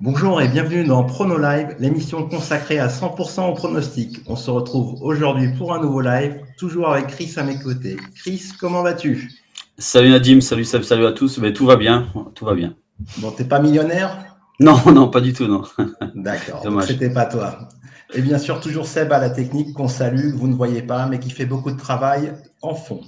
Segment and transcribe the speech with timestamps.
[0.00, 4.20] Bonjour et bienvenue dans Prono Live, l'émission consacrée à 100% au pronostic.
[4.28, 7.96] On se retrouve aujourd'hui pour un nouveau live, toujours avec Chris à mes côtés.
[8.14, 9.28] Chris, comment vas-tu?
[9.76, 11.38] Salut Nadim, salut Seb, salut à tous.
[11.38, 12.06] Mais tout va bien,
[12.36, 12.76] tout va bien.
[13.16, 14.36] Bon, t'es pas millionnaire?
[14.60, 15.62] Non, non, pas du tout, non.
[16.14, 17.68] D'accord, c'était pas toi.
[18.14, 21.06] Et bien sûr, toujours Seb à la technique qu'on salue, que vous ne voyez pas,
[21.06, 23.00] mais qui fait beaucoup de travail en fond.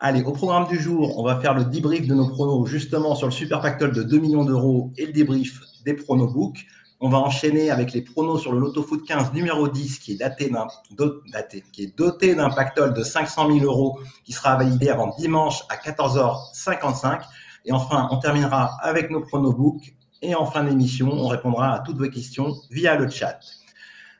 [0.00, 3.28] Allez, au programme du jour, on va faire le debrief de nos pronos justement sur
[3.28, 6.66] le Super Pactole de 2 millions d'euros et le debrief des pronobooks.
[7.00, 11.96] On va enchaîner avec les pronos sur le Lotto Foot 15 numéro 10 qui est
[11.96, 17.20] doté d'un pactole de 500 000 euros qui sera validé avant dimanche à 14h55.
[17.66, 21.98] Et enfin, on terminera avec nos pronobooks et en fin d'émission, on répondra à toutes
[21.98, 23.38] vos questions via le chat.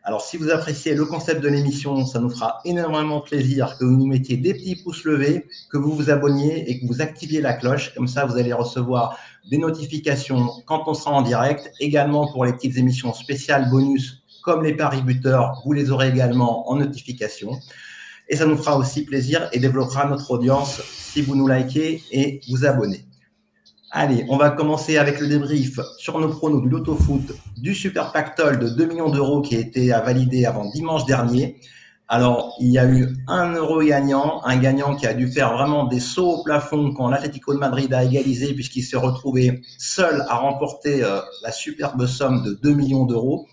[0.07, 3.97] Alors, si vous appréciez le concept de l'émission, ça nous fera énormément plaisir que vous
[3.97, 7.55] nous mettiez des petits pouces levés, que vous vous abonniez et que vous activiez la
[7.55, 7.95] cloche.
[7.95, 9.19] Comme ça, vous allez recevoir
[9.51, 11.73] des notifications quand on sera en direct.
[11.81, 16.71] Également pour les petites émissions spéciales bonus comme les paris buteurs, vous les aurez également
[16.71, 17.59] en notification.
[18.29, 22.41] Et ça nous fera aussi plaisir et développera notre audience si vous nous likez et
[22.49, 23.05] vous abonnez.
[23.91, 28.13] Allez, on va commencer avec le débrief sur nos pronos du Loto Foot du Super
[28.13, 31.61] Pactole de 2 millions d'euros qui a été validé avant dimanche dernier.
[32.09, 35.85] Alors, il y a eu un euro gagnant, un gagnant qui a dû faire vraiment
[35.85, 40.37] des sauts au plafond quand l'Atlético de Madrid a égalisé puisqu'il s'est retrouvé seul à
[40.37, 43.47] remporter euh, la superbe somme de 2 millions d'euros.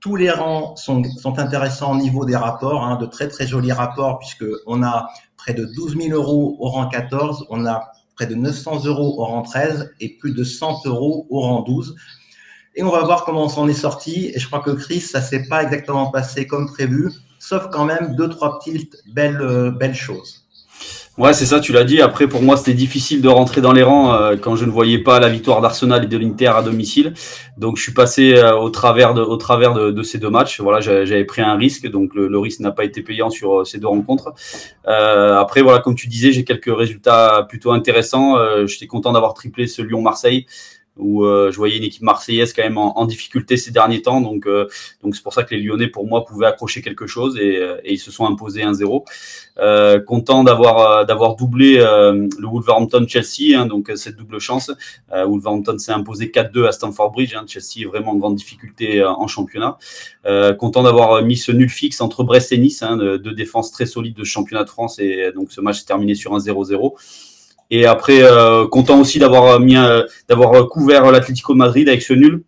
[0.00, 1.04] Tous les rangs sont,
[1.38, 5.54] intéressants au niveau des rapports, hein, de très très jolis rapports puisque on a près
[5.54, 9.42] de 12 000 euros au rang 14, on a près de 900 euros au rang
[9.42, 11.94] 13 et plus de 100 euros au rang 12.
[12.74, 14.32] Et on va voir comment on s'en est sorti.
[14.34, 17.12] Et je crois que Chris, ça s'est pas exactement passé comme prévu,
[17.42, 20.38] sauf quand même deux, trois petites belles, euh, belles choses.
[21.18, 22.00] Ouais, c'est ça, tu l'as dit.
[22.00, 24.98] Après, pour moi, c'était difficile de rentrer dans les rangs euh, quand je ne voyais
[24.98, 27.12] pas la victoire d'Arsenal et de l'Inter à domicile.
[27.58, 30.60] Donc, je suis passé euh, au travers de, au travers de, ces deux matchs.
[30.60, 33.88] Voilà, j'avais pris un risque, donc le, risque n'a pas été payant sur ces deux
[33.88, 34.32] rencontres.
[34.84, 38.36] après, voilà, comme tu disais, j'ai quelques résultats plutôt intéressants.
[38.66, 40.46] J'étais content d'avoir triplé ce Lyon-Marseille
[40.98, 44.20] où euh, je voyais une équipe marseillaise quand même en, difficulté ces derniers temps.
[44.20, 44.68] Donc, euh,
[45.02, 47.80] donc c'est pour ça que les Lyonnais, pour moi, pouvaient accrocher quelque chose et, euh,
[47.84, 49.04] et ils se sont imposés 1-0.
[50.04, 54.70] content d'avoir d'avoir doublé le Wolverhampton-Chelsea, hein, donc cette double chance.
[55.10, 57.34] Wolverhampton s'est imposé 4-2 à Stamford Bridge.
[57.34, 59.78] Hein, Chelsea est vraiment en grande difficulté en championnat.
[60.58, 64.16] content d'avoir mis ce nul fixe entre Brest et Nice, hein, deux défenses très solides
[64.16, 66.94] de championnat de France et donc ce match s'est terminé sur un 0-0.
[67.74, 69.76] Et après, euh, content aussi d'avoir mis,
[70.28, 72.42] d'avoir couvert l'Atlético Madrid avec ce nul.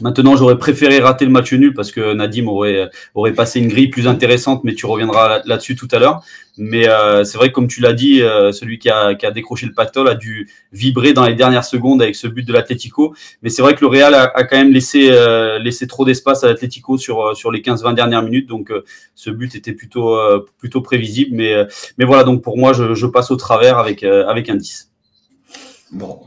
[0.00, 3.88] Maintenant, j'aurais préféré rater le match nul parce que Nadim aurait, aurait passé une grille
[3.88, 6.22] plus intéressante, mais tu reviendras là-dessus tout à l'heure.
[6.56, 9.30] Mais euh, c'est vrai que, comme tu l'as dit, euh, celui qui a, qui a,
[9.30, 13.14] décroché le pactole a dû vibrer dans les dernières secondes avec ce but de l'Atlético.
[13.42, 16.48] Mais c'est vrai que le Real a, quand même laissé, euh, laissé trop d'espace à
[16.48, 18.48] l'Atlético sur, sur les 15-20 dernières minutes.
[18.48, 18.72] Donc,
[19.14, 20.18] ce but était plutôt,
[20.58, 21.30] plutôt prévisible.
[21.34, 21.54] Mais,
[21.98, 24.90] mais voilà, donc pour moi, je, je passe au travers avec, avec un 10.
[25.92, 26.20] Bon,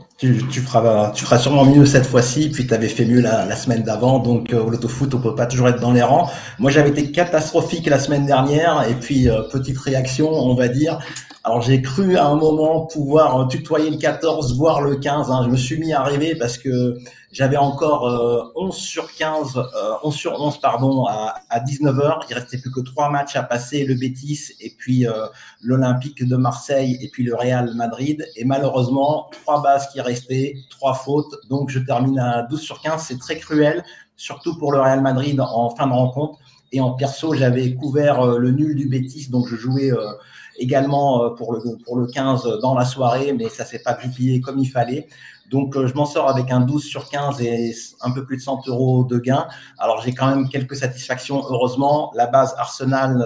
[0.50, 3.82] tu, feras, tu feras sûrement mieux cette fois-ci, puis tu avais fait mieux la, semaine
[3.82, 6.30] d'avant, donc euh, au loto-foot, on peut pas toujours être dans les rangs.
[6.58, 10.98] Moi, j'avais été catastrophique la semaine dernière, et puis euh, petite réaction, on va dire,
[11.46, 15.30] alors j'ai cru à un moment pouvoir tutoyer le 14, voire le 15.
[15.30, 15.42] Hein.
[15.44, 16.96] Je me suis mis à rêver parce que
[17.32, 19.62] j'avais encore euh, 11 sur 15, euh,
[20.02, 22.20] 11 sur 11 pardon, à, à 19h.
[22.30, 25.26] Il restait plus que trois matchs à passer, le Betis et puis euh,
[25.60, 28.26] l'Olympique de Marseille et puis le Real Madrid.
[28.36, 31.34] Et malheureusement, trois bases qui restaient, trois fautes.
[31.50, 33.02] Donc je termine à 12 sur 15.
[33.02, 33.84] C'est très cruel,
[34.16, 36.38] surtout pour le Real Madrid en fin de rencontre.
[36.74, 40.10] Et en perso, j'avais couvert euh, le nul du Betis, donc je jouais euh,
[40.58, 44.40] également euh, pour le, pour le 15 dans la soirée, mais ça s'est pas publié
[44.40, 45.06] comme il fallait.
[45.50, 48.66] Donc, je m'en sors avec un 12 sur 15 et un peu plus de 100
[48.68, 49.46] euros de gain.
[49.78, 52.12] Alors, j'ai quand même quelques satisfactions, heureusement.
[52.14, 53.24] La base Arsenal,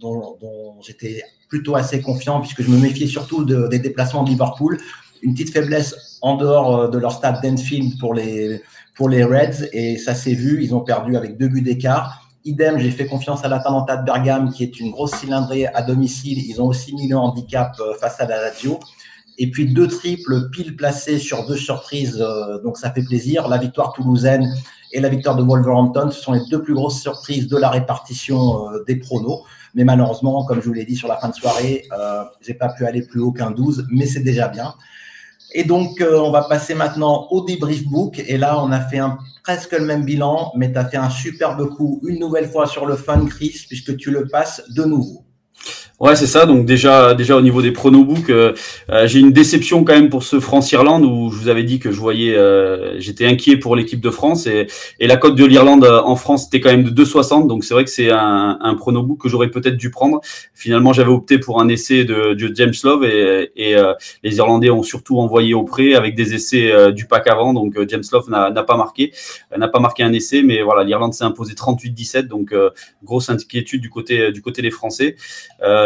[0.00, 4.30] dont, dont j'étais plutôt assez confiant, puisque je me méfiais surtout de, des déplacements de
[4.30, 4.78] Liverpool.
[5.22, 8.62] Une petite faiblesse en dehors de leur stade d'Enfield pour les,
[8.94, 10.62] pour les Reds, et ça s'est vu.
[10.62, 12.25] Ils ont perdu avec deux buts d'écart.
[12.46, 16.38] Idem, j'ai fait confiance à l'Atalanta de Bergame, qui est une grosse cylindrée à domicile.
[16.38, 18.80] Ils ont aussi mis le handicap euh, face à la Lazio.
[19.38, 23.48] Et puis deux triples pile placés sur deux surprises, euh, donc ça fait plaisir.
[23.48, 24.48] La victoire toulousaine
[24.92, 28.70] et la victoire de Wolverhampton, ce sont les deux plus grosses surprises de la répartition
[28.70, 29.42] euh, des pronos.
[29.74, 32.68] Mais malheureusement, comme je vous l'ai dit sur la fin de soirée, euh, j'ai pas
[32.70, 34.74] pu aller plus haut qu'un 12, mais c'est déjà bien.
[35.52, 38.22] Et donc, euh, on va passer maintenant au débrief book.
[38.26, 41.10] Et là, on a fait un, presque le même bilan, mais tu as fait un
[41.10, 45.25] superbe coup une nouvelle fois sur le fun, Chris, puisque tu le passes de nouveau.
[45.98, 46.44] Ouais, c'est ça.
[46.44, 48.52] Donc déjà, déjà au niveau des pronobooks, euh,
[48.90, 51.90] euh, j'ai une déception quand même pour ce France-Irlande où je vous avais dit que
[51.90, 54.66] je voyais, euh, j'étais inquiet pour l'équipe de France et,
[55.00, 57.46] et la cote de l'Irlande en France était quand même de 2,60.
[57.46, 60.20] Donc c'est vrai que c'est un, un pronobook que j'aurais peut-être dû prendre.
[60.52, 63.74] Finalement, j'avais opté pour un essai de, de James Love et, et
[64.22, 67.54] les Irlandais ont surtout envoyé au prêt avec des essais du pack avant.
[67.54, 69.12] Donc James Love n'a pas marqué,
[69.56, 72.26] n'a pas marqué un essai, mais voilà, l'Irlande s'est imposée 38-17.
[72.26, 72.54] Donc
[73.02, 75.16] grosse inquiétude du côté du côté des Français.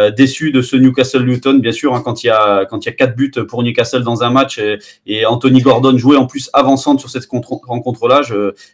[0.09, 2.89] déçu de ce Newcastle Luton, bien sûr, hein, quand il y a quand il y
[2.89, 4.59] a quatre buts pour Newcastle dans un match
[5.05, 8.21] et, Anthony Gordon jouait en plus avançante sur cette rencontre-là.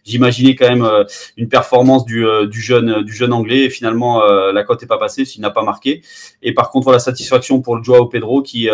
[0.05, 1.03] J'imaginais quand même euh,
[1.35, 4.97] une performance du, euh, du jeune du jeune anglais et finalement la cote n'est pas
[4.97, 6.01] passée s'il n'a pas marqué.
[6.41, 8.69] Et par contre, voilà satisfaction pour le Joao Pedro qui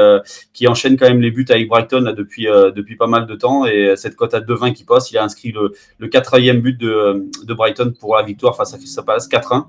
[0.53, 3.95] qui enchaîne quand même les buts avec Brighton depuis depuis pas mal de temps et
[3.95, 7.53] cette cote à 2,20 qui passe, il a inscrit le, le quatrième but de, de
[7.53, 9.65] Brighton pour la victoire face à Crystal Palace 4-1.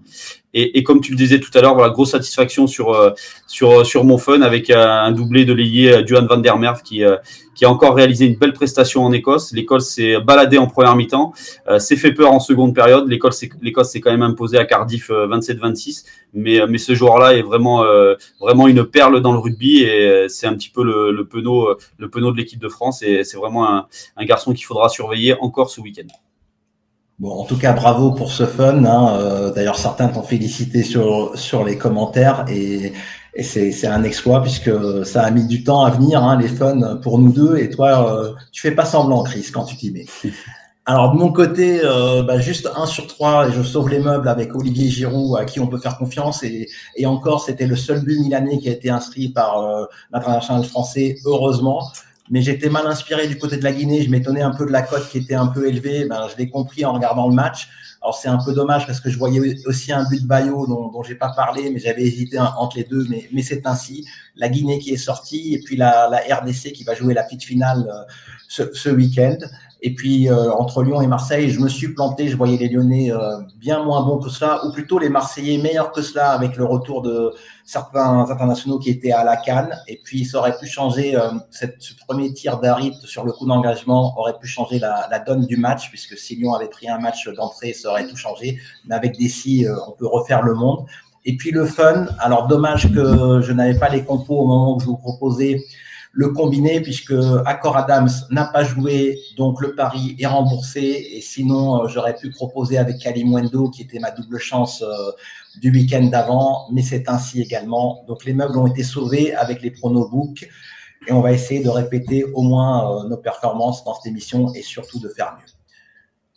[0.54, 3.10] Et, et, comme tu le disais tout à l'heure, voilà grosse satisfaction sur euh,
[3.48, 7.02] sur euh, sur mon fun avec un doublé de l'ailier Duan van der Merve qui
[7.02, 7.16] euh,
[7.56, 9.52] qui a encore réalisé une belle prestation en Écosse.
[9.52, 11.32] L'Écosse s'est baladée en première mi-temps,
[11.78, 13.08] s'est fait peur en seconde période.
[13.08, 17.84] L'Écosse l'Écosse s'est quand même imposée à Cardiff 27-26, mais mais ce joueur-là est vraiment
[18.40, 22.10] vraiment une perle dans le rugby et c'est un petit peu le, le penaud le
[22.10, 23.86] penaud de l'équipe de France et c'est vraiment un,
[24.16, 26.08] un garçon qu'il faudra surveiller encore ce week-end.
[27.20, 28.84] Bon, en tout cas, bravo pour ce fun.
[28.84, 29.16] Hein.
[29.19, 32.93] Euh, d'ailleurs, certains t'ont félicité sur, sur les commentaires et,
[33.34, 34.70] et c'est un exploit puisque
[35.05, 37.56] ça a mis du temps à venir, hein, les fun pour nous deux.
[37.58, 40.06] Et toi, euh, tu fais pas semblant, Chris, quand tu t'y mets.
[40.87, 44.28] Alors de mon côté, euh, bah, juste un sur trois, et je sauve les meubles
[44.28, 46.43] avec Olivier Giroud, à qui on peut faire confiance.
[46.43, 50.64] Et, et encore, c'était le seul but milanais qui a été inscrit par euh, l'international
[50.64, 51.81] français, heureusement
[52.30, 54.02] mais j'étais mal inspiré du côté de la Guinée.
[54.02, 56.06] Je m'étonnais un peu de la cote qui était un peu élevée.
[56.06, 57.68] Ben, je l'ai compris en regardant le match.
[58.00, 60.90] Alors c'est un peu dommage parce que je voyais aussi un but de Bayo dont,
[60.90, 63.06] dont j'ai pas parlé, mais j'avais hésité entre les deux.
[63.08, 64.06] Mais, mais c'est ainsi.
[64.36, 67.44] La Guinée qui est sortie et puis la, la RDC qui va jouer la petite
[67.44, 68.12] finale euh,
[68.48, 69.38] ce, ce week-end.
[69.82, 72.28] Et puis euh, entre Lyon et Marseille, je me suis planté.
[72.28, 75.92] Je voyais les Lyonnais euh, bien moins bons que cela, ou plutôt les Marseillais meilleurs
[75.92, 77.32] que cela, avec le retour de
[77.64, 79.75] certains internationaux qui étaient à la canne.
[79.88, 84.19] Et puis ça aurait pu changer euh, ce premier tir d'Arit sur le coup d'engagement
[84.19, 87.72] aurait pu changer la, donne du match, puisque si Lyon avait pris un match d'entrée,
[87.72, 88.58] ça aurait tout changé.
[88.87, 90.87] Mais avec des si, on peut refaire le monde.
[91.25, 92.06] Et puis le fun.
[92.19, 95.64] Alors dommage que je n'avais pas les compos au moment où je vous proposais
[96.14, 97.14] le combiné puisque
[97.44, 101.08] Accor Adams n'a pas joué, donc le pari est remboursé.
[101.12, 105.10] Et sinon, euh, j'aurais pu proposer avec Kalimwendo, qui était ma double chance euh,
[105.60, 108.04] du week-end d'avant, mais c'est ainsi également.
[108.06, 110.48] Donc les meubles ont été sauvés avec les pronobooks
[111.06, 114.62] et on va essayer de répéter au moins euh, nos performances dans cette émission et
[114.62, 115.53] surtout de faire mieux.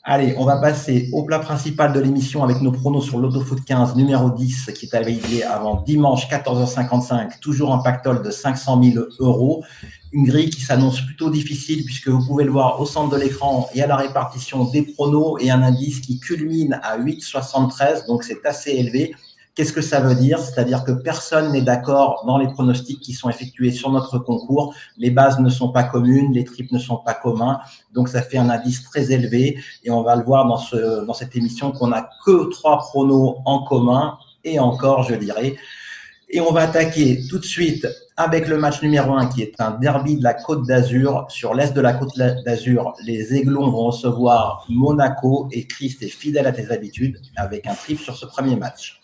[0.09, 3.97] Allez, on va passer au plat principal de l'émission avec nos pronos sur l'Autofoot 15
[3.97, 9.65] numéro 10 qui est arrivé avant dimanche 14h55, toujours un pactole de 500 000 euros.
[10.13, 13.67] Une grille qui s'annonce plutôt difficile puisque vous pouvez le voir au centre de l'écran,
[13.75, 18.45] y a la répartition des pronos et un indice qui culmine à 8,73, donc c'est
[18.45, 19.13] assez élevé.
[19.57, 20.37] Qu'est-ce que ça veut dire?
[20.37, 24.75] C'est-à-dire que personne n'est d'accord dans les pronostics qui sont effectués sur notre concours.
[24.99, 27.59] Les bases ne sont pas communes, les tripes ne sont pas communs.
[27.91, 29.57] Donc, ça fait un indice très élevé.
[29.83, 33.37] Et on va le voir dans, ce, dans cette émission qu'on n'a que trois pronos
[33.45, 34.19] en commun.
[34.43, 35.55] Et encore, je dirais.
[36.29, 39.71] Et on va attaquer tout de suite avec le match numéro 1 qui est un
[39.71, 41.25] derby de la Côte d'Azur.
[41.29, 46.45] Sur l'est de la Côte d'Azur, les Aiglons vont recevoir Monaco et Christ est fidèle
[46.45, 49.01] à tes habitudes avec un trip sur ce premier match.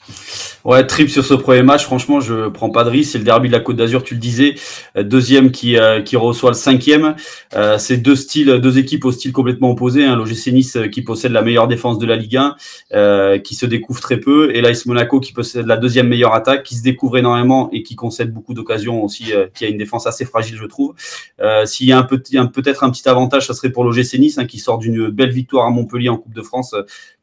[0.66, 3.12] Ouais, trip sur ce premier match, franchement, je prends pas de risque.
[3.12, 4.56] C'est le derby de la Côte d'Azur, tu le disais.
[4.96, 7.16] Euh, deuxième qui, euh, qui reçoit le cinquième.
[7.54, 10.06] Euh, c'est deux styles, deux équipes au style complètement opposé.
[10.06, 10.16] Hein.
[10.16, 12.56] L'OGC Nice qui possède la meilleure défense de la Ligue 1,
[12.94, 16.64] euh, qui se découvre très peu, et l'AS Monaco qui possède la deuxième meilleure attaque,
[16.64, 20.08] qui se découvre énormément et qui concède beaucoup d'occasions aussi, euh, qui a une défense
[20.08, 20.94] assez fragile, je trouve.
[21.42, 24.38] Euh, S'il y a un petit, peut-être un petit avantage, ça serait pour l'OGC Nice,
[24.38, 26.74] hein, qui sort d'une belle victoire à Montpellier en Coupe de France,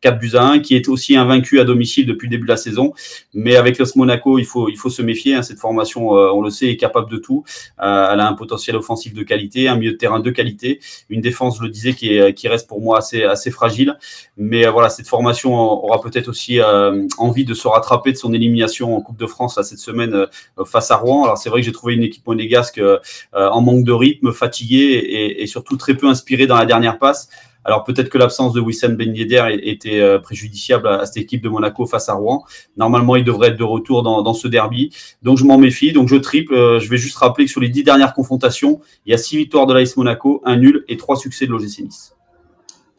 [0.02, 2.52] 4 euh, buts à 1, qui est aussi invaincu à domicile depuis le début de
[2.52, 2.92] la saison.
[3.34, 5.34] Mais avec l'OS Monaco, il faut, il faut se méfier.
[5.34, 7.44] Hein, cette formation, euh, on le sait, est capable de tout.
[7.80, 11.20] Euh, elle a un potentiel offensif de qualité, un milieu de terrain de qualité, une
[11.20, 13.96] défense, je le disais, qui, est, qui reste pour moi assez, assez fragile.
[14.36, 16.60] Mais voilà, cette formation aura peut-être aussi
[17.18, 20.26] envie de se rattraper de son élimination en Coupe de France cette semaine
[20.64, 21.24] face à Rouen.
[21.24, 22.98] Alors c'est vrai que j'ai trouvé une équipe monégasque euh,
[23.34, 27.28] en manque de rythme, fatiguée et, surtout très peu inspirée dans la dernière passe.
[27.70, 31.48] Alors peut-être que l'absence de Wissam Ben Yedder était euh, préjudiciable à, cette équipe de
[31.48, 32.44] Monaco face à Rouen.
[32.76, 34.90] Normalement, il devrait être de retour dans, ce derby.
[35.22, 35.92] Donc je m'en méfie.
[35.92, 36.52] Donc je triple.
[36.52, 39.36] Euh, je vais juste rappeler que sur les dix dernières confrontations, il y a six
[39.36, 42.16] victoires de l'AS Monaco, un nul et trois succès de l'OGC Nice.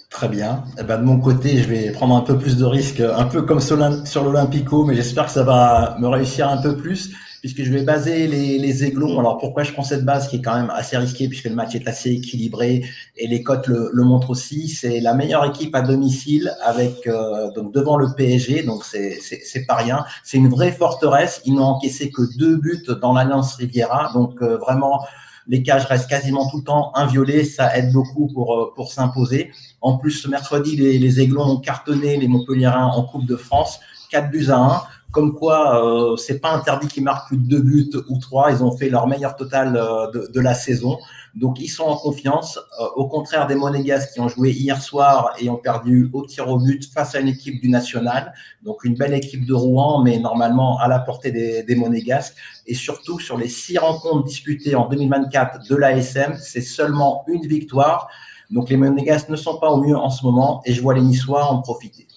[0.09, 0.63] Très bien.
[0.79, 3.41] Eh ben, de mon côté, je vais prendre un peu plus de risques, un peu
[3.41, 7.11] comme sur l'Olympico, mais j'espère que ça va me réussir un peu plus
[7.41, 9.19] puisque je vais baser les, les aiglons.
[9.19, 11.75] Alors pourquoi je prends cette base qui est quand même assez risquée puisque le match
[11.75, 12.83] est assez équilibré
[13.17, 14.69] et les cotes le, le montrent aussi.
[14.69, 19.65] C'est la meilleure équipe à domicile avec euh, donc devant le PSG, donc c'est c'est
[19.65, 20.05] pas rien.
[20.23, 21.41] C'est une vraie forteresse.
[21.45, 25.03] Ils n'ont encaissé que deux buts dans l'Alliance Riviera, donc euh, vraiment
[25.47, 29.51] les cages restent quasiment tout le temps inviolées, ça aide beaucoup pour, euh, pour s'imposer.
[29.81, 33.79] En plus, ce mercredi, les, les Aiglons ont cartonné les Montpellierins en Coupe de France,
[34.11, 37.61] 4 buts à 1 comme quoi euh, c'est pas interdit qu'ils marquent plus de deux
[37.61, 38.51] buts ou trois.
[38.51, 40.97] Ils ont fait leur meilleur total euh, de, la saison.
[41.35, 42.57] Donc ils sont en confiance.
[42.79, 46.49] Euh, au contraire des Monégasques qui ont joué hier soir et ont perdu au tir
[46.49, 48.33] au but face à une équipe du National.
[48.63, 52.35] Donc une belle équipe de Rouen, mais normalement à la portée des, des Monégasques.
[52.65, 58.07] Et surtout sur les six rencontres disputées en 2024 de l'ASM, c'est seulement une victoire.
[58.49, 61.01] Donc les Monégasques ne sont pas au mieux en ce moment et je vois les
[61.01, 62.07] Niçois en profiter.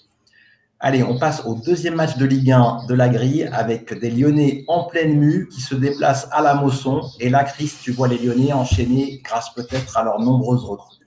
[0.86, 4.64] Allez, on passe au deuxième match de Ligue 1 de la grille avec des Lyonnais
[4.68, 7.00] en pleine mue qui se déplacent à la Mosson.
[7.20, 10.98] Et là, Chris, tu vois les Lyonnais enchaîner grâce peut-être à leurs nombreuses recrues.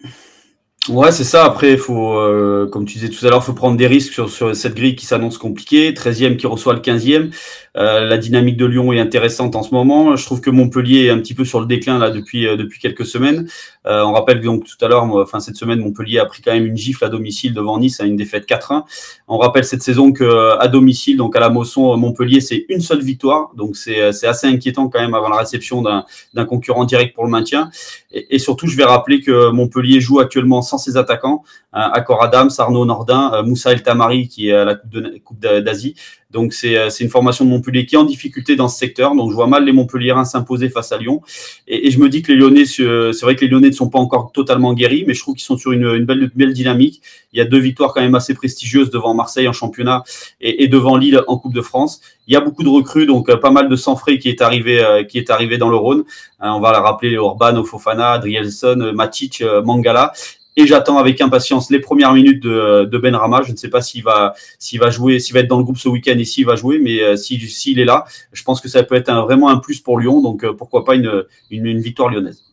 [0.90, 1.46] Ouais, c'est ça.
[1.46, 4.32] Après, il faut, euh, comme tu disais tout à l'heure, faut prendre des risques sur,
[4.32, 5.92] sur cette grille qui s'annonce compliquée.
[5.92, 7.30] 13e qui reçoit le 15e.
[7.78, 10.16] Euh, la dynamique de Lyon est intéressante en ce moment.
[10.16, 12.80] Je trouve que Montpellier est un petit peu sur le déclin là depuis euh, depuis
[12.80, 13.48] quelques semaines.
[13.86, 16.66] Euh, on rappelle donc tout à l'heure, enfin cette semaine, Montpellier a pris quand même
[16.66, 18.84] une gifle à domicile devant Nice à une défaite 4-1.
[19.28, 23.02] On rappelle cette saison que à domicile, donc à la Mosson, Montpellier, c'est une seule
[23.02, 23.52] victoire.
[23.56, 27.70] Donc c'est assez inquiétant quand même avant la réception d'un concurrent direct pour le maintien.
[28.12, 31.44] Et, surtout, je vais rappeler que Montpellier joue actuellement sans ses attaquants,
[31.74, 35.96] hein, Accor Adams, Arnaud Nordin, Moussa El Tamari qui est à la Coupe d'Asie.
[36.32, 39.16] Donc euh, c'est une formation de Montpellier qui est en difficulté dans ce secteur.
[39.16, 41.22] Donc je vois mal les Montpelliérains s'imposer face à Lyon.
[41.68, 43.90] Et, et, je me dis que les Lyonnais, c'est vrai que les Lyonnais ne sont
[43.90, 47.02] pas encore totalement guéris, mais je trouve qu'ils sont sur une, une, belle, belle dynamique.
[47.32, 50.04] Il y a deux victoires quand même assez prestigieuses devant Marseille en championnat
[50.42, 52.02] et, et devant Lille en Coupe de France.
[52.28, 54.42] Il y a beaucoup de recrues, donc euh, pas mal de sang frais qui est
[54.42, 56.04] arrivé, euh, qui est arrivé dans le Rhône.
[56.42, 60.12] on va la rappeler Orban, Ofofana, Adrielson, Matic, Mangala
[60.58, 63.44] et j'attends avec impatience les premières minutes de, de Ben Rama.
[63.46, 65.78] Je ne sais pas s'il va, s'il va jouer, s'il va être dans le groupe
[65.78, 68.82] ce week-end et s'il va jouer, mais euh, s'il est là, je pense que ça
[68.84, 70.22] peut être vraiment un plus pour Lyon.
[70.22, 72.44] Donc euh, pourquoi pas une, victoire lyonnaise.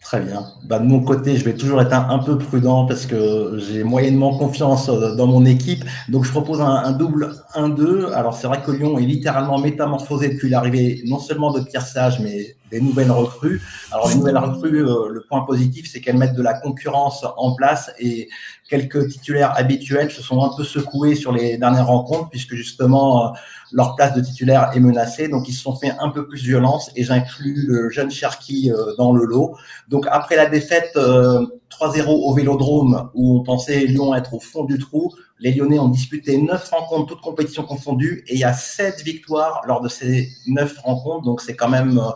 [0.00, 0.44] Très bien.
[0.64, 3.84] Bah, de mon côté, je vais toujours être un, un peu prudent parce que j'ai
[3.84, 5.84] moyennement confiance euh, dans mon équipe.
[6.08, 8.12] Donc, je propose un, un double 1-2.
[8.12, 12.18] Alors, c'est vrai que Lyon est littéralement métamorphosé depuis l'arrivée non seulement de Pierre Sage,
[12.20, 13.62] mais des nouvelles recrues.
[13.92, 17.54] Alors, les nouvelles recrues, euh, le point positif, c'est qu'elles mettent de la concurrence en
[17.54, 18.28] place et
[18.68, 23.30] quelques titulaires habituels se sont un peu secoués sur les dernières rencontres puisque justement, euh,
[23.72, 25.28] leur place de titulaire est menacée.
[25.28, 29.12] Donc, ils se sont fait un peu plus violence et j'inclus le jeune Cherki dans
[29.12, 29.56] le lot.
[29.88, 34.64] Donc, après la défaite euh, 3-0 au Vélodrome, où on pensait Lyon être au fond
[34.64, 38.52] du trou, les Lyonnais ont disputé 9 rencontres, toutes compétitions confondues, et il y a
[38.52, 41.24] 7 victoires lors de ces 9 rencontres.
[41.24, 42.10] Donc, c'est quand même euh,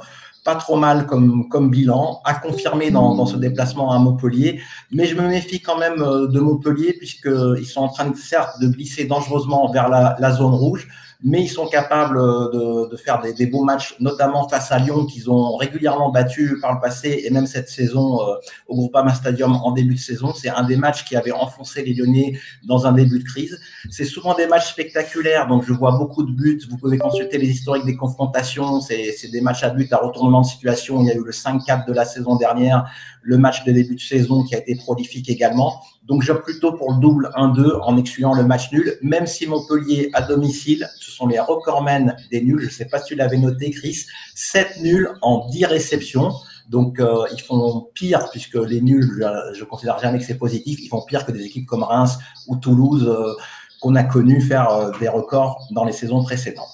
[0.49, 4.61] pas trop mal comme, comme bilan, à confirmer dans, dans, ce déplacement à Montpellier.
[4.91, 8.59] Mais je me méfie quand même euh, de Montpellier, puisqu'ils sont en train, de, certes,
[8.59, 10.89] de glisser dangereusement vers la, la zone rouge
[11.25, 15.05] mais ils sont capables de, de faire des, des, beaux matchs, notamment face à Lyon,
[15.05, 18.35] qu'ils ont régulièrement battu par le passé, et même cette saison euh,
[18.69, 20.33] au Groupama Stadium en début de saison.
[20.33, 23.59] C'est un des matchs qui avait enfoncé les Lyonnais dans un début de crise.
[23.91, 26.61] C'est souvent des matchs spectaculaires, donc je vois beaucoup de buts.
[26.71, 28.81] Vous pouvez consulter les historiques des confrontations.
[28.81, 31.01] C'est des matchs à but, à retournement de situation.
[31.01, 32.89] Il y a eu le 5-4 de la saison dernière,
[33.29, 35.83] le match de début de saison qui a été prolifique également.
[36.05, 40.09] Donc, j'opte plutôt pour le double 1-2 en excluant le match nul, même si Montpellier
[40.15, 42.61] à domicile, ce sont les recordmen des nuls.
[42.61, 44.07] Je ne sais pas si tu l'avais noté, Chris.
[44.35, 46.33] 7 nuls en 10 réceptions.
[46.71, 50.79] Donc, euh, ils font pire, puisque les nuls, je ne considère jamais que c'est positif,
[50.81, 53.35] ils font pire que des équipes comme Reims ou Toulouse, euh,
[53.83, 56.73] qu'on a connu faire euh, des records dans les saisons précédentes.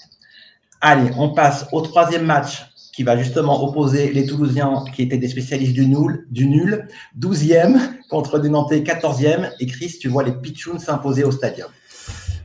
[0.80, 5.28] Allez, on passe au troisième match qui va justement opposer les Toulousiens qui étaient des
[5.28, 6.86] spécialistes du nul, du nul
[7.18, 9.50] 12e contre des Nantais 14e.
[9.60, 11.68] Et Chris, tu vois les Pichouns s'imposer au stadium.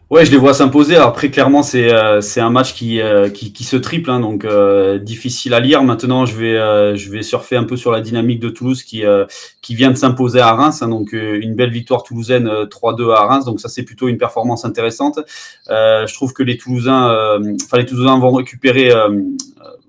[0.10, 0.96] Ouais, je les vois s'imposer.
[0.96, 4.98] Après, clairement, c'est euh, un match qui, euh, qui, qui se triple, hein, donc euh,
[4.98, 5.84] difficile à lire.
[5.84, 9.06] Maintenant, je vais euh, je vais surfer un peu sur la dynamique de Toulouse qui
[9.06, 9.26] euh,
[9.62, 13.46] qui vient de s'imposer à Reims, hein, donc une belle victoire toulousaine 3-2 à Reims.
[13.46, 15.20] Donc ça, c'est plutôt une performance intéressante.
[15.68, 18.92] je trouve que les Toulousains, enfin les Toulousains vont récupérer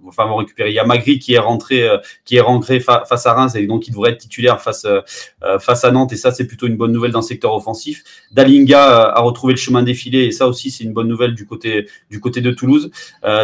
[0.07, 0.71] enfin vont récupérer.
[0.71, 1.89] Il y a Magri qui est rentré,
[2.25, 4.87] qui est rentré face à Reims et donc il devrait être titulaire face
[5.61, 8.03] face à Nantes et ça c'est plutôt une bonne nouvelle dans le secteur offensif.
[8.33, 11.87] Dalinga a retrouvé le chemin défilé et ça aussi c'est une bonne nouvelle du côté
[12.11, 12.91] du côté de Toulouse.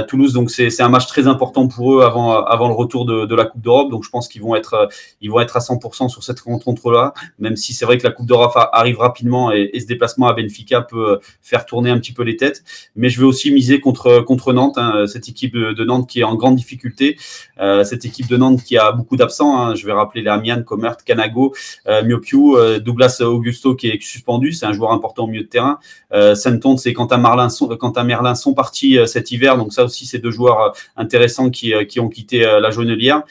[0.09, 3.45] Toulouse donc c'est un match très important pour eux avant avant le retour de, la
[3.45, 4.89] Coupe d'Europe donc je pense qu'ils vont être
[5.21, 8.13] ils vont être à 100% sur cette rencontre là même si c'est vrai que la
[8.13, 12.13] Coupe d'Europe arrive rapidement et, et, ce déplacement à Benfica peut faire tourner un petit
[12.13, 12.63] peu les têtes.
[12.95, 16.25] Mais je vais aussi miser contre, contre Nantes, hein, cette équipe de Nantes qui est
[16.25, 17.17] en grande difficulté,
[17.59, 19.59] euh, cette équipe de Nantes qui a beaucoup d'absents.
[19.59, 19.75] Hein.
[19.75, 21.55] je vais rappeler les Comert, Canago,
[21.87, 25.49] euh, Miopiu, euh, Douglas Augusto qui est suspendu, c'est un joueur important au milieu de
[25.49, 25.79] terrain.
[26.13, 29.85] Euh, Saint-Onde, c'est Quentin, Marlin sont, Quentin Merlin sont partis euh, cet hiver, donc ça
[29.85, 33.23] aussi c'est deux joueurs intéressants qui, qui ont quitté la jaunelière.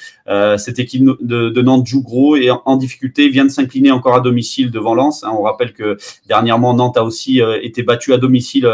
[0.58, 4.20] cette équipe de, de, Nantes joue gros et en, difficulté, vient de s'incliner encore à
[4.20, 5.24] domicile devant Lens.
[5.24, 5.32] Hein.
[5.38, 8.70] on rappelle que dernièrement Nantes a aussi été battu à domicile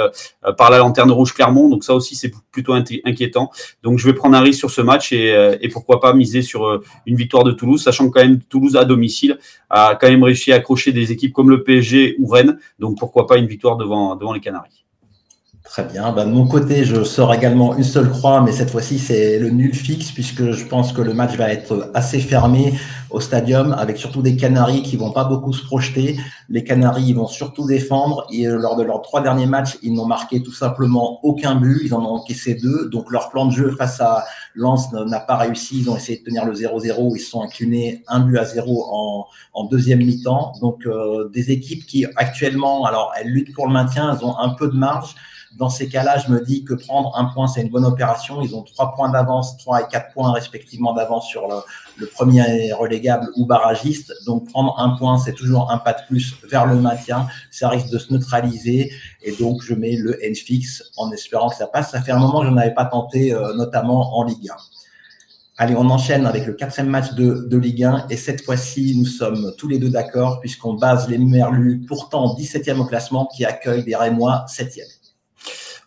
[0.57, 3.51] par la lanterne rouge Clermont, donc ça aussi c'est plutôt inquiétant.
[3.83, 6.41] Donc je vais prendre un risque sur ce match et, euh, et pourquoi pas miser
[6.41, 9.37] sur euh, une victoire de Toulouse, sachant que quand même Toulouse à domicile
[9.69, 12.59] a quand même réussi à accrocher des équipes comme le PSG ou Rennes.
[12.79, 14.80] Donc pourquoi pas une victoire devant, devant les Canaries.
[15.63, 16.11] Très bien.
[16.11, 19.51] Ben, de mon côté, je sors également une seule croix, mais cette fois-ci, c'est le
[19.51, 22.73] nul fixe, puisque je pense que le match va être assez fermé
[23.11, 26.17] au stadium, avec surtout des Canaries qui vont pas beaucoup se projeter.
[26.49, 29.93] Les Canaries, ils vont surtout défendre, et euh, lors de leurs trois derniers matchs, ils
[29.93, 33.51] n'ont marqué tout simplement aucun but, ils en ont encaissé deux, donc leur plan de
[33.51, 34.25] jeu face à
[34.55, 38.21] Lens n'a pas réussi, ils ont essayé de tenir le 0-0, ils sont inclinés un
[38.21, 40.53] but à zéro en, en deuxième mi-temps.
[40.59, 44.49] Donc, euh, des équipes qui actuellement, alors elles luttent pour le maintien, elles ont un
[44.49, 45.15] peu de marge,
[45.57, 48.41] dans ces cas-là, je me dis que prendre un point, c'est une bonne opération.
[48.41, 53.27] Ils ont trois points d'avance, trois et quatre points respectivement d'avance sur le, premier relégable
[53.35, 54.13] ou barragiste.
[54.25, 57.27] Donc prendre un point, c'est toujours un pas de plus vers le maintien.
[57.51, 58.91] Ça risque de se neutraliser.
[59.21, 61.91] Et donc je mets le N fixe en espérant que ça passe.
[61.91, 64.55] Ça fait un moment que je n'avais pas tenté, euh, notamment en Ligue 1.
[65.57, 69.05] Allez, on enchaîne avec le quatrième match de, de Ligue 1 et cette fois-ci, nous
[69.05, 73.83] sommes tous les deux d'accord puisqu'on base les Merlus, pourtant 17e au classement, qui accueille
[73.83, 75.00] des Rémois 7e.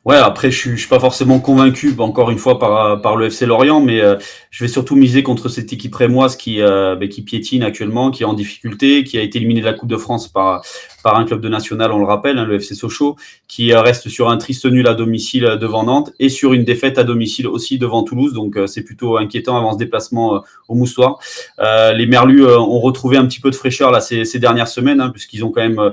[0.05, 3.47] Ouais, après je suis, suis pas forcément convaincu, encore une fois par par le FC
[3.47, 4.17] Lorient, mais euh,
[4.51, 8.23] je vais surtout miser contre cette équipe rémoise qui euh, bah, qui piétine actuellement, qui
[8.23, 10.63] est en difficulté, qui a été éliminée de la Coupe de France par
[11.05, 14.09] par un club de national, on le rappelle, hein, le FC Sochaux, qui euh, reste
[14.09, 17.79] sur un triste nul à domicile devant Nantes et sur une défaite à domicile aussi
[17.79, 21.19] devant Toulouse, donc c'est plutôt inquiétant avant ce déplacement au Moustoir.
[21.59, 25.45] les Merlus ont retrouvé un petit peu de fraîcheur là ces, dernières semaines, hein, puisqu'ils
[25.45, 25.93] ont quand même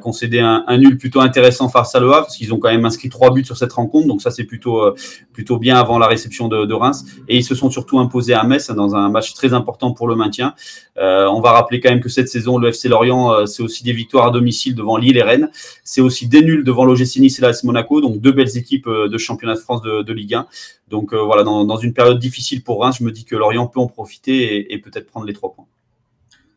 [0.00, 3.08] concédé un, nul plutôt intéressant face à Le Havre, parce qu'ils ont quand même inscrit
[3.08, 4.06] trois buts cette rencontre.
[4.06, 4.94] Donc ça, c'est plutôt, euh,
[5.32, 7.04] plutôt bien avant la réception de, Reims.
[7.28, 10.14] Et ils se sont surtout imposés à Metz dans un match très important pour le
[10.16, 10.54] maintien.
[10.98, 13.84] Euh, on va rappeler quand même que cette saison, le FC Lorient, euh, c'est aussi
[13.84, 15.50] des victoires à domicile devant Lille et Rennes.
[15.84, 18.00] C'est aussi des nuls devant l'OGC Nice et l'AS Monaco.
[18.00, 20.46] Donc deux belles équipes de championnat de France de, Ligue 1.
[20.88, 23.86] Donc voilà, dans, une période difficile pour Reims, je me dis que Lorient peut en
[23.86, 25.66] profiter et peut-être prendre les trois points.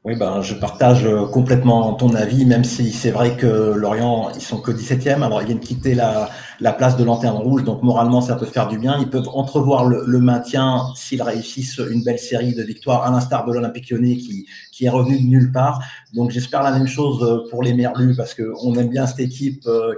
[0.05, 4.41] Oui, ben, je partage euh, complètement ton avis, même si c'est vrai que Lorient, ils
[4.41, 5.23] sont que 17e.
[5.23, 8.67] Alors, ils viennent quitter la, la place de lanterne rouge, donc moralement, ça peut faire
[8.67, 8.97] du bien.
[8.99, 13.53] Ils peuvent entrevoir le, maintien s'ils réussissent une belle série de victoires, à l'instar de
[13.53, 14.45] l'Olympique lyonnais qui,
[14.81, 15.81] est revenu de nulle part.
[16.13, 19.65] Donc, j'espère la même chose euh, pour les Merlus, parce qu'on aime bien cette équipe
[19.67, 19.95] euh,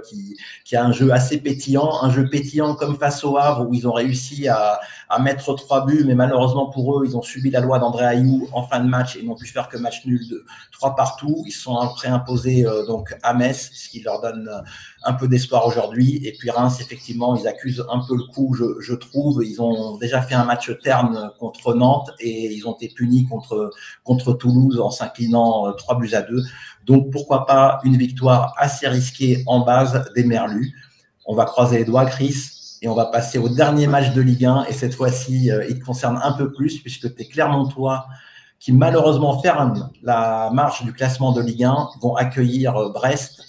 [0.64, 3.86] qui, a un jeu assez pétillant, un jeu pétillant comme face au Havre, où ils
[3.88, 4.80] ont réussi à,
[5.20, 8.62] mettre trois buts, mais malheureusement pour eux, ils ont subi la loi d'André Ayou en
[8.62, 11.42] fin de match et n'ont pu faire que match nul de trois partout.
[11.46, 14.48] Ils sont préimposés euh, donc à Metz, ce qui leur donne
[15.04, 16.20] un peu d'espoir aujourd'hui.
[16.24, 19.44] Et puis Reims, effectivement, ils accusent un peu le coup, je, trouve.
[19.44, 24.32] Ils ont déjà fait un match terne contre Nantes et ils ont été punis contre,
[24.34, 26.42] Toulouse en s'inclinant euh, trois buts à deux.
[26.86, 30.74] Donc pourquoi pas une victoire assez risquée en base des Merlus.
[31.26, 32.54] On va croiser les doigts, Chris.
[32.80, 34.66] Et on va passer au dernier match de Ligue 1.
[34.66, 38.06] Et cette fois-ci, il te concerne un peu plus puisque tu es Clermontois
[38.60, 43.44] qui malheureusement ferment la marche du classement de Ligue 1, vont accueillir euh, Brest.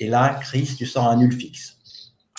[0.00, 1.76] Et là, Chris, tu sors un nul fixe.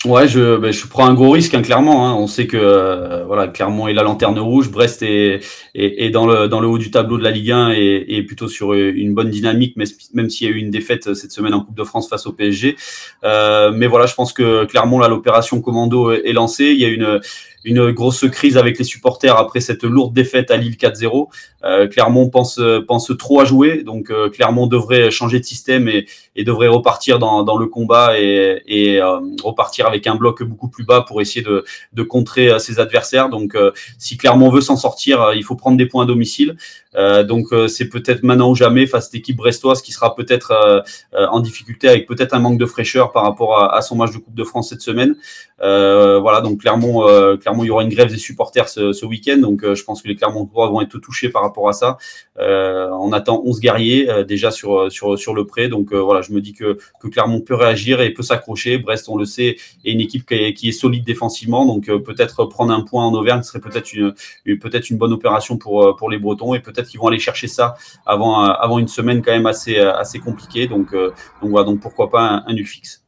[0.04, 2.08] Ouais, je, ben, je prends un gros risque, hein, clairement.
[2.08, 2.15] Hein.
[2.15, 5.41] On sait que euh, voilà, Clermont est la lanterne rouge, Brest est,
[5.76, 8.24] est, est, dans, le, dans le haut du tableau de la Ligue 1 et, et
[8.24, 11.62] plutôt sur une bonne dynamique, même s'il y a eu une défaite cette semaine en
[11.62, 12.78] Coupe de France face au PSG.
[13.24, 16.71] Euh, mais voilà, je pense que Clermont, là, l'opération commando est lancée.
[16.71, 17.19] Il y a une,
[17.63, 21.28] une grosse crise avec les supporters après cette lourde défaite à Lille 4-0.
[21.63, 26.08] Euh, Clermont pense, pense trop à jouer, donc euh, Clermont devrait changer de système et,
[26.43, 31.21] devrait repartir dans, le combat et, euh, repartir avec un bloc beaucoup plus bas pour
[31.21, 33.30] essayer de, de contrer ses adversaires.
[33.30, 33.56] Donc
[34.00, 36.58] si Clermont veut s'en sortir, il faut prendre des points à domicile.
[36.94, 41.40] Donc c'est peut-être maintenant ou jamais face à cette équipe brestoise qui sera peut-être en
[41.40, 44.44] difficulté avec peut-être un manque de fraîcheur par rapport à, son match de Coupe de
[44.44, 45.16] France cette semaine.
[45.60, 49.38] voilà, donc Clermont, clairement, il y aura une grève des supporters ce, week-end.
[49.38, 51.98] Donc je pense que les Clermontois vont être touchés par rapport à ça.
[52.38, 55.70] on attend 11 guerriers déjà sur, sur, sur le prêt.
[55.70, 58.78] Donc voilà, je me dis que, que Clermont peut réagir et peut s'accrocher.
[58.78, 61.66] Brest, on le sait, est une équipe qui est, solide défensivement.
[61.66, 64.14] Donc peut-être prendre un point en Auvergne serait peut-être une,
[64.58, 67.48] peut-être une bonne opération pour, euh, pour les Bretons et peut-être qu'ils vont aller chercher
[67.48, 70.67] ça avant, euh, avant une semaine quand même assez, euh, assez compliquée.
[70.67, 73.04] Donc, donc voilà, donc pourquoi pas un, un fixe.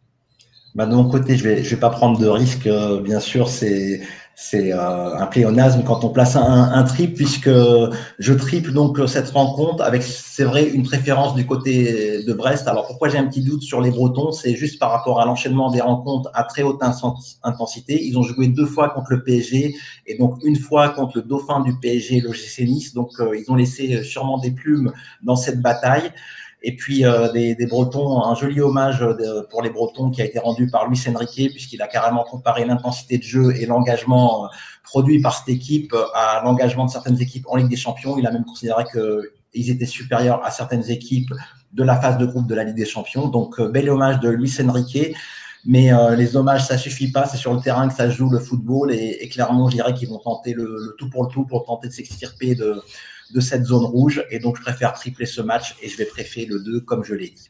[0.76, 2.68] Bah de mon côté, je vais, je vais pas prendre de risque.
[3.04, 4.02] bien sûr, c'est
[4.36, 7.50] c'est euh, un pléonasme quand on place un, un triple, puisque
[8.20, 12.68] je triple donc cette rencontre avec, c'est vrai, une préférence du côté de Brest.
[12.68, 14.32] Alors pourquoi j'ai un petit doute sur les Bretons?
[14.32, 16.82] C'est juste par rapport à l'enchaînement des rencontres à très haute
[17.44, 18.04] intensité.
[18.04, 19.76] Ils ont joué deux fois contre le PSG
[20.08, 22.94] et donc une fois contre le dauphin du PSG, l'OGC Nice.
[22.94, 24.92] Donc euh, ils ont laissé sûrement des plumes
[25.22, 26.12] dans cette bataille.
[26.66, 30.40] Et puis euh, des, Bretons, un joli hommage euh, pour les Bretons qui a été
[30.40, 34.48] rendu par Luis Enrique, puisqu'il a carrément comparé l'intensité de jeu et l'engagement euh,
[34.82, 38.18] produit par cette équipe à l'engagement de certaines équipes en Ligue des Champions.
[38.18, 41.34] Il a même considéré qu'ils étaient supérieurs à certaines équipes
[41.74, 43.28] de la phase de groupe de la Ligue des Champions.
[43.28, 45.14] Donc, bel hommage de Luis Enrique.
[45.66, 47.26] Mais les hommages, ça suffit pas.
[47.26, 48.92] C'est sur le terrain que ça joue le football.
[48.92, 51.94] Et, clairement, je dirais qu'ils vont tenter le, tout pour le tout pour tenter de
[51.94, 52.84] s'extirper de,
[53.32, 54.24] de cette zone rouge.
[54.32, 57.14] Et donc, je préfère tripler ce match et je vais préférer le 2, comme je
[57.14, 57.50] l'ai dit.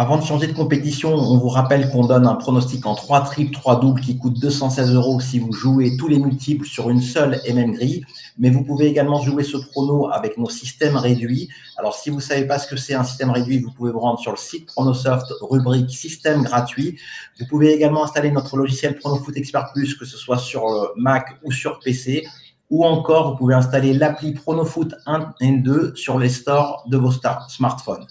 [0.00, 3.52] Avant de changer de compétition, on vous rappelle qu'on donne un pronostic en 3 triples,
[3.52, 7.40] 3 doubles qui coûte 216 euros si vous jouez tous les multiples sur une seule
[7.44, 8.04] et même grille.
[8.38, 11.48] Mais vous pouvez également jouer ce prono avec nos systèmes réduits.
[11.76, 13.98] Alors, si vous ne savez pas ce que c'est un système réduit, vous pouvez vous
[13.98, 16.96] rendre sur le site Pronosoft, rubrique système gratuit.
[17.40, 21.50] Vous pouvez également installer notre logiciel PronoFoot Expert Plus, que ce soit sur Mac ou
[21.50, 22.24] sur PC
[22.70, 27.12] ou encore vous pouvez installer l'appli PronoFoot 1 et 2 sur les stores de vos
[27.48, 28.06] smartphones.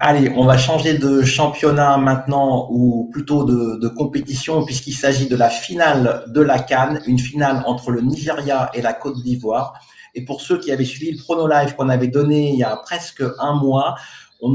[0.00, 5.48] Allez, on va changer de championnat maintenant, ou plutôt de, compétition, puisqu'il s'agit de la
[5.48, 9.74] finale de la Cannes, une finale entre le Nigeria et la Côte d'Ivoire.
[10.16, 12.76] Et pour ceux qui avaient suivi le Prono Live qu'on avait donné il y a
[12.76, 13.94] presque un mois,
[14.42, 14.50] on,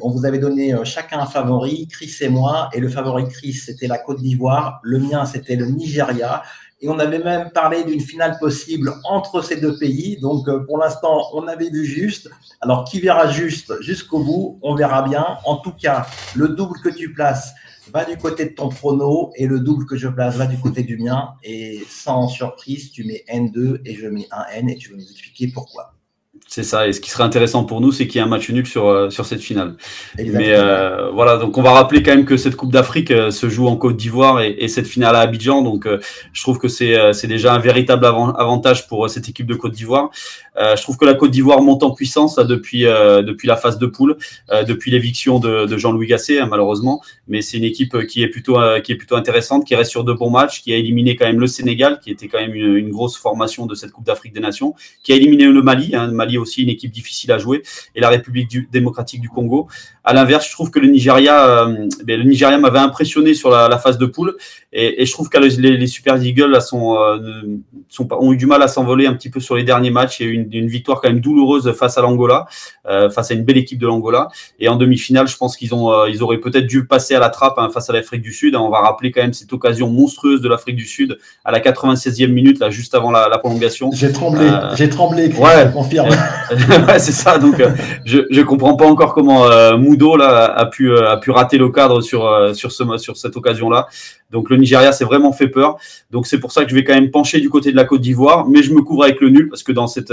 [0.00, 3.52] on vous avait donné euh, chacun un favori, Chris et moi, et le favori Chris,
[3.52, 6.42] c'était la Côte d'Ivoire, le mien, c'était le Nigeria,
[6.80, 10.18] et on avait même parlé d'une finale possible entre ces deux pays.
[10.18, 12.30] Donc, euh, pour l'instant, on avait vu juste.
[12.60, 15.38] Alors, qui verra juste jusqu'au bout On verra bien.
[15.44, 17.52] En tout cas, le double que tu places
[17.92, 20.82] va du côté de ton prono et le double que je place va du côté
[20.82, 21.34] du mien.
[21.42, 25.10] Et sans surprise, tu mets N2 et je mets un N et tu vas nous
[25.10, 25.94] expliquer pourquoi.
[26.52, 26.88] C'est ça.
[26.88, 28.88] Et ce qui serait intéressant pour nous, c'est qu'il y ait un match nul sur,
[28.88, 29.76] euh, sur cette finale.
[30.18, 33.48] Mais euh, voilà, donc on va rappeler quand même que cette Coupe d'Afrique euh, se
[33.48, 35.62] joue en Côte d'Ivoire et, et, cette finale à Abidjan.
[35.62, 35.86] Donc
[36.32, 40.10] je trouve que c'est déjà un véritable avantage pour cette équipe de Côte d'Ivoire.
[40.56, 44.16] je trouve que la Côte d'Ivoire monte en puissance depuis, depuis la phase de poule,
[44.66, 47.00] depuis l'éviction de, de Jean-Louis Gasset, hein, malheureusement.
[47.28, 50.12] Mais c'est une équipe qui est, plutôt, qui est plutôt intéressante, qui reste sur de
[50.12, 52.90] bons matchs, qui a éliminé quand même le Sénégal, qui était quand même une, une
[52.90, 55.94] grosse formation de cette Coupe d'Afrique des Nations, qui a éliminé le Mali.
[55.94, 57.62] Hein, le Mali aussi une équipe difficile à jouer,
[57.94, 59.68] et la République démocratique du Congo.
[60.10, 63.96] À l'inverse, je trouve que le Nigeria, euh, le Nigeria m'avait impressionné sur la, phase
[63.96, 64.36] de poule,
[64.72, 67.42] et, je trouve que les, Super Eagles là, sont, euh,
[67.88, 70.24] sont, ont eu du mal à s'envoler un petit peu sur les derniers matchs, et
[70.24, 72.46] une, une victoire quand même douloureuse face à l'Angola,
[72.88, 76.06] euh, face à une belle équipe de l'Angola, et en demi-finale, je pense qu'ils ont,
[76.06, 78.56] ils auraient peut-être dû passer à la trappe hein, face à l'Afrique du Sud.
[78.56, 82.26] On va rappeler quand même cette occasion monstrueuse de l'Afrique du Sud à la 96e
[82.32, 83.92] minute, là, juste avant la, prolongation.
[83.92, 85.66] J'ai tremblé, j'ai tremblé, ouais.
[85.66, 86.08] je confirme.
[86.88, 87.38] ouais, c'est ça.
[87.38, 87.62] Donc,
[88.04, 91.68] je je comprends pas encore comment euh, Là a pu euh, a pu rater le
[91.70, 92.22] cadre sur
[92.54, 93.86] sur ce sur cette occasion-là.
[94.30, 95.76] Donc le Nigeria s'est vraiment fait peur.
[96.10, 98.00] Donc c'est pour ça que je vais quand même pencher du côté de la Côte
[98.00, 100.12] d'Ivoire, mais je me couvre avec le nul parce que dans cette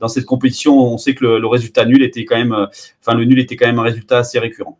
[0.00, 2.54] dans cette compétition, on sait que le, résultat nul était quand même,
[3.00, 4.78] enfin le nul était quand même un résultat assez récurrent.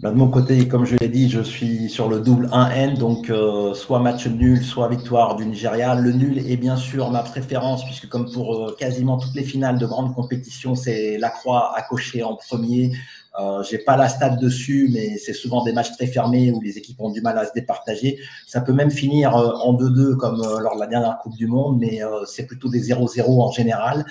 [0.00, 3.30] Bah, de mon côté, comme je l'ai dit, je suis sur le double 1N, donc
[3.30, 5.94] euh, soit match nul, soit victoire du Nigeria.
[5.94, 9.78] Le nul est bien sûr ma préférence, puisque comme pour euh, quasiment toutes les finales
[9.78, 12.92] de grandes compétitions, c'est la croix à cocher en premier.
[13.38, 16.78] Euh, J'ai pas la stat dessus, mais c'est souvent des matchs très fermés où les
[16.78, 18.18] équipes ont du mal à se départager.
[18.46, 21.78] Ça peut même finir euh, en 2-2 comme lors de la dernière Coupe du Monde,
[21.80, 24.04] mais c'est plutôt des 0-0 en général.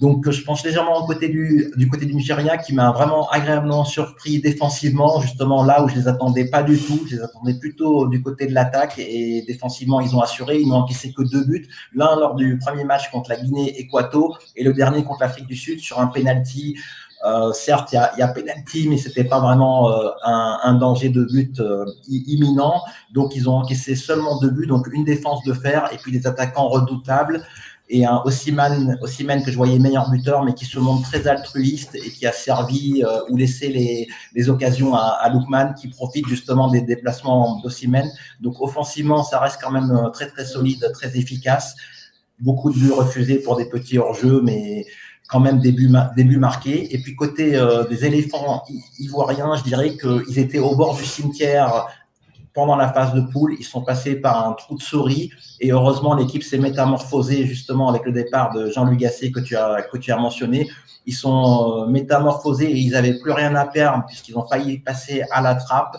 [0.00, 4.40] Donc, je pense légèrement côté du, du côté du Nigeria qui m'a vraiment agréablement surpris
[4.40, 7.04] défensivement, justement là où je les attendais pas du tout.
[7.08, 10.60] Je les attendais plutôt du côté de l'attaque et défensivement, ils ont assuré.
[10.60, 11.66] Ils n'ont encaissé que deux buts.
[11.94, 15.80] L'un lors du premier match contre la Guinée-Équato et le dernier contre l'Afrique du Sud
[15.80, 16.76] sur un penalty.
[17.24, 20.74] Euh, certes, il y a, y a penalty, mais c'était pas vraiment euh, un, un,
[20.74, 22.80] danger de but euh, imminent.
[23.12, 26.26] Donc, ils ont encaissé seulement deux buts, donc une défense de fer et puis des
[26.26, 27.44] attaquants redoutables.
[27.90, 28.98] et un Ossiman,
[29.44, 33.02] que je voyais meilleur buteur, mais qui se montre très altruiste et qui a servi
[33.02, 38.06] euh, ou laissé les, les occasions à, à Lukman, qui profite justement des déplacements d'Ossiman.
[38.40, 41.74] Donc offensivement, ça reste quand même euh, très très solide, très efficace.
[42.40, 44.84] Beaucoup de buts refusés pour des petits hors-jeux, mais
[45.28, 46.92] quand même début, début marqué.
[46.94, 48.64] Et puis côté euh, des éléphants
[48.98, 51.86] ivoiriens, je dirais qu'ils étaient au bord du cimetière
[52.54, 53.54] pendant la phase de poule.
[53.58, 58.04] Ils sont passés par un trou de souris et heureusement l'équipe s'est métamorphosée justement avec
[58.04, 60.68] le départ de Jean-Luc Gasset que tu as, que tu as mentionné.
[61.06, 65.22] Ils sont euh, métamorphosés et ils n'avaient plus rien à perdre puisqu'ils ont failli passer
[65.30, 65.96] à la trappe.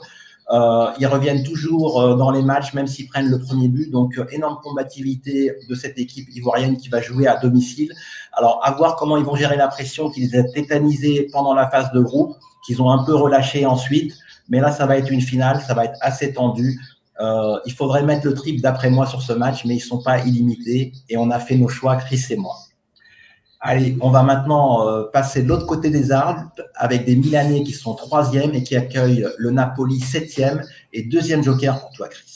[0.51, 3.91] Euh, ils reviennent toujours euh, dans les matchs, même s'ils prennent le premier but.
[3.91, 7.93] Donc, euh, énorme combativité de cette équipe ivoirienne qui va jouer à domicile.
[8.33, 11.91] Alors, à voir comment ils vont gérer la pression qu'ils ont tétanisés pendant la phase
[11.91, 12.35] de groupe,
[12.65, 14.15] qu'ils ont un peu relâché ensuite.
[14.49, 16.79] Mais là, ça va être une finale, ça va être assez tendu.
[17.65, 20.93] Il faudrait mettre le triple d'après moi sur ce match, mais ils sont pas illimités
[21.09, 22.55] et on a fait nos choix, Chris et moi.
[23.61, 27.73] Allez, on va maintenant euh, passer de l'autre côté des Alpes avec des Milanais qui
[27.73, 32.29] sont troisième et qui accueillent le Napoli septième et deuxième joker pour toi, Chris.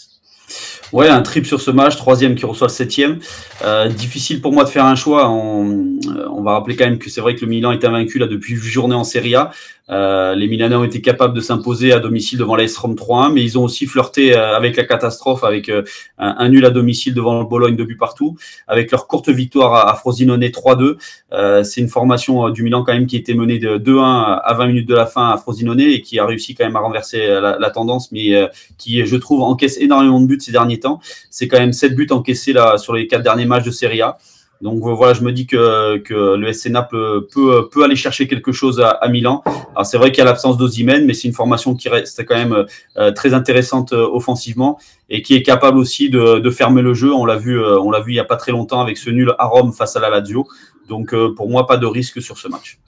[0.92, 3.18] Ouais, un trip sur ce match, troisième qui reçoit septième.
[3.64, 5.30] Euh, difficile pour moi de faire un choix.
[5.30, 8.20] On, euh, on, va rappeler quand même que c'est vrai que le Milan est invaincu
[8.20, 9.52] là depuis une journée en Serie A.
[9.90, 13.44] Euh, les Milanais ont été capables de s'imposer à domicile devant l'AS Rome 3-1, mais
[13.44, 15.84] ils ont aussi flirté euh, avec la catastrophe, avec euh,
[16.18, 19.94] un, nul à domicile devant le Bologne de but partout, avec leur courte victoire à,
[19.96, 21.64] Frosinone 3-2.
[21.64, 24.88] c'est une formation du Milan quand même qui était menée de 2-1 à 20 minutes
[24.88, 28.12] de la fin à Frosinone et qui a réussi quand même à renverser la, tendance,
[28.12, 31.00] mais qui, je trouve, encaisse énormément de buts ces derniers temps.
[31.30, 34.18] C'est quand même 7 buts encaissés sur les quatre derniers matchs de Serie A.
[34.64, 39.08] Donc voilà, je me dis que, le SC Naples peut, aller chercher quelque chose à,
[39.10, 39.44] Milan.
[39.74, 42.36] Alors c'est vrai qu'il y a l'absence d'Ozimène, mais c'est une formation qui reste quand
[42.36, 47.14] même euh, très intéressante euh, offensivement et qui est capable aussi de, fermer le jeu.
[47.14, 49.10] On l'a vu, euh, on l'a vu il y a pas très longtemps avec ce
[49.10, 50.48] nul à Rome face à la Lazio.
[50.88, 52.80] Donc pour moi, pas de risque sur ce match.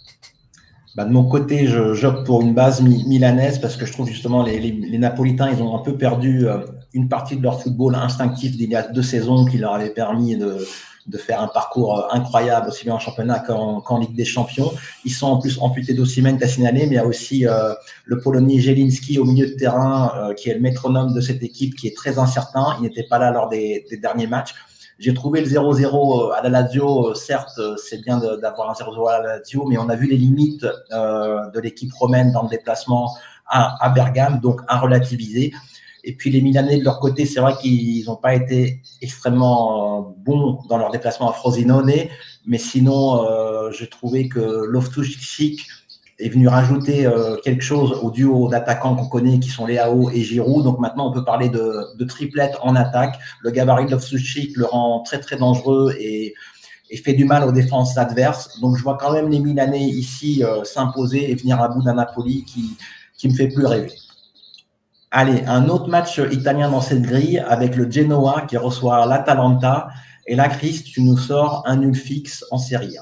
[0.95, 4.43] Bah, de mon côté, je j'opte pour une base milanaise parce que je trouve justement
[4.43, 6.47] les, les, les, Napolitains, ils ont un peu perdu
[6.93, 10.37] une partie de leur football instinctif d'il y a deux saisons qui leur avait permis
[10.37, 10.59] de,
[11.07, 14.71] de faire un parcours euh, incroyable aussi bien en championnat qu'en Ligue des Champions.
[15.03, 17.73] Ils sont en plus amputés d'Ossimène, tu signalé, mais il y a aussi euh,
[18.05, 21.75] le Polonais Jelinski au milieu de terrain, euh, qui est le métronome de cette équipe,
[21.75, 22.75] qui est très incertain.
[22.79, 24.55] Il n'était pas là lors des, des derniers matchs.
[24.97, 27.13] J'ai trouvé le 0-0 à la Lazio.
[27.13, 30.63] Certes, c'est bien d'avoir un 0-0 à la Lazio, mais on a vu les limites
[30.63, 33.13] de l'équipe romaine dans le déplacement
[33.45, 35.51] à, à Bergame, donc à relativiser.
[36.05, 40.59] Et puis les Milanais de leur côté, c'est vrai qu'ils n'ont pas été extrêmement bons
[40.69, 41.91] dans leur déplacement à Frosinone,
[42.45, 45.65] mais sinon, euh, j'ai trouvé que Loftus-Cheek
[46.19, 50.21] est venu rajouter euh, quelque chose au duo d'attaquants qu'on connaît, qui sont Léao et
[50.21, 50.63] Giroud.
[50.63, 53.17] Donc maintenant, on peut parler de, de triplette en attaque.
[53.41, 56.33] Le gabarit de Loftus-Cheek le rend très très dangereux et,
[56.91, 58.59] et, fait du mal aux défenses adverses.
[58.61, 61.95] Donc je vois quand même les Milanais ici euh, s'imposer et venir à bout d'un
[61.95, 62.77] Napoli qui,
[63.17, 63.91] qui me fait plus rêver.
[65.17, 69.87] Allez, un autre match italien dans cette grille avec le Genoa qui reçoit l'Atalanta.
[70.27, 73.01] Et là, Chris, tu nous sors un nul fixe en Serie A.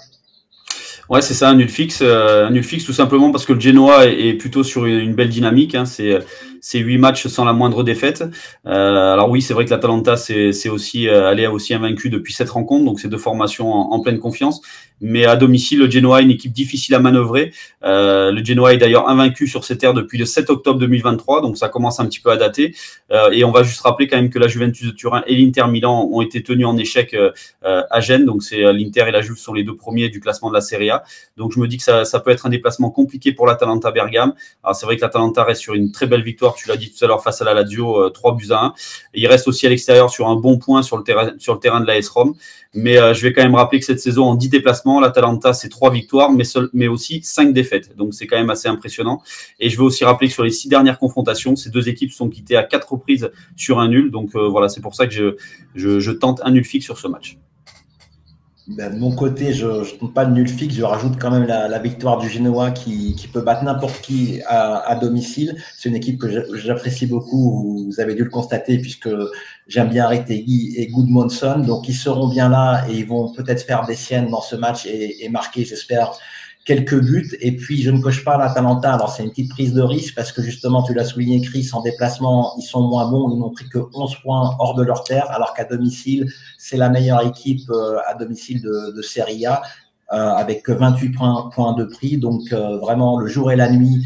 [1.09, 2.01] Ouais, c'est ça, un nul fixe.
[2.03, 5.29] Euh, un nul fixe tout simplement parce que le Genoa est, plutôt sur une, belle
[5.29, 5.73] dynamique.
[5.73, 5.85] Hein.
[5.85, 6.19] c'est
[6.61, 8.23] c'est huit matchs sans la moindre défaite.
[8.67, 12.33] Euh, alors oui, c'est vrai que l'Atalanta c'est aussi euh, elle est aussi invaincu depuis
[12.33, 14.61] cette rencontre, donc c'est deux formations en, pleine confiance.
[15.01, 17.51] Mais à domicile, le Genoa est une équipe difficile à manœuvrer.
[17.83, 21.57] Euh, le Genoa est d'ailleurs invaincu sur cette terres depuis le 7 octobre 2023, donc
[21.57, 22.75] ça commence un petit peu à dater.
[23.11, 25.65] Euh, et on va juste rappeler quand même que la Juventus de Turin et l'Inter
[25.67, 29.37] Milan ont été tenus en échec euh, à Gênes, donc c'est l'Inter et la Juve
[29.37, 31.03] sont les deux premiers du classement de la Serie A.
[31.37, 34.33] Donc je me dis que ça, peut être un déplacement compliqué pour l'Atalanta Bergame.
[34.63, 37.03] Alors c'est vrai que l'Atalanta reste sur une très belle victoire tu l'as dit tout
[37.03, 38.73] à l'heure, face à la Lazio, 3 euh, buts à 1.
[39.15, 41.81] il reste aussi à l'extérieur sur un bon point sur le terrain, sur le terrain
[41.81, 42.35] de la S-Rom.
[42.73, 45.91] Mais je vais quand même rappeler que cette saison, en 10 déplacements, l'Atalanta, c'est 3
[45.91, 47.95] victoires, mais, mais aussi 5 défaites.
[47.95, 49.21] Donc c'est quand même assez impressionnant.
[49.59, 52.29] Et je vais aussi rappeler que sur les 6 dernières confrontations, ces deux équipes sont
[52.29, 54.11] quittées à 4 reprises sur un nul.
[54.11, 55.35] Donc euh, voilà, c'est pour ça que je,
[55.75, 57.37] je, tente un nul fixe sur ce match.
[58.67, 60.75] Ben, de mon côté, je ne compte pas de nul fixe.
[60.75, 64.95] Je rajoute quand même la, victoire du Genoa qui, qui peut battre n'importe qui à
[64.95, 65.57] domicile.
[65.77, 67.85] C'est une équipe que j'apprécie beaucoup.
[67.87, 69.09] Vous avez dû le constater puisque
[69.67, 71.59] j'aime bien Retegui et Goodmanson.
[71.59, 74.85] Donc, ils seront bien là et ils vont peut-être faire des siennes dans ce match
[74.85, 76.13] et, et marquer, j'espère,
[76.65, 77.37] quelques buts.
[77.41, 78.93] Et puis, je ne coche pas l'Atalanta.
[78.93, 81.81] Alors, c'est une petite prise de risque parce que justement, tu l'as souligné, Chris, en
[81.81, 83.31] déplacement, ils sont moins bons.
[83.33, 86.89] Ils n'ont pris que 11 points hors de leur terre, alors qu'à domicile, c'est la
[86.89, 89.61] meilleure équipe euh, à domicile de, de Serie A,
[90.13, 92.17] euh, avec 28 points, points de prix.
[92.17, 94.05] Donc, euh, vraiment, le jour et la nuit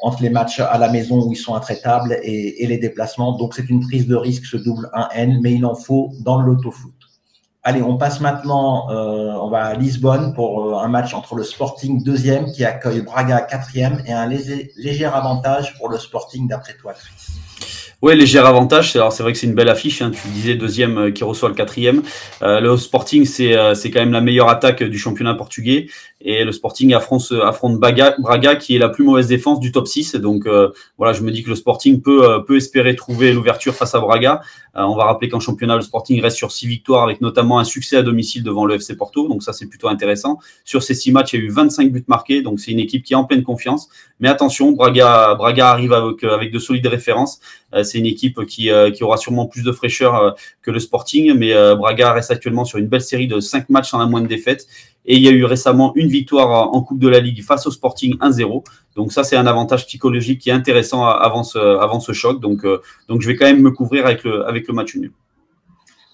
[0.00, 3.36] entre les matchs à la maison où ils sont intraitables et, les déplacements.
[3.36, 6.52] Donc, c'est une prise de risque, ce double 1N, mais il en faut dans le
[6.52, 6.92] loto foot.
[7.64, 11.42] Allez, on passe maintenant, euh, on va à Lisbonne pour euh, un match entre le
[11.42, 16.94] Sporting deuxième qui accueille Braga quatrième et un léger, avantage pour le Sporting d'après toi,
[16.94, 17.38] Chris.
[18.00, 18.94] Oui, léger avantage.
[18.94, 20.02] Alors c'est vrai que c'est une belle affiche.
[20.02, 20.12] Hein.
[20.12, 22.02] Tu disais deuxième euh, qui reçoit le quatrième.
[22.42, 23.50] Euh, le Sporting, c'est
[23.90, 25.88] quand même la meilleure attaque du championnat portugais.
[26.20, 30.16] Et le Sporting affronte, affronte Braga, qui est la plus mauvaise défense du top 6.
[30.16, 30.48] Donc
[30.96, 34.40] voilà, je me dis que le Sporting peut peut espérer trouver l'ouverture face à Braga.
[34.74, 37.96] on va rappeler qu'en championnat, le Sporting reste sur six victoires avec notamment un succès
[37.96, 39.28] à domicile devant le FC Porto.
[39.28, 40.40] Donc ça, c'est plutôt intéressant.
[40.64, 42.42] Sur ces six matchs, il y a eu 25 buts marqués.
[42.42, 43.88] Donc c'est une équipe qui est en pleine confiance.
[44.18, 47.38] Mais attention, Braga, Braga arrive avec, avec de solides références
[47.82, 50.30] c'est une équipe qui, euh, qui, aura sûrement plus de fraîcheur euh,
[50.62, 53.90] que le Sporting, mais euh, Braga reste actuellement sur une belle série de 5 matchs
[53.90, 54.66] sans la moindre défaite.
[55.08, 57.72] Et il y a eu récemment une victoire en Coupe de la Ligue face au
[57.72, 58.62] Sporting 1-0.
[58.94, 62.40] Donc ça, c'est un avantage psychologique qui est intéressant avant ce, avant ce choc.
[62.40, 62.64] Donc,
[63.08, 65.12] donc je vais quand même me couvrir avec le, avec le match nul.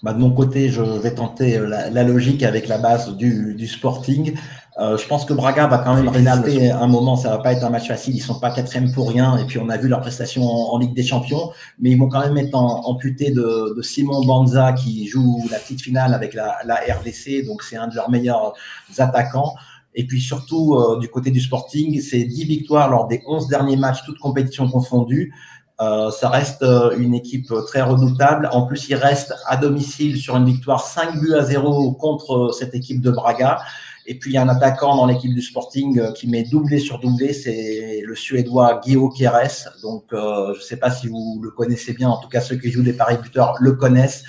[0.01, 4.35] Bah, de mon côté, je vais tenter la, logique avec la base du, du Sporting.
[4.77, 7.15] Euh, je pense que Braga va quand même résister un moment.
[7.15, 8.15] Ça va pas être un match facile.
[8.15, 9.37] Ils sont pas quatrième pour rien.
[9.37, 12.19] Et puis on a vu leur prestation en, Ligue des Champions, mais ils vont quand
[12.19, 16.75] même être amputés de, de, Simon Banza qui joue la petite finale avec la, la
[16.75, 17.45] RDC.
[17.45, 18.53] Donc c'est un de leurs meilleurs
[18.97, 19.53] attaquants.
[19.95, 23.77] Et puis surtout euh, du côté du Sporting, c'est 10 victoires lors des 11 derniers
[23.77, 25.33] matchs, toutes compétitions confondues.
[25.81, 28.49] Euh, ça reste euh, une équipe très redoutable.
[28.51, 32.73] En plus, ils restent à domicile sur une victoire 5 buts à 0 contre cette
[32.73, 33.59] équipe de Braga.
[34.07, 36.77] Et puis, il y a un attaquant dans l'équipe du Sporting euh, qui met doublé
[36.79, 39.69] sur doublé, c'est le Suédois Guillaume Keres.
[39.81, 42.55] Donc, euh, je ne sais pas si vous le connaissez bien, en tout cas ceux
[42.55, 44.23] qui jouent des paris buteurs le connaissent.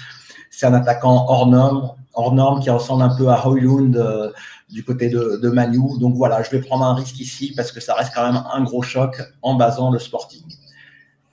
[0.50, 4.30] C'est un attaquant hors norme, hors norme qui ressemble un peu à Hoylund euh,
[4.70, 5.98] du côté de, de Manu.
[6.00, 8.64] Donc voilà, je vais prendre un risque ici parce que ça reste quand même un
[8.64, 10.42] gros choc en basant le Sporting.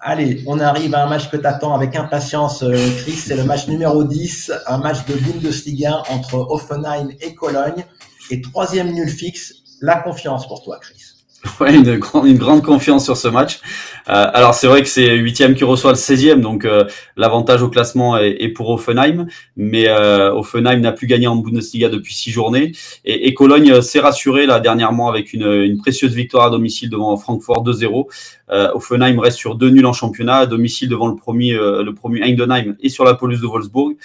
[0.06, 2.63] Allez, on arrive à un match que tu attends avec impatience,
[2.98, 3.13] Chris.
[3.13, 7.86] C'est le match numéro 10, un match de Bundesliga entre Offenheim et Cologne.
[8.30, 11.13] Et troisième nul fixe, la confiance pour toi, Chris.
[11.62, 13.62] Une, une, grande confiance sur ce match.
[14.10, 16.84] Euh, alors c'est vrai que c'est huitième qui reçoit le 16e, donc euh,
[17.16, 21.89] l'avantage au classement est, est, pour Offenheim, mais euh, Offenheim n'a plus gagné en Bundesliga
[21.89, 22.74] depuis six journées.
[23.06, 27.16] Et, et Cologne s'est rassuré là dernièrement avec une, une, précieuse victoire à domicile devant
[27.16, 28.08] Francfort 2-0.
[28.50, 32.22] Euh, Offenheim reste sur deux nuls en championnat, à domicile devant le premier, le premier
[32.22, 33.96] Heidenheim et sur la pelouse de Wolfsburg.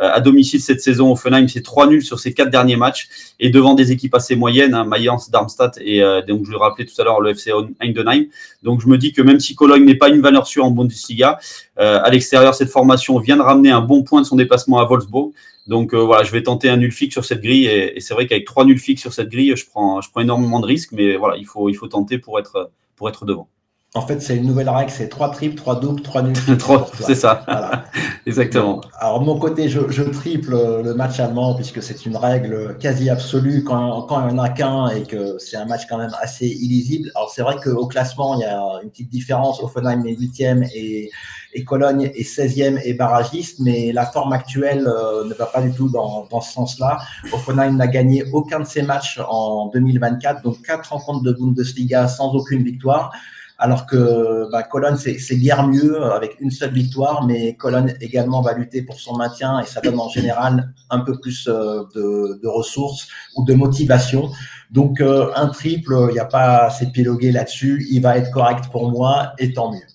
[0.00, 3.08] À domicile cette saison, Offenheim c'est trois nuls sur ses quatre derniers matchs
[3.40, 6.94] et devant des équipes assez moyennes, hein, Mayence, Darmstadt et donc je le rappelais tout
[7.00, 8.26] à l'heure le FC Heidenheim.
[8.62, 9.47] Donc je me dis que même si
[9.80, 11.38] N'est pas une valeur sûre en Bundesliga,
[11.76, 15.32] à l'extérieur cette formation vient de ramener un bon point de son déplacement à Wolfsburg.
[15.66, 18.26] Donc voilà, je vais tenter un nul fixe sur cette grille et, et c'est vrai
[18.26, 21.16] qu'avec trois nuls fixes sur cette grille, je prends, je prends énormément de risques, mais
[21.16, 23.48] voilà, il faut, il faut tenter pour être, pour être devant.
[23.94, 26.36] En fait, c'est une nouvelle règle, c'est trois triples, trois doubles, trois nuls.
[27.00, 27.42] c'est ça.
[27.46, 27.84] Voilà.
[28.26, 28.82] Exactement.
[28.98, 30.52] Alors, de mon côté, je, je, triple
[30.84, 34.50] le match allemand puisque c'est une règle quasi absolue quand, quand il n'y en a
[34.50, 37.10] qu'un et que c'est un match quand même assez illisible.
[37.14, 39.62] Alors, c'est vrai qu'au classement, il y a une petite différence.
[39.62, 41.10] Offenheim est 8e et,
[41.54, 45.72] et Cologne est 16e et barragiste, mais la forme actuelle euh, ne va pas du
[45.72, 46.98] tout dans, dans ce sens-là.
[47.32, 52.34] Offenheim n'a gagné aucun de ses matchs en 2024, donc quatre rencontres de Bundesliga sans
[52.34, 53.12] aucune victoire
[53.58, 54.66] alors que bah,
[54.96, 59.60] c'est guère mieux avec une seule victoire, mais Cologne également va lutter pour son maintien
[59.60, 64.30] et ça donne en général un peu plus euh, de, de, ressources ou de motivation.
[64.70, 68.66] Donc euh, un triple, il n'y a pas à s'épiloguer là-dessus, il va être correct
[68.70, 69.86] pour moi et tant mieux.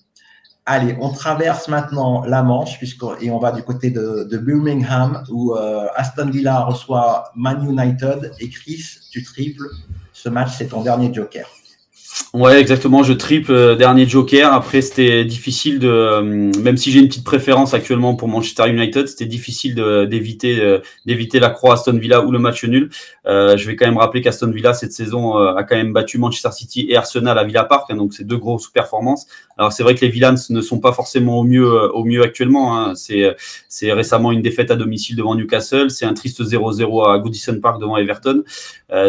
[0.66, 2.78] Allez, on traverse maintenant la Manche
[3.20, 8.32] et on va du côté de, de Birmingham où euh, Aston Villa reçoit Man United
[8.40, 9.68] et Chris, tu triples.
[10.12, 11.46] Ce match, c'est ton dernier joker.
[12.32, 13.02] Ouais, exactement.
[13.02, 14.52] Je triple euh, dernier Joker.
[14.52, 19.08] Après, c'était difficile de, euh, même si j'ai une petite préférence actuellement pour Manchester United,
[19.08, 19.74] c'était difficile
[20.08, 22.90] d'éviter euh, d'éviter la croix Aston Villa ou le match nul.
[23.26, 26.86] Je vais quand même rappeler qu'Aston Villa cette saison a quand même battu Manchester City
[26.88, 29.26] et Arsenal à Villa Park, hein, donc c'est deux grosses performances.
[29.56, 32.78] Alors c'est vrai que les Villans ne sont pas forcément au mieux au mieux actuellement.
[32.78, 32.94] Hein.
[32.94, 37.80] C'est récemment une défaite à domicile devant Newcastle, c'est un triste 0-0 à Goodison Park
[37.80, 38.42] devant Everton.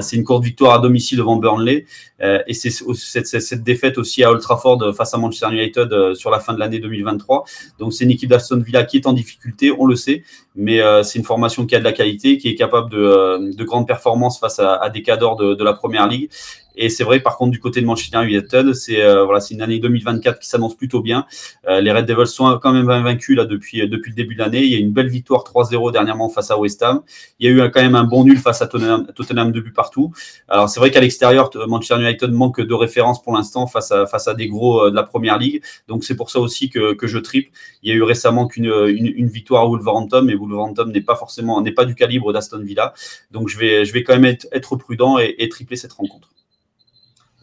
[0.01, 1.86] c'est une courte victoire à domicile devant Burnley
[2.21, 6.30] et c'est cette, cette, défaite aussi à Old Trafford face à Manchester United euh, sur
[6.30, 7.45] la fin de l'année 2023.
[7.80, 10.23] Donc c'est une équipe d'Aston Villa qui est en difficulté, on le sait,
[10.56, 13.51] mais euh, c'est une formation qui a de la qualité, qui est capable de, euh,
[13.54, 14.05] de grandes performances
[14.39, 16.30] face à, des cadors de, la Première Ligue.
[16.78, 19.80] Et c'est vrai, par contre, du côté de Manchester United, c'est voilà, c'est une année
[19.80, 21.26] 2024 qui s'annonce plutôt bien.
[21.68, 24.64] les Red Devils sont quand même vaincus là depuis depuis le début de l'année.
[24.64, 27.02] Il y a une belle victoire 3-0 dernièrement face à West Ham.
[27.40, 29.74] Il y a eu quand même un bon nul face à Tottenham, Tottenham de but
[29.74, 30.12] partout.
[30.48, 34.28] Alors c'est vrai qu'à l'extérieur, Manchester United manque de référence pour l'instant face à face
[34.28, 35.62] à des gros de la première ligue.
[35.88, 37.52] Donc c'est pour ça aussi que, que je triple.
[37.84, 41.16] Il y a eu récemment qu'une une, une, victoire à Wolverhampton, mais Wolverhampton n'est pas
[41.16, 42.94] forcément n'est pas du calibre d'Aston Villa.
[43.32, 46.35] Donc je vais je vais quand même être, prudent et, et tripler cette rencontre.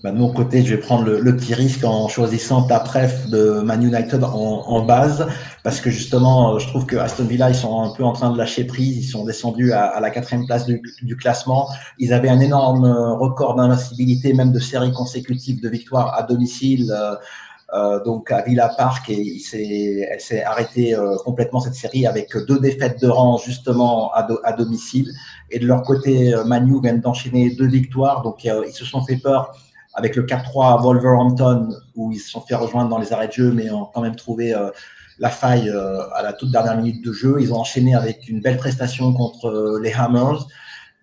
[0.03, 3.61] Bah, de mon côté, je vais prendre le, petit risque en choisissant ta préf de
[3.61, 5.29] Man United en, base,
[5.63, 8.37] parce que justement, je trouve que Aston Villa, ils sont un peu en train de
[8.37, 8.97] lâcher prise.
[8.97, 11.69] Ils sont descendus à, la quatrième place du, classement.
[11.99, 12.85] Ils avaient un énorme
[13.21, 16.93] record d'invincibilité, même de séries consécutives de victoires à domicile.
[16.93, 17.15] Euh,
[17.75, 22.07] euh, donc à Villa Park et il s'est, elle s'est arrêtée euh, complètement cette série
[22.07, 25.11] avec deux défaites de rang justement à, à domicile.
[25.51, 29.55] Et de leur côté, Manu vient d'enchaîner deux victoires, donc ils se sont fait peur
[29.95, 33.33] avec le 4-3 à Wolverhampton, où ils se sont fait rejoindre dans les arrêts de
[33.33, 34.71] jeu, mais ont quand même trouvé euh,
[35.19, 37.37] la faille euh, à la toute dernière minute de jeu.
[37.41, 40.47] Ils ont enchaîné avec une belle prestation contre euh, les Hammers.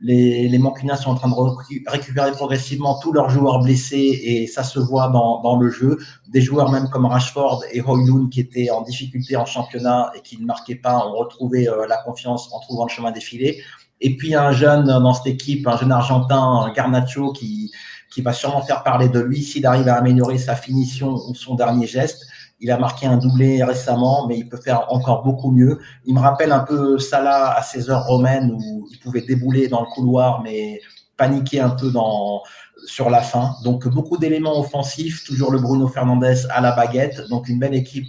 [0.02, 4.80] Les, les sont en train de récupérer progressivement tous leurs joueurs blessés et ça se
[4.80, 5.98] voit dans, dans le jeu.
[6.30, 10.40] Des joueurs même comme Rashford et Hoylund qui étaient en difficulté en championnat et qui
[10.40, 13.62] ne marquaient pas ont retrouvé la confiance en trouvant le chemin défilé.
[14.00, 17.70] Et puis un jeune dans cette équipe, un jeune Argentin, Garnacho, qui,
[18.10, 21.56] qui va sûrement faire parler de lui s'il arrive à améliorer sa finition ou son
[21.56, 22.26] dernier geste.
[22.60, 25.80] Il a marqué un doublé récemment, mais il peut faire encore beaucoup mieux.
[26.06, 29.82] Il me rappelle un peu Salah à ses heures romaines où il pouvait débouler dans
[29.82, 30.82] le couloir, mais
[31.16, 32.42] paniquer un peu dans,
[32.86, 33.56] sur la fin.
[33.64, 37.22] Donc beaucoup d'éléments offensifs, toujours le Bruno Fernandez à la baguette.
[37.30, 38.08] Donc une belle équipe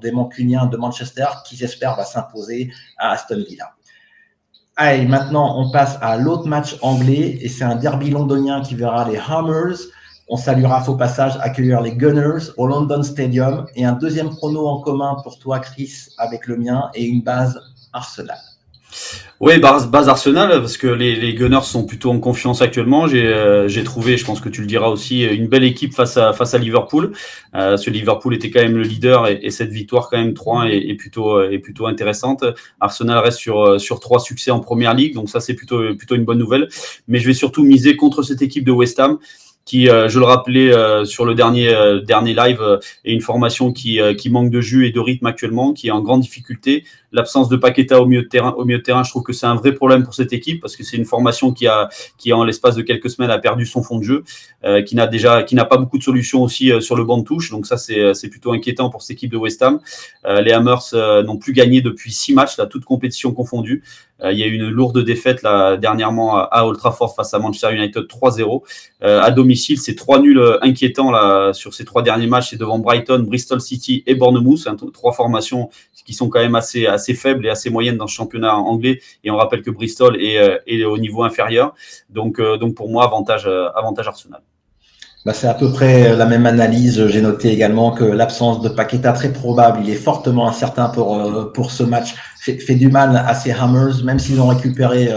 [0.00, 3.74] des Mancuniens de Manchester qui j'espère va s'imposer à Aston Villa.
[4.84, 9.08] Allez, maintenant, on passe à l'autre match anglais et c'est un derby londonien qui verra
[9.08, 9.76] les Hammers.
[10.26, 14.80] On saluera au passage accueillir les Gunners au London Stadium et un deuxième chrono en
[14.80, 17.60] commun pour toi, Chris, avec le mien et une base
[17.92, 18.40] Arsenal.
[19.42, 23.08] Oui, base, base Arsenal, parce que les, les, Gunners sont plutôt en confiance actuellement.
[23.08, 26.32] J'ai euh, trouvé, je pense que tu le diras aussi, une belle équipe face à,
[26.32, 27.10] face à Liverpool.
[27.56, 30.66] Euh, ce Liverpool était quand même le leader et, et cette victoire quand même 3
[30.66, 32.44] est, est, plutôt, est plutôt intéressante.
[32.78, 36.24] Arsenal reste sur, sur trois succès en première ligue, donc ça c'est plutôt, plutôt une
[36.24, 36.68] bonne nouvelle.
[37.08, 39.18] Mais je vais surtout miser contre cette équipe de West Ham
[39.64, 42.60] qui, euh, je le rappelais euh, sur le dernier euh, dernier live,
[43.04, 46.00] est une formation qui, qui manque de jus et de rythme actuellement, qui est en
[46.00, 46.84] grande difficulté.
[47.12, 49.46] L'absence de Paqueta au milieu de terrain, au milieu de terrain, je trouve que c'est
[49.46, 52.42] un vrai problème pour cette équipe parce que c'est une formation qui a qui en
[52.42, 54.24] l'espace de quelques semaines a perdu son fond de jeu,
[54.86, 57.50] qui n'a déjà qui n'a pas beaucoup de solutions aussi sur le banc de touche.
[57.50, 59.80] Donc ça c'est c'est plutôt inquiétant pour cette équipe de West Ham.
[60.24, 63.82] les Hammers n'ont plus gagné depuis six matchs, là, toutes compétitions confondues.
[64.30, 68.04] Il y a eu une lourde défaite là dernièrement à Old face à Manchester United
[68.04, 68.62] 3-0
[69.00, 72.50] à domicile c'est trois nuls euh, inquiétants là, sur ces trois derniers matchs.
[72.50, 74.66] C'est devant Brighton, Bristol City et Bournemouth.
[74.92, 75.70] Trois formations
[76.04, 79.00] qui sont quand même assez, assez faibles et assez moyennes dans ce championnat anglais.
[79.24, 81.74] Et on rappelle que Bristol est, euh, est au niveau inférieur.
[82.10, 84.42] Donc, euh, donc pour moi, avantage, avantage Arsenal.
[85.24, 87.06] Bah, c'est à peu près la même analyse.
[87.06, 91.70] J'ai noté également que l'absence de Paqueta très probable, il est fortement incertain pour, pour
[91.70, 95.12] ce match, fait, du mal à ces Hammers, même s'ils ont récupéré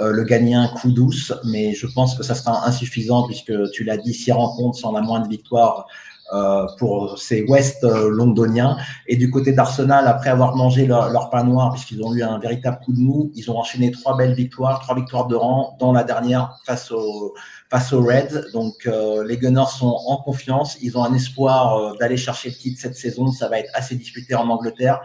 [0.00, 3.82] euh, le gagner un coup douce, mais je pense que ça sera insuffisant puisque tu
[3.82, 5.86] l'as dit, six rencontres sans la moindre victoire
[6.32, 8.76] euh, pour ces West euh, londoniens.
[9.06, 12.80] Et du côté d'Arsenal, après avoir mangé leur, pain noir, puisqu'ils ont eu un véritable
[12.84, 16.04] coup de mou, ils ont enchaîné trois belles victoires, trois victoires de rang, dont la
[16.04, 17.34] dernière face aux
[17.70, 18.50] face aux Reds.
[18.52, 18.88] Donc
[19.26, 23.30] les Gunners sont en confiance, ils ont un espoir d'aller chercher le titre cette saison.
[23.30, 25.00] Ça va être assez disputé en Angleterre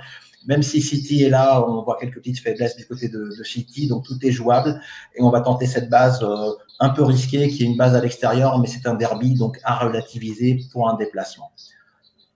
[0.47, 4.05] même si City est là, on voit quelques petites faiblesses du côté de, City, donc
[4.05, 4.79] tout est jouable.
[5.15, 8.01] Et on va tenter cette base euh, un peu risquée, qui est une base à
[8.01, 11.51] l'extérieur, mais c'est un derby, donc à relativiser pour un déplacement.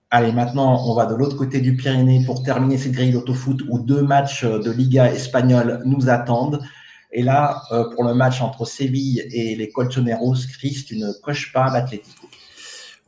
[0.10, 3.80] Allez, maintenant, on va de l'autre côté du Pyrénées pour terminer cette grille d'autofoot où
[3.80, 6.62] deux matchs de Liga espagnole nous attendent.
[7.12, 11.52] Et là, euh, pour le match entre Séville et les Colchoneros, Chris, tu ne coches
[11.52, 12.27] pas l'Atlético.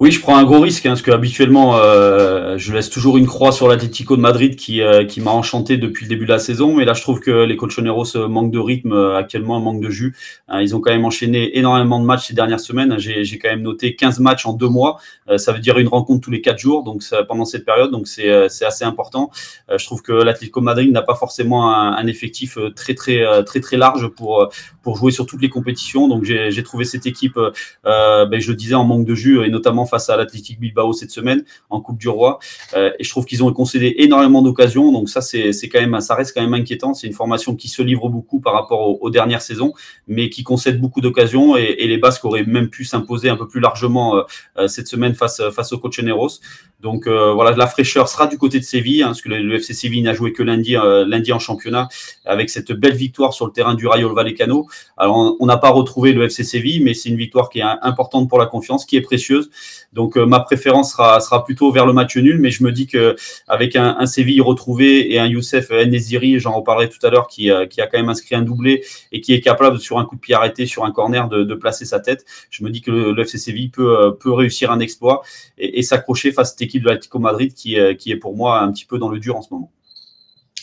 [0.01, 3.27] Oui, je prends un gros risque, hein, parce que habituellement, euh, je laisse toujours une
[3.27, 6.39] croix sur l'Atlético de Madrid qui, euh, qui m'a enchanté depuis le début de la
[6.39, 6.73] saison.
[6.73, 10.15] Mais là, je trouve que les Colchoneros euh, manquent de rythme actuellement, manquent de jus.
[10.47, 12.97] Hein, ils ont quand même enchaîné énormément de matchs ces dernières semaines.
[12.97, 15.01] J'ai quand même noté 15 matchs en deux mois.
[15.35, 17.91] ça veut dire une rencontre tous les quatre jours, donc ça, pendant cette période.
[17.91, 19.31] Donc c'est assez important.
[19.69, 23.75] je trouve que l'Atlético Madrid n'a pas forcément un, un, effectif très très très très
[23.75, 24.49] large pour
[24.81, 26.07] pour jouer sur toutes les compétitions.
[26.07, 27.37] Donc j'ai trouvé cette équipe,
[27.83, 31.11] ben, je le disais, en manque de jus et notamment face à l'Athletic Bilbao cette
[31.11, 32.39] semaine en Coupe du Roi.
[32.75, 34.91] et je trouve qu'ils ont concédé énormément d'occasions.
[34.91, 36.93] Donc ça, c'est quand même, ça reste quand même inquiétant.
[36.93, 39.73] C'est une formation qui se livre beaucoup par rapport aux, dernières saisons,
[40.07, 41.57] mais qui concède beaucoup d'occasions.
[41.57, 44.23] Et, les Basques auraient même pu s'imposer un peu plus largement
[44.67, 46.39] cette semaine face, face au coach Neros.
[46.81, 50.01] Donc voilà, la fraîcheur sera du côté de Séville, hein, parce que le, FC Séville
[50.01, 50.75] n'a joué que lundi,
[51.07, 51.89] lundi en championnat,
[52.25, 54.67] avec cette belle victoire sur le terrain du Rayo Vallecano.
[54.97, 58.29] Alors on n'a pas retrouvé le FC Séville, mais c'est une victoire qui est importante
[58.29, 59.49] pour la confiance, qui est précieuse.
[59.93, 63.15] Donc euh, ma préférence sera, plutôt vers le match nul, mais je me dis que
[63.47, 67.49] avec un, un Séville retrouvé et un Youssef Nesiri, j'en reparlerai tout à l'heure, qui,
[67.49, 70.15] euh, qui, a quand même inscrit un doublé et qui est capable sur un coup
[70.15, 73.21] de pied arrêté sur un corner de, placer sa tête, je me dis que le,
[73.21, 75.23] FC Séville peut, euh, peut réussir un exploit
[75.57, 78.85] et, s'accrocher face à cette équipe de l'Atlético Madrid qui est pour moi un petit
[78.85, 79.71] peu dans le dur en ce moment.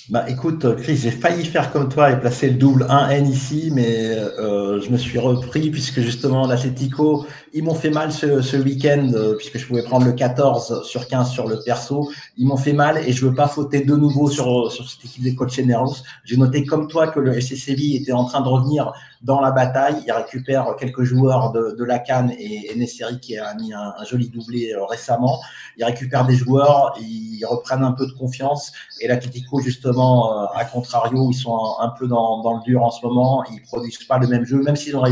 [0.08, 4.14] Bah écoute, Chris, j'ai failli faire comme toi et placer le double 1N ici, mais
[4.14, 9.10] euh, je me suis repris puisque justement l'Atletico, ils m'ont fait mal ce, ce week-end
[9.14, 12.08] euh, puisque je pouvais prendre le 14 sur 15 sur le perso.
[12.36, 15.24] Ils m'ont fait mal et je veux pas fauter de nouveau sur, sur cette équipe
[15.24, 15.96] des coachs Generals.
[16.24, 18.92] J'ai noté comme toi que le FC était en train de revenir
[19.22, 19.96] dans la bataille.
[20.06, 23.94] Il récupère quelques joueurs de, de la Cannes et, et Nesseri qui a mis un,
[23.98, 25.40] un joli doublé euh, récemment.
[25.76, 30.64] Il récupère des joueurs, ils reprennent un peu de confiance et l'Atletico justement euh, à
[30.64, 33.44] contrario, ils sont un, peu dans, le dur en ce moment.
[33.52, 35.02] Ils produisent pas le même jeu, même s'ils ont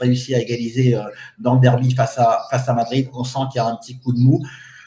[0.00, 1.02] réussi à égaliser euh,
[1.38, 3.08] dans le derby face à, face à Madrid.
[3.14, 4.42] On sent qu'il y a un petit coup de mou.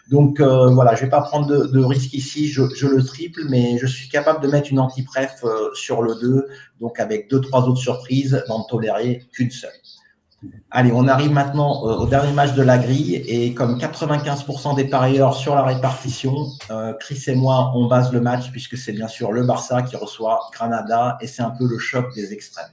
[0.10, 3.86] Donc euh, voilà, je vais pas prendre de, risque ici, je, le triple, mais je
[3.86, 5.43] suis capable de mettre une anti-pref
[5.74, 6.47] sur le 2,
[6.80, 9.70] donc avec deux, trois autres surprises, n'en tolérer qu'une seule.
[10.72, 14.86] Allez, on arrive maintenant euh, au dernier match de la grille et comme 95% des
[14.86, 16.34] parieurs sur la répartition,
[16.70, 19.95] euh, Chris et moi, on base le match puisque c'est bien sûr le Barça qui
[19.97, 22.72] reçoit Granada et c'est un peu le choc des extrêmes.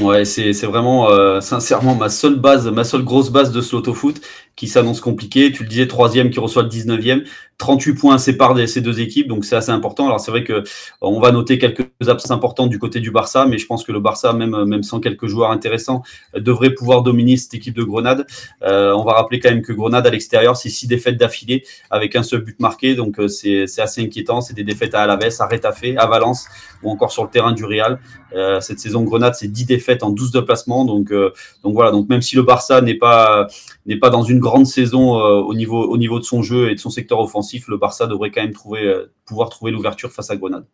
[0.00, 4.20] Ouais, c'est vraiment euh, sincèrement ma seule base, ma seule grosse base de ce foot
[4.56, 5.52] qui s'annonce compliqué.
[5.52, 7.24] Tu le disais, troisième qui reçoit le 19e.
[7.58, 10.06] 38 points séparent ces deux équipes, donc c'est assez important.
[10.06, 10.62] Alors c'est vrai que euh,
[11.00, 14.00] on va noter quelques absences importantes du côté du Barça, mais je pense que le
[14.00, 16.02] Barça, même, même sans quelques joueurs intéressants,
[16.34, 18.26] euh, devrait pouvoir dominer cette équipe de Grenade.
[18.62, 22.16] Euh, on va rappeler quand même que Grenade à l'extérieur, c'est six défaites d'affilée avec
[22.16, 24.40] un seul but marqué, donc euh, c'est assez inquiétant.
[24.40, 26.46] C'est des défaites à Alaves, à Retafe, à Valence
[26.82, 28.00] ou encore sur le terrain du Real.
[28.34, 31.92] Euh, cette saison Grenade, c'est 10 défaites en 12 déplacements, donc donc voilà.
[31.92, 33.46] Donc même si le Barça n'est pas
[33.86, 36.80] n'est pas dans une grande saison au niveau au niveau de son jeu et de
[36.80, 40.36] son secteur offensif le Barça devrait quand même trouver, euh, pouvoir trouver l'ouverture face à
[40.36, 40.64] Grenade.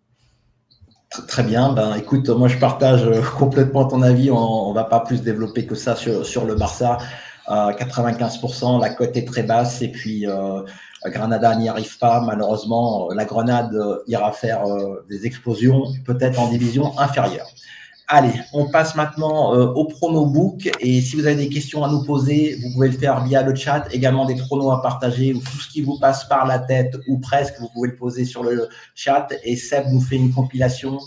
[1.27, 1.73] Très bien.
[1.73, 4.31] Ben, écoute, moi je partage euh, complètement ton avis.
[4.31, 6.99] On, ne va pas plus développer que ça sur, le Barça.
[7.49, 10.61] 95%, la cote est très basse et puis euh,
[11.07, 12.21] Granada n'y arrive pas.
[12.21, 14.63] Malheureusement, la Grenade ira faire
[15.09, 17.49] des explosions, peut-être en division inférieure.
[18.13, 20.69] Allez, on passe maintenant euh, au prono book.
[20.81, 23.55] Et si vous avez des questions à nous poser, vous pouvez le faire via le
[23.55, 23.87] chat.
[23.93, 27.21] Également des pronos à partager ou tout ce qui vous passe par la tête ou
[27.21, 29.29] presque, vous pouvez le poser sur le chat.
[29.45, 30.99] Et Seb nous fait une compilation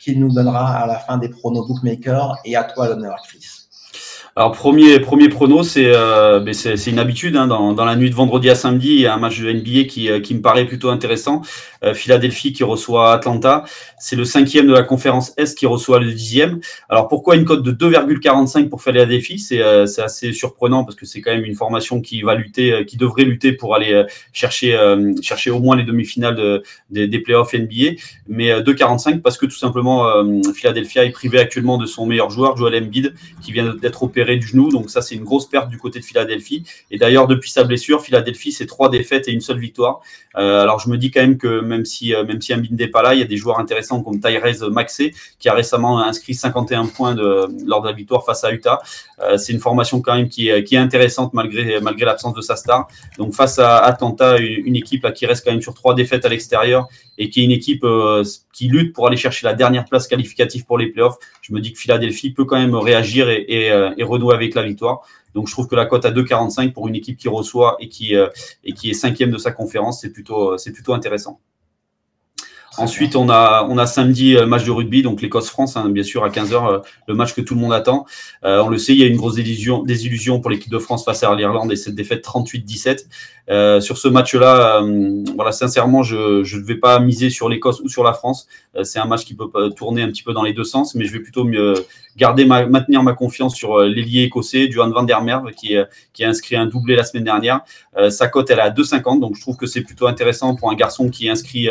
[0.00, 2.38] qu'il nous donnera à la fin des pronos bookmakers.
[2.46, 3.57] Et à toi l'honneur, Chris.
[4.38, 6.54] Alors premier premier prono, c'est euh, ben,
[6.86, 9.16] une habitude hein, dans, dans, la nuit de vendredi à samedi, il y a un
[9.16, 11.42] match de NBA qui, euh, qui me paraît plutôt intéressant.
[11.82, 13.64] Euh, Philadelphie qui reçoit Atlanta,
[13.98, 16.60] c'est le cinquième de la conférence Est qui reçoit le dixième.
[16.88, 19.40] Alors pourquoi une cote de 2,45 pour Philadelphie?
[19.40, 22.96] C'est euh, assez surprenant parce que c'est quand même une formation qui va lutter, qui
[22.96, 24.78] devrait lutter pour aller chercher
[25.20, 27.96] chercher au moins les demi-finales des, des playoffs NBA.
[28.28, 30.04] Mais 2,45 parce que tout simplement
[30.54, 34.46] Philadelphia est privé actuellement de son meilleur joueur Joel Embiid qui vient d'être opéré du
[34.46, 34.70] genou.
[34.70, 36.64] Donc ça, c'est une grosse perte du côté de Philadelphie.
[36.90, 40.00] Et d'ailleurs, depuis sa blessure, Philadelphie, c'est trois défaites et une seule victoire.
[40.36, 42.88] Euh, alors je me dis quand même que même si euh, même si Ambin n'est
[42.88, 46.34] pas là, il y a des joueurs intéressants comme Tyrese Maxey qui a récemment inscrit
[46.34, 48.80] 51 points de, lors de la victoire face à Utah.
[49.20, 52.40] Euh, c'est une formation quand même qui est, qui est intéressante malgré malgré l'absence de
[52.40, 52.88] sa star.
[53.16, 56.86] Donc face à Atlanta, une, équipe qui reste quand même sur trois défaites à l'extérieur
[57.16, 57.84] et qui est une équipe
[58.52, 61.16] qui lutte pour aller chercher la dernière place qualificative pour les playoffs.
[61.48, 65.00] Je me dis que Philadelphie peut quand même réagir euh, et renouer avec la victoire.
[65.34, 68.16] Donc je trouve que la cote à 2,45 pour une équipe qui reçoit et qui,
[68.16, 68.28] euh,
[68.64, 71.40] et qui est cinquième de sa conférence, c'est plutôt, c'est plutôt intéressant.
[72.76, 76.22] Ensuite, on a, on a samedi euh, match de rugby, donc l'Écosse-France, hein, bien sûr,
[76.24, 78.04] à 15h, euh, le match que tout le monde attend.
[78.44, 81.04] Euh, on le sait, il y a une grosse désillusion, désillusion pour l'équipe de France
[81.04, 83.06] face à l'Irlande et cette défaite 38-17.
[83.50, 84.82] Euh, sur ce match-là,
[85.34, 86.16] voilà, sincèrement, je
[86.56, 88.46] ne vais pas miser sur l'Écosse ou sur la France.
[88.82, 91.12] c'est un match qui peut tourner un petit peu dans les deux sens, mais je
[91.12, 91.74] vais plutôt mieux
[92.18, 95.76] garder ma, maintenir ma confiance sur l'ailier écossais, Duan van der Merwe, qui,
[96.12, 97.60] qui a inscrit un doublé la semaine dernière.
[98.10, 100.74] sa cote, elle est à 2,50, donc je trouve que c'est plutôt intéressant pour un
[100.74, 101.68] garçon qui inscrit,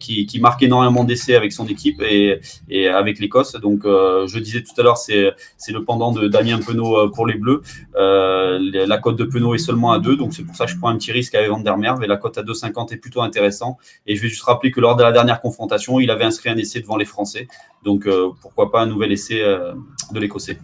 [0.00, 3.52] qui, qui, marque énormément d'essais avec son équipe et, et avec l'Écosse.
[3.54, 5.32] Donc, je disais tout à l'heure, c'est
[5.68, 7.62] le pendant de Damien Penaud pour les Bleus.
[7.94, 10.88] la cote de Penaud est seulement à 2, donc c'est pour ça que je prends
[10.88, 13.78] un petit risque avec Van der Merwe et la cote à 2,50 est plutôt intéressant.
[14.06, 16.56] Et je vais juste rappeler que lors de la dernière confrontation, il avait inscrit un
[16.56, 17.48] essai devant les Français.
[17.84, 19.67] Donc euh, pourquoi pas un nouvel essai euh,
[20.12, 20.58] de l'Écossais.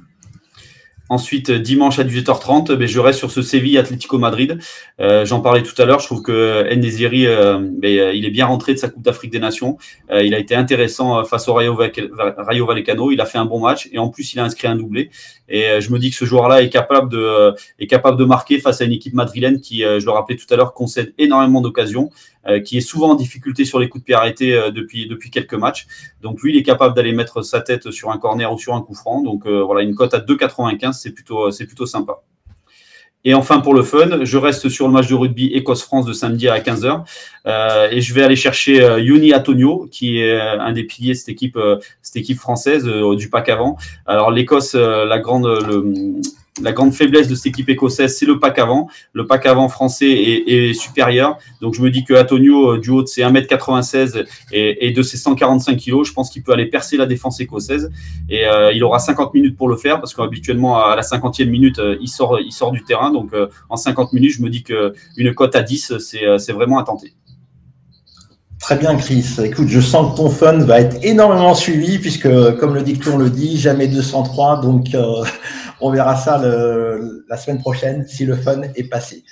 [1.11, 4.59] Ensuite, dimanche à 18h30, ben, je reste sur ce Séville Atlético Madrid.
[5.01, 6.01] Euh, j'en parlais tout à l'heure.
[6.01, 9.77] Je trouve que Ndesiri, ben, il est bien rentré de sa Coupe d'Afrique des Nations.
[10.11, 13.11] il a été intéressant face au Rayo, Rayo, Vallecano.
[13.11, 15.11] Il a fait un bon match et en plus, il a inscrit un doublé.
[15.47, 18.81] Et je me dis que ce joueur-là est capable de est capable de marquer face
[18.81, 22.09] à une équipe madrilène qui, je le rappelais tout à l'heure, concède énormément d'occasions.
[22.47, 25.31] Euh, qui est souvent en difficulté sur les coups de pied arrêtés euh, depuis, depuis
[25.31, 25.87] quelques matchs.
[26.21, 28.83] Donc lui, il est capable d'aller mettre sa tête sur un corner ou sur un
[28.83, 29.23] coup franc.
[29.23, 32.23] Donc euh, voilà, une cote à 2,95, c'est plutôt, plutôt sympa.
[33.27, 36.47] Et enfin, pour le fun, je reste sur le match de rugby Écosse-France de samedi
[36.47, 37.05] à 15h.
[37.91, 41.59] et je vais aller chercher Yoni Antonio, qui est un des piliers de cette équipe,
[42.03, 43.79] cette équipe française du pack avant.
[44.05, 46.21] Alors, l'Écosse, la grande, le,
[46.63, 48.89] la grande faiblesse de cette équipe écossaise, c'est le pack avant.
[49.13, 51.39] Le pack avant français est, supérieur.
[51.61, 55.17] Donc je me dis que Antonio, euh, du haut de ses 1m96 et, de ses
[55.17, 57.91] 145 kg, je pense qu'il peut aller percer la défense écossaise.
[58.29, 61.79] Et euh, il aura 50 minutes pour le faire parce qu'habituellement, à la 50e minute,
[61.81, 63.11] euh, il, sort, il sort du terrain.
[63.11, 63.33] Donc
[63.69, 67.15] en 50 minutes, je me dis qu'une cote à 10, c'est vraiment à tenter.
[68.65, 69.27] Très bien, Chris.
[69.45, 73.29] Écoute, je sens que ton fun va être énormément suivi puisque, comme le dicton le
[73.29, 74.63] dit, jamais 203.
[74.63, 74.87] Donc,
[75.83, 79.23] on verra ça la semaine prochaine si le fun est passé.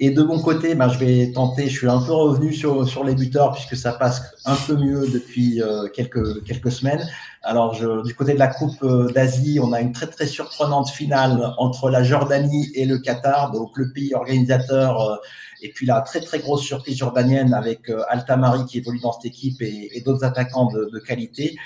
[0.00, 3.04] Et de mon côté, ben, je vais tenter, je suis un peu revenu sur, sur
[3.04, 7.08] les buteurs puisque ça passe un peu mieux depuis euh, quelques, quelques semaines.
[7.42, 11.54] Alors, du côté de la Coupe euh, d'Asie, on a une très très surprenante finale
[11.58, 15.16] entre la Jordanie et le Qatar, donc le pays organisateur, euh,
[15.62, 19.60] et puis la très très grosse surprise jordanienne avec Altamari qui évolue dans cette équipe
[19.60, 21.56] et, d'autres attaquants de, de qualité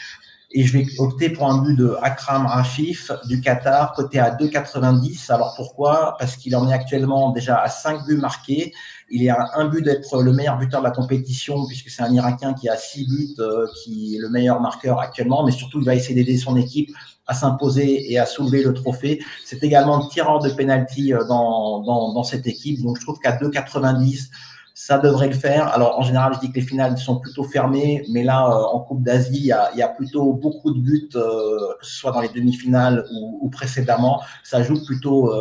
[0.55, 5.33] et je vais opter pour un but de Akram Rafif du Qatar, côté à 2,90.
[5.33, 6.17] Alors pourquoi?
[6.19, 8.73] Parce qu'il en est actuellement déjà à 5 buts marqués.
[9.11, 12.13] Il est à un but d'être le meilleur buteur de la compétition, puisque c'est un
[12.13, 15.87] Irakien qui a 6 buts, euh, qui est le meilleur marqueur actuellement, mais surtout il
[15.87, 16.91] va essayer d'aider son équipe
[17.27, 19.23] à s'imposer et à soulever le trophée.
[19.45, 22.83] C'est également le tireur de pénalty euh, dans, dans, cette équipe.
[22.83, 24.29] Donc je trouve qu'à 2,90,
[24.75, 25.69] ça devrait le faire.
[25.69, 28.81] Alors, en général, je dis que les finales sont plutôt fermées, mais là, euh, en
[28.81, 32.31] Coupe d'Asie, il, y a, plutôt beaucoup de buts, euh, que ce soit dans les
[32.31, 34.23] demi-finales ou, précédemment.
[34.43, 35.33] Ça joue plutôt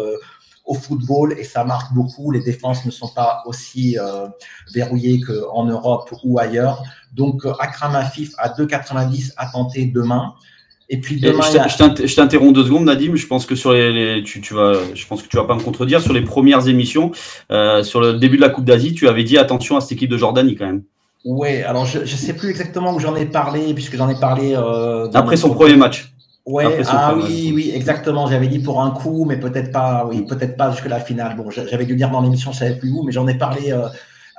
[0.65, 2.29] au football et ça marque beaucoup.
[2.31, 3.97] Les défenses ne sont pas aussi
[4.73, 6.83] verrouillées qu'en Europe ou ailleurs.
[7.13, 10.35] Donc, Akram Afif à 2,90 à tenter demain.
[10.93, 13.15] Et puis demain, je t'interromps deux secondes, Nadim.
[13.15, 15.61] Je pense que sur les, tu, tu, vas, je pense que tu vas pas me
[15.61, 17.11] contredire sur les premières émissions,
[17.49, 20.09] euh, sur le début de la Coupe d'Asie, tu avais dit attention à cette équipe
[20.09, 20.83] de Jordanie quand même.
[21.23, 24.53] Oui, alors je ne sais plus exactement où j'en ai parlé, puisque j'en ai parlé.
[24.53, 26.13] Euh, Après son premier match.
[26.45, 28.27] Ouais, ah oui, oui, exactement.
[28.27, 31.37] J'avais dit pour un coup, mais peut-être pas, oui, peut-être pas jusque la finale.
[31.37, 33.87] Bon, j'avais dû dire dans l'émission, je savais plus où, mais j'en ai parlé euh,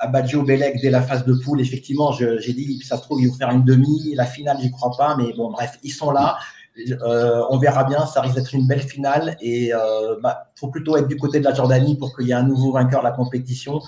[0.07, 1.61] Baggio Belek dès la phase de poule.
[1.61, 4.13] Effectivement, j'ai dit, ça se trouve, ils vont faire une demi.
[4.15, 5.15] La finale, j'y crois pas.
[5.17, 6.37] Mais bon, bref, ils sont là.
[6.77, 8.05] Euh, on verra bien.
[8.05, 9.37] Ça risque d'être une belle finale.
[9.41, 12.31] Et il euh, bah, faut plutôt être du côté de la Jordanie pour qu'il y
[12.31, 13.81] ait un nouveau vainqueur de la compétition.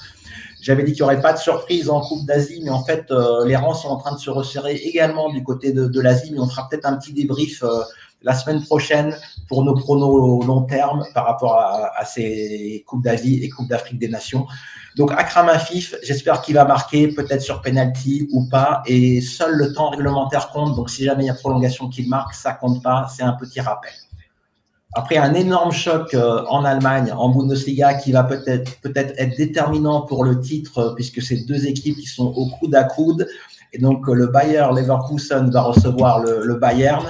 [0.61, 3.45] J'avais dit qu'il n'y aurait pas de surprise en Coupe d'Asie, mais en fait, euh,
[3.45, 6.31] les rangs sont en train de se resserrer également du côté de, l'Asie.
[6.31, 7.63] Mais on fera peut-être un petit débrief
[8.25, 9.15] la semaine prochaine
[9.47, 14.09] pour nos pronos long terme par rapport à, ces Coupes d'Asie et Coupes d'Afrique des
[14.09, 14.45] Nations.
[14.97, 18.81] Donc Akram Afif, j'espère qu'il va marquer, peut-être sur penalty ou pas.
[18.87, 20.75] Et seul le temps réglementaire compte.
[20.75, 23.07] Donc si jamais il y a prolongation qu'il marque, ça compte pas.
[23.15, 23.91] C'est un petit rappel.
[24.97, 30.01] Après un énorme choc euh, en Allemagne, en Bundesliga, qui va peut-être peut-être être déterminant
[30.01, 33.27] pour le titre, euh, puisque c'est deux équipes qui sont au coude à coude.
[33.73, 37.05] Et donc le Bayer Leverkusen va recevoir le, Bayern.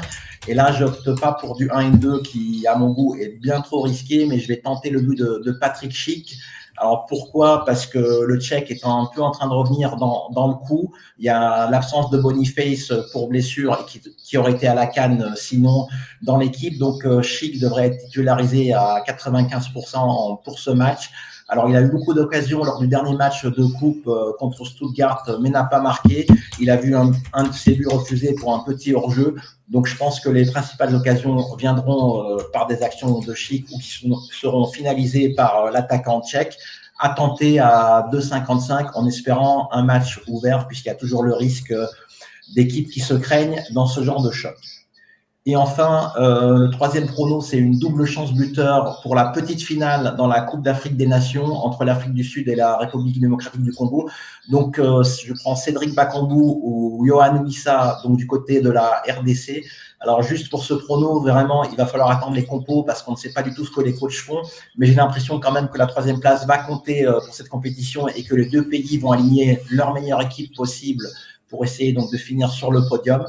[0.47, 3.39] Et là, je n'opte pas pour du 1 et 2 qui, à mon goût, est
[3.41, 6.37] bien trop risqué, mais je vais tenter le but de, Patrick Schick
[6.77, 7.63] alors pourquoi?
[7.65, 10.91] Parce que le Tchèque est un peu en train de revenir dans, dans le coup.
[11.17, 15.33] Il y a l'absence de Boniface pour blessure qui, qui, aurait été à la canne
[15.37, 15.87] sinon
[16.21, 16.77] dans l'équipe.
[16.77, 21.11] Donc euh, Chic devrait être titularisé à 95% pour ce match.
[21.47, 25.23] Alors, il a eu beaucoup d'occasions lors du dernier match de coupe euh, contre Stuttgart,
[25.41, 26.25] mais n'a pas marqué.
[26.59, 29.35] Il a vu un, un de ses buts refusés pour un petit hors-jeu.
[29.69, 33.77] Donc, je pense que les principales occasions viendront euh, par des actions de chic ou
[33.77, 33.91] qui
[34.31, 36.57] seront finalisées par euh, l'attaquant tchèque
[36.99, 41.73] à tenter à 2,55 en espérant un match ouvert puisqu'il y a toujours le risque
[42.55, 44.55] d'équipes qui se craignent dans ce genre de choc.
[45.47, 50.15] Et enfin, euh, le troisième prono, c'est une double chance buteur pour la petite finale
[50.17, 53.71] dans la Coupe d'Afrique des Nations entre l'Afrique du Sud et la République démocratique du
[53.71, 54.09] Congo.
[54.49, 59.63] Donc, euh, je prends Cédric Bakambu ou Johan Wissa, donc du côté de la RDC.
[59.99, 63.17] Alors, juste pour ce prono, vraiment, il va falloir attendre les compos parce qu'on ne
[63.17, 64.41] sait pas du tout ce que les coachs font.
[64.79, 68.07] Mais j'ai l'impression quand même que la troisième place va compter euh, pour cette compétition
[68.07, 71.05] et que les deux pays vont aligner leur meilleure équipe possible
[71.49, 73.25] pour essayer donc de finir sur le podium.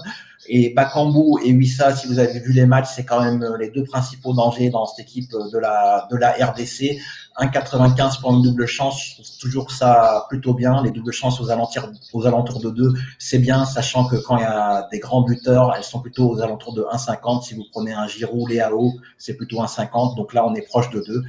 [0.49, 3.71] Et Bakambu et Wissa, si vous avez vu les matchs, c'est quand même euh, les
[3.71, 6.99] deux principaux dangers dans cette équipe euh, de la, de la RDC.
[7.39, 10.83] 1,95 pour une double chance, je toujours ça plutôt bien.
[10.83, 14.89] Les doubles chances aux alentours, de 2, c'est bien, sachant que quand il y a
[14.91, 17.43] des grands buteurs, elles sont plutôt aux alentours de 1,50.
[17.43, 20.17] Si vous prenez un Giroud, Léao, c'est plutôt 1,50.
[20.17, 21.25] Donc là, on est proche de 2.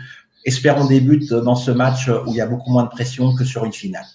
[0.45, 3.43] Espérons des buts dans ce match où il y a beaucoup moins de pression que
[3.43, 4.05] sur une finale.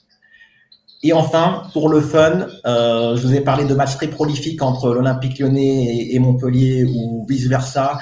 [1.05, 4.95] Et enfin, pour le fun, euh, je vous ai parlé de matchs très prolifiques entre
[4.95, 7.99] l'Olympique lyonnais et, Montpellier ou vice-versa.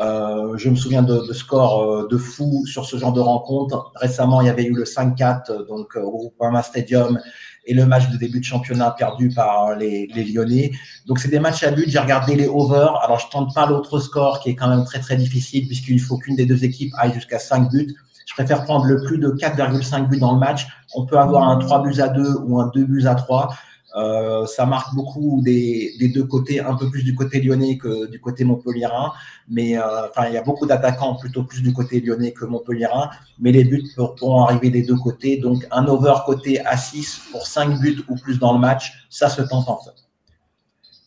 [0.00, 3.92] Euh, je me souviens de, de scores euh, de fou sur ce genre de rencontre.
[3.96, 7.18] Récemment, il y avait eu le 5-4 donc au Groupama Stadium
[7.66, 10.70] et le match de début de championnat perdu par les, Lyonnais.
[11.06, 11.88] Donc c'est des matchs à but.
[11.88, 12.88] J'ai regardé les over.
[13.02, 16.18] Alors je tente pas l'autre score qui est quand même très très difficile puisqu'il faut
[16.18, 17.96] qu'une des deux équipes aille jusqu'à 5 buts.
[18.26, 20.66] Je préfère prendre le plus de 4,5 buts dans le match.
[20.94, 23.54] On peut avoir un 3 buts à 2 ou un 2 buts à 3.
[23.96, 28.20] Euh, ça marque beaucoup des, deux côtés, un peu plus du côté lyonnais que du
[28.20, 29.12] côté montpellierin.
[29.48, 33.10] Mais euh, enfin, il y a beaucoup d'attaquants plutôt plus du côté lyonnais que montpellierin.
[33.38, 33.84] Mais les buts
[34.18, 35.36] pourront arriver des deux côtés.
[35.36, 39.28] Donc un over côté à 6 pour 5 buts ou plus dans le match, ça
[39.28, 40.03] se tente en fait.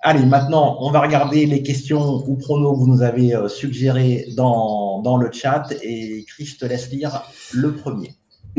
[0.01, 4.27] Allez, maintenant, on va regarder les questions ou pronos que vous nous avez euh, suggérés
[4.35, 5.73] dans, dans le chat.
[5.81, 8.13] Et Chris, te laisse lire le premier.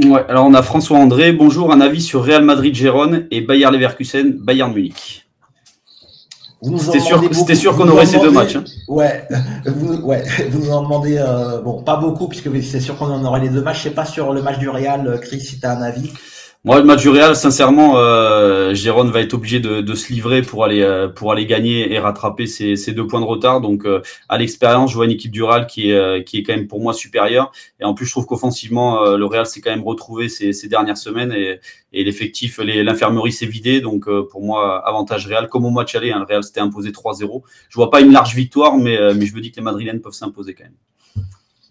[0.05, 1.32] Ouais, alors on a François André.
[1.32, 5.28] Bonjour, un avis sur Real Madrid-Gérone et Bayer Leverkusen, Bayern Munich.
[6.76, 8.57] C'était sûr, c'était sûr qu'on aurait ces deux matchs.
[8.57, 8.64] Hein.
[8.89, 9.26] Ouais,
[9.66, 13.24] vous, ouais, vous nous en demandez, euh, bon, pas beaucoup, puisque c'est sûr qu'on en
[13.24, 13.78] aurait les deux matchs.
[13.78, 16.12] Je sais pas sur le match du Real, Chris, si tu as un avis.
[16.68, 20.42] Moi, le match du Real, sincèrement, euh, Jérôme va être obligé de, de, se livrer
[20.42, 23.62] pour aller euh, pour aller gagner et rattraper ces, ces deux points de retard.
[23.62, 26.42] Donc, euh, à l'expérience, je vois une équipe du Real qui est euh, qui est
[26.42, 27.52] quand même pour moi supérieure.
[27.80, 30.98] Et en plus, je trouve qu'offensivement, le Real s'est quand même retrouvé ces, ces dernières
[30.98, 31.58] semaines et,
[31.94, 33.80] et l'effectif, l'infirmerie s'est vidé.
[33.80, 35.48] Donc, pour moi, avantage Real.
[35.48, 37.44] Comme au match aller, hein, le Real s'était imposé 3-0.
[37.70, 40.12] Je vois pas une large victoire, mais mais je me dis que les Madrilènes peuvent
[40.12, 40.74] s'imposer quand même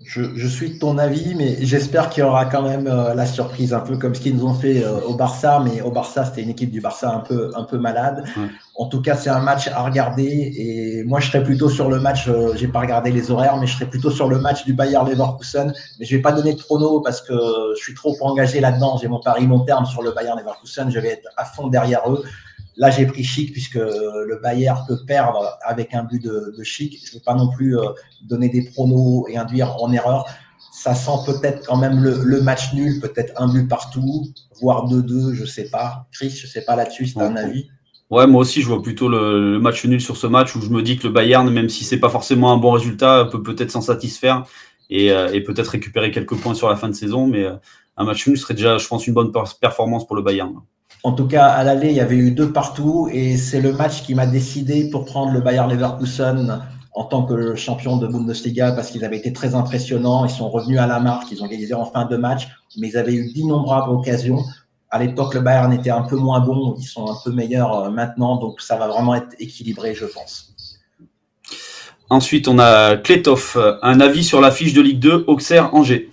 [0.06, 3.74] je, suis de ton avis, mais j'espère qu'il y aura quand même euh, la surprise,
[3.74, 5.60] un peu comme ce qu'ils nous ont fait euh, au Barça.
[5.64, 8.24] Mais au Barça, c'était une équipe du Barça un peu, un peu malade.
[8.76, 10.54] En tout cas, c'est un match à regarder.
[10.56, 12.28] Et moi, je serais plutôt sur le match.
[12.28, 15.00] Euh, j'ai pas regardé les horaires, mais je serais plutôt sur le match du Bayer
[15.04, 15.74] Leverkusen.
[16.00, 17.34] Mais je vais pas donner de prono parce que
[17.76, 19.00] je suis trop engagé là-dedans.
[19.02, 20.92] J'ai mon pari long terme sur le Bayer Leverkusen.
[20.92, 22.24] Je vais être à fond derrière eux.
[22.78, 27.00] Là, j'ai pris Chic puisque le Bayer peut perdre avec un but de, Chic.
[27.04, 27.90] Je ne veux pas non plus euh,
[28.22, 30.26] donner des pronos et induire en erreur.
[30.72, 34.28] Ça sent peut-être quand même le, match nul, peut-être un but partout,
[34.62, 36.08] voire 2-2, je ne sais pas.
[36.12, 37.68] Chris, je ne sais pas là-dessus, c'est un avis.
[38.12, 40.84] Ouais, moi aussi, je vois plutôt le, match nul sur ce match où je me
[40.84, 43.82] dis que le Bayern, même si c'est pas forcément un bon résultat, peut peut-être s'en
[43.82, 44.46] satisfaire
[44.92, 47.26] et, euh, peut-être récupérer quelques points sur la fin de saison.
[47.26, 47.56] Mais euh,
[47.98, 50.54] un match nul serait déjà, je pense, une bonne performance pour le Bayern.
[51.04, 54.04] En tout cas, à l'aller, il y avait eu deux partout et c'est le match
[54.04, 56.62] qui m'a décidé pour prendre le Bayer Leverkusen
[56.94, 60.26] en tant que champion de Bundesliga parce qu'ils avaient été très impressionnants.
[60.26, 62.98] Ils sont revenus à la marque, ils ont gagné en fin de match, mais ils
[62.98, 64.44] avaient eu d'innombrables occasions.
[64.90, 67.90] À l'époque, le Bayern était un peu moins bon, ils sont un peu meilleurs euh,
[67.92, 70.56] maintenant, donc ça va vraiment être équilibré, je pense.
[72.10, 76.10] Ensuite, on a Kletov, un avis sur la fiche de Ligue 2, Auxerre-Angers.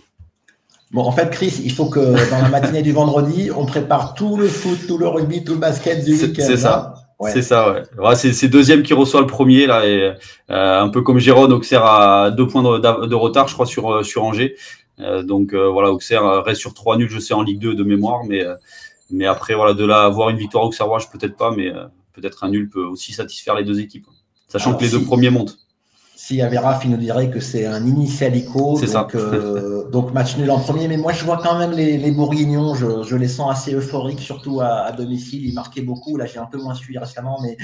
[0.95, 4.37] Bon, en fait, Chris, il faut que dans la matinée du vendredi, on prépare tout
[4.37, 6.45] le foot, tout le rugby, tout le basket du week-end.
[6.47, 6.95] C'est ça.
[7.33, 8.15] C'est ça, ouais.
[8.15, 10.15] c'est deuxième qui reçoit le premier, là, et
[10.51, 14.03] euh, un peu comme Jérôme, Auxerre a deux points de, retard, je crois, sur, euh,
[14.05, 14.55] sur Angers.
[15.01, 18.23] Euh, donc voilà, Auxerre reste sur trois nuls, je sais, en Ligue 2 de mémoire,
[18.25, 18.45] mais,
[19.11, 21.73] mais après, voilà, de là avoir une victoire auxerroise, peut-être pas, mais
[22.13, 24.07] peut-être un nul peut aussi satisfaire les deux équipes,
[24.47, 25.59] sachant que les deux premiers montent.
[26.33, 28.77] Avait Raph, il nous dirait que c'est un initialico.
[28.79, 29.07] C'est ça.
[29.15, 30.89] Euh, donc match nul en premier.
[30.89, 32.75] Mais moi, je vois quand même les, Bourguignons.
[32.75, 35.47] Je, les sens assez euphoriques, surtout à, domicile.
[35.47, 36.17] Ils marquaient beaucoup.
[36.17, 37.57] Là, j'ai un peu moins suivi récemment, mais,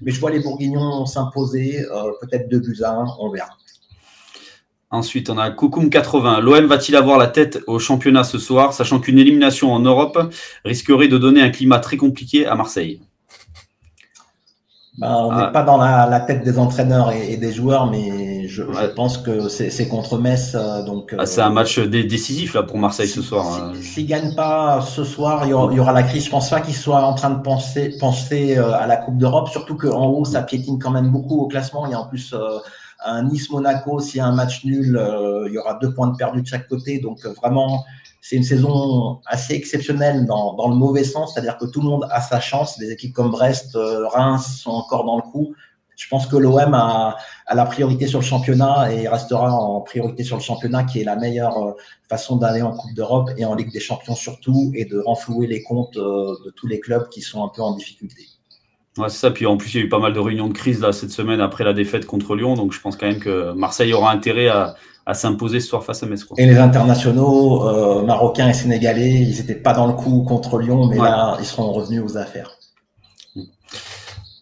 [0.00, 1.84] mais je vois les Bourguignons s'imposer.
[1.84, 3.06] Euh, peut-être 2 buts à 1.
[3.20, 3.50] On verra.
[4.90, 6.40] Ensuite, on a Koukoum 80.
[6.40, 10.32] L'OM va-t-il avoir la tête au championnat ce soir, sachant qu'une élimination en Europe
[10.64, 13.00] risquerait de donner un climat très compliqué à Marseille?
[14.98, 15.50] Bah, on n'est ah.
[15.52, 18.64] pas dans la, tête des entraîneurs et, des joueurs, mais je,
[18.96, 20.56] pense que c'est contre Metz.
[20.56, 23.46] Euh, donc, ah, c'est un match décisif là, pour Marseille ce soir.
[23.46, 23.72] Hein.
[23.80, 26.24] S'ils ne gagnent pas ce soir, il y, aura, la crise.
[26.24, 29.48] Je ne pense pas qu'ils soient en train de penser, penser à la Coupe d'Europe,
[29.50, 31.86] surtout qu'en haut, ça piétine quand même beaucoup au classement.
[31.86, 32.34] Il y a en plus
[33.06, 35.00] un Nice-Monaco, s'il y a un match nul,
[35.46, 36.98] il y aura deux points de perdu de chaque côté.
[36.98, 37.84] Donc vraiment,
[38.20, 42.06] c'est une saison assez exceptionnelle dans, dans le mauvais sens, c'est-à-dire que tout le monde
[42.10, 42.78] a sa chance.
[42.78, 45.54] Des équipes comme Brest, euh, Reims sont encore dans le coup.
[45.96, 47.16] Je pense que l'OM a,
[47.46, 51.04] a, la priorité sur le championnat et restera en priorité sur le championnat, qui est
[51.04, 51.72] la meilleure euh,
[52.08, 55.62] façon d'aller en Coupe d'Europe et en Ligue des Champions surtout, et de renflouer les
[55.62, 58.37] comptes euh, de tous les clubs qui sont un peu en difficulté.
[58.98, 59.30] Ouais, c'est ça.
[59.30, 61.12] Puis en plus, il y a eu pas mal de réunions de crise là cette
[61.12, 62.54] semaine après la défaite contre Lyon.
[62.54, 64.74] Donc je pense quand même que Marseille aura intérêt à,
[65.08, 66.26] à s'imposer ce soir face à Metz.
[66.36, 70.86] Et les internationaux euh, marocains et sénégalais, ils n'étaient pas dans le coup contre Lyon,
[70.86, 72.50] mais là, ils seront revenus aux affaires.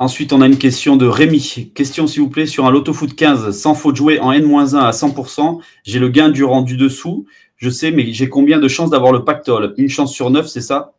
[0.01, 1.71] Ensuite, on a une question de Rémi.
[1.73, 4.91] Question, s'il vous plaît, sur un loto foot 15, sans faute jouer en N-1 à
[4.91, 5.61] 100%.
[5.85, 7.27] J'ai le gain du rendu dessous.
[7.57, 9.73] Je sais, mais j'ai combien de chances d'avoir le pactole?
[9.79, 10.96] Une chance sur neuf, c'est ça?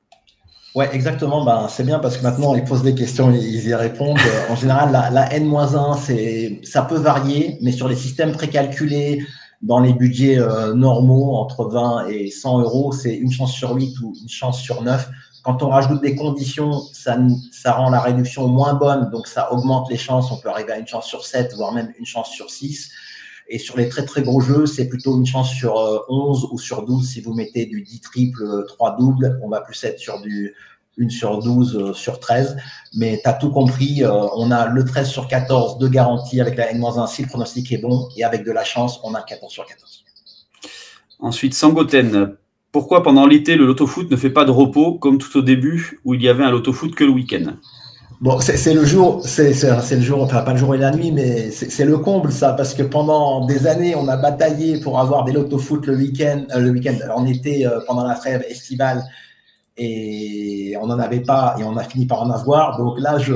[0.77, 1.43] Ouais, exactement.
[1.43, 4.19] Ben, c'est bien parce que maintenant, ils posent des questions, ils y répondent.
[4.47, 9.25] en général, la, la N-1, c'est, ça peut varier, mais sur les systèmes précalculés,
[9.63, 13.99] dans les budgets euh, normaux, entre 20 et 100 euros, c'est une chance sur 8
[14.01, 15.09] ou une chance sur 9.
[15.41, 17.17] Quand on rajoute des conditions, ça,
[17.51, 20.31] ça rend la réduction moins bonne, donc ça augmente les chances.
[20.31, 22.91] On peut arriver à une chance sur 7, voire même une chance sur 6.
[23.49, 25.75] Et sur les très très gros jeux, c'est plutôt une chance sur
[26.09, 29.39] 11 euh, ou sur 12 si vous mettez du 10 triple, 3 double.
[29.43, 30.53] On va plus être sur du
[30.97, 32.57] une sur 12 euh, sur 13.
[32.95, 34.03] Mais tu as tout compris.
[34.03, 37.71] Euh, on a le 13 sur 14 de garantie avec la N-1 si le pronostic
[37.71, 38.09] est bon.
[38.17, 40.03] Et avec de la chance, on a 14 sur 14.
[41.19, 42.35] Ensuite, Sangoten.
[42.71, 46.13] Pourquoi pendant l'été, le loto-foot ne fait pas de repos comme tout au début où
[46.13, 47.53] il y avait un loto-foot que le week-end?
[48.19, 51.51] Bon, c'est le jour, c'est le jour, enfin pas le jour et la nuit, mais
[51.51, 55.33] c'est le comble ça, parce que pendant des années, on a bataillé pour avoir des
[55.33, 59.03] loto-foot le week-end, euh, le week-end en été, pendant la trêve estivale,
[59.77, 62.77] et on n'en avait pas et on a fini par en avoir.
[62.79, 63.33] Donc là, je,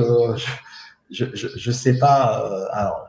[1.12, 2.42] je, je sais pas.
[2.44, 3.08] Euh, alors,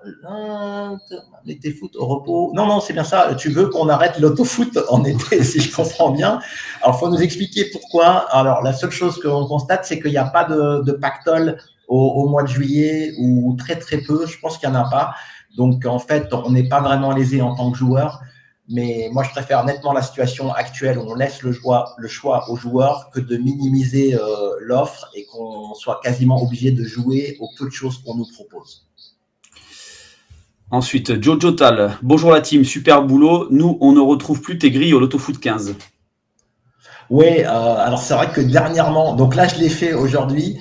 [1.46, 2.52] l'été foot au repos.
[2.54, 3.34] Non, non, c'est bien ça.
[3.36, 6.40] Tu veux qu'on arrête l'autofoot en été, si je comprends bien.
[6.82, 8.28] Alors, faut nous expliquer pourquoi.
[8.32, 11.98] Alors, la seule chose qu'on constate, c'est qu'il n'y a pas de, de pactole au,
[11.98, 14.26] au, mois de juillet ou très très peu.
[14.28, 15.16] Je pense qu'il n'y en a pas.
[15.58, 18.22] Donc, en fait, on n'est pas vraiment lésé en tant que joueur.
[18.70, 22.50] Mais moi, je préfère nettement la situation actuelle où on laisse le choix, le choix
[22.50, 24.20] aux joueurs que de minimiser euh,
[24.62, 28.88] l'offre et qu'on soit quasiment obligé de jouer aux peu de choses qu'on nous propose.
[30.72, 31.98] Ensuite, Jojo Tal.
[32.02, 33.48] Bonjour la team, super boulot.
[33.52, 35.76] Nous, on ne retrouve plus tes grilles au Loto Foot 15.
[37.10, 40.58] Oui, euh, alors c'est vrai que dernièrement, donc là je l'ai fait aujourd'hui,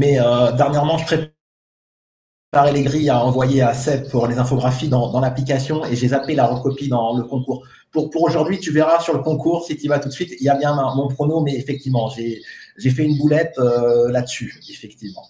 [0.00, 1.37] mais euh, dernièrement je prépare
[2.72, 6.46] les grilles à envoyer à Seb pour les infographies dans, l'application et j'ai zappé la
[6.46, 7.62] recopie dans le concours.
[7.92, 10.32] Pour, pour aujourd'hui, tu verras sur le concours, si tu y vas tout de suite,
[10.40, 15.28] il y a bien mon prono, mais effectivement, j'ai fait une boulette euh, là-dessus, effectivement.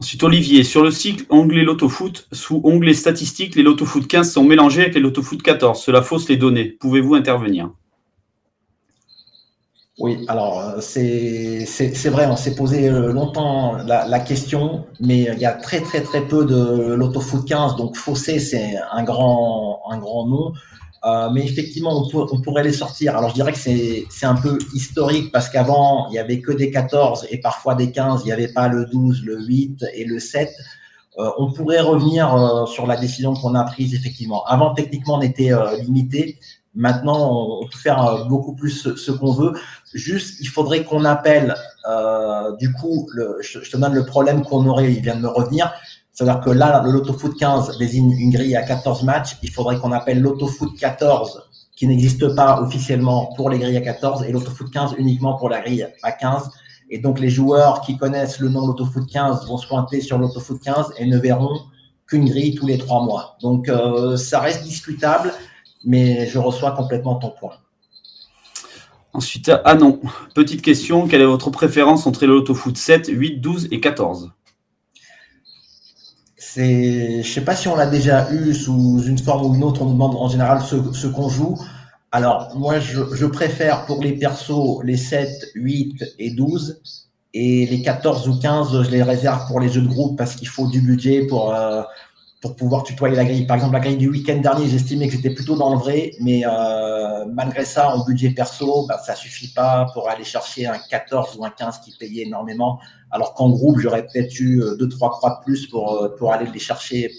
[0.00, 4.82] Ensuite, Olivier, sur le cycle onglet Lotofoot, sous onglet statistiques, les Lotofoot 15 sont mélangés
[4.82, 5.82] avec les Lotofoot 14.
[5.82, 6.66] Cela fausse les données.
[6.66, 7.72] Pouvez-vous intervenir?
[9.98, 15.44] Oui, alors euh, c'est vrai, on s'est posé euh, longtemps la, question, mais il y
[15.44, 20.26] a très très très peu de l'autofoot 15, donc faussé c'est un grand, un grand
[20.26, 20.52] nom.
[21.04, 23.16] Euh, mais effectivement, on, on, pourrait les sortir.
[23.16, 26.70] Alors je dirais que c'est un peu historique parce qu'avant, il y avait que des
[26.70, 30.20] 14 et parfois des 15, il n'y avait pas le 12, le 8 et le
[30.20, 30.52] 7.
[31.38, 34.44] on pourrait revenir sur la décision qu'on a prise effectivement.
[34.44, 35.50] Avant, techniquement, on était
[35.82, 36.38] limité.
[36.74, 39.52] Maintenant, on peut faire beaucoup plus ce qu'on veut.
[39.94, 41.54] Juste, il faudrait qu'on appelle,
[41.88, 45.28] euh, du coup, le, je, te donne le problème qu'on aurait, il vient de me
[45.28, 45.72] revenir.
[46.12, 49.36] C'est-à-dire que là, le Loto Foot 15 désigne une grille à 14 matchs.
[49.42, 51.42] Il faudrait qu'on appelle Loto Foot 14,
[51.76, 55.48] qui n'existe pas officiellement pour les grilles à 14, et Loto Foot 15 uniquement pour
[55.48, 56.50] la grille à 15.
[56.90, 60.18] Et donc, les joueurs qui connaissent le nom Loto Foot 15 vont se pointer sur
[60.18, 61.60] Loto Foot 15 et ne verront
[62.06, 63.36] qu'une grille tous les trois mois.
[63.42, 65.32] Donc, euh, ça reste discutable,
[65.84, 67.54] mais je reçois complètement ton point.
[69.12, 70.00] Ensuite, ah non,
[70.34, 74.32] petite question, quelle est votre préférence entre le loto foot 7, 8, 12 et 14
[76.58, 79.62] c'est, je ne sais pas si on l'a déjà eu sous une forme ou une
[79.64, 81.58] autre, on nous demande en général ce, qu'on joue.
[82.10, 86.80] Alors, moi, je, préfère pour les persos les 7, 8 et 12.
[87.34, 90.48] Et les 14 ou 15, je les réserve pour les jeux de groupe parce qu'il
[90.48, 91.82] faut du budget pour, euh,
[92.40, 93.46] pour pouvoir tutoyer la grille.
[93.46, 96.42] Par exemple, la grille du week-end dernier, j'estimais que j'étais plutôt dans le vrai, mais
[96.46, 101.36] euh, malgré ça, en budget perso, bah, ça suffit pas pour aller chercher un 14
[101.36, 102.78] ou un 15 qui payait énormément,
[103.10, 107.10] alors qu'en groupe, j'aurais peut-être eu 2-3 croix de plus pour, pour aller les chercher,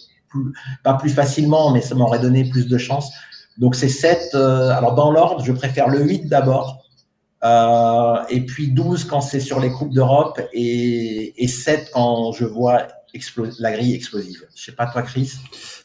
[0.83, 3.11] pas plus facilement, mais ça m'aurait donné plus de chance.
[3.57, 4.35] Donc c'est 7.
[4.35, 6.79] alors dans l'ordre, je préfère le 8 d'abord,
[7.43, 12.43] euh, et puis 12 quand c'est sur les Coupes d'Europe et, et 7 quand je
[12.43, 12.87] vois
[13.59, 14.45] la grille explosive.
[14.55, 15.33] Je sais pas toi, Chris?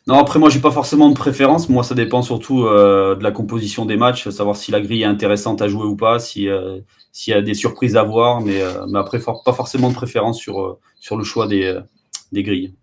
[0.07, 1.68] Non, après moi j'ai pas forcément de préférence.
[1.68, 5.07] Moi ça dépend surtout euh, de la composition des matchs, savoir si la grille est
[5.07, 6.79] intéressante à jouer ou pas, si euh,
[7.12, 10.79] s'il y a des surprises à voir, mais, mais après pas forcément de préférence sur
[11.01, 11.79] sur le choix des,
[12.33, 12.75] des grilles.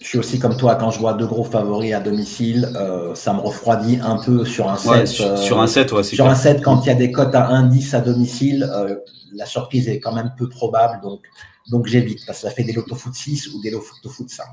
[0.00, 3.32] Je suis aussi comme toi, quand je vois deux gros favoris à domicile, euh, ça
[3.32, 5.06] me refroidit un peu sur un set.
[5.06, 7.96] sur, un set, ouais, Sur un set, quand il y a des cotes à 1-10
[7.96, 8.96] à domicile, euh,
[9.34, 11.22] la surprise est quand même peu probable, donc,
[11.70, 14.46] donc j'évite, parce que ça fait des loto foot 6 ou des loto foot 5.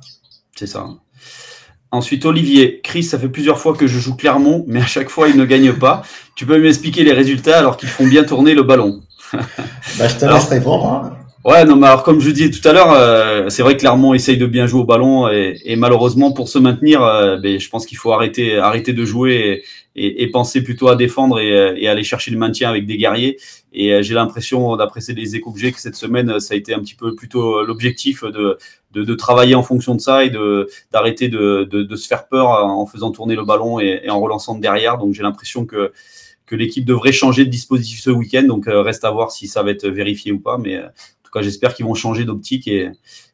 [0.56, 0.88] C'est ça.
[1.92, 5.30] Ensuite, Olivier, Chris, ça fait plusieurs fois que je joue Clermont, mais à chaque fois,
[5.30, 6.02] il ne gagne pas.
[6.36, 9.02] Tu peux m'expliquer les résultats alors qu'ils font bien tourner le ballon
[9.34, 10.86] bah, Je te laisse répondre.
[10.86, 11.18] Hein.
[11.46, 14.16] Ouais, non, mais alors comme je disais tout à l'heure, euh, c'est vrai que Clermont
[14.16, 17.86] essaye de bien jouer au ballon et, malheureusement pour se maintenir, euh, ben, je pense
[17.86, 19.64] qu'il faut arrêter, arrêter de jouer
[19.96, 23.38] et, et, penser plutôt à défendre et, et, aller chercher le maintien avec des guerriers.
[23.76, 26.74] Et euh, j'ai l'impression, d'après les échos que j'ai, que cette semaine, ça a été
[26.74, 28.58] un petit peu plutôt l'objectif de,
[28.94, 30.32] de, travailler en fonction de ça et
[30.92, 34.62] d'arrêter de, de, se faire peur en faisant tourner le ballon et, en relançant de
[34.62, 34.98] derrière.
[34.98, 35.92] Donc j'ai l'impression que
[36.46, 38.44] que l'équipe devrait changer de dispositif ce week-end.
[38.44, 40.80] Donc reste à voir si ça va être vérifié ou pas, mais
[41.42, 42.92] j'espère qu'ils vont changer d'optique et,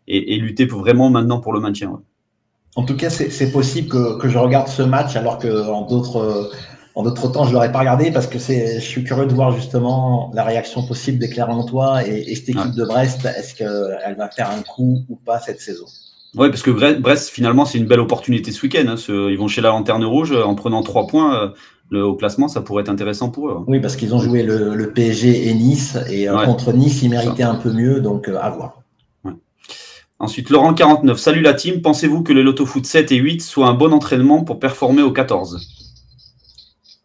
[0.07, 2.01] et, lutter vraiment maintenant pour le maintien.
[2.75, 6.51] En tout cas, c'est possible que, je regarde ce match alors qu'en d'autres
[6.95, 9.51] en d'autres temps, je ne l'aurais pas regardé parce que je suis curieux de voir
[9.51, 13.25] justement la réaction possible des Clermontois et, et cette équipe de Brest.
[13.25, 15.85] Est-ce qu'elle va faire un coup ou pas cette saison?
[16.35, 18.85] Oui, parce que Brest, finalement, c'est une belle opportunité ce week-end.
[18.87, 18.95] Hein.
[19.07, 21.35] ils vont chez la Lanterne Rouge en prenant trois points.
[21.35, 21.49] Euh,
[21.89, 23.55] le, au classement, ça pourrait être intéressant pour eux.
[23.57, 23.65] Hein.
[23.67, 27.43] Oui, parce qu'ils ont joué le, PSG et Nice, et euh, contre Nice, ils méritaient
[27.43, 28.77] un peu mieux, donc euh, à voir.
[30.19, 33.67] Ensuite, Laurent 49, salut la team, pensez-vous que les Lotto Foot 7 et 8 soient
[33.67, 35.80] un bon entraînement pour performer au 14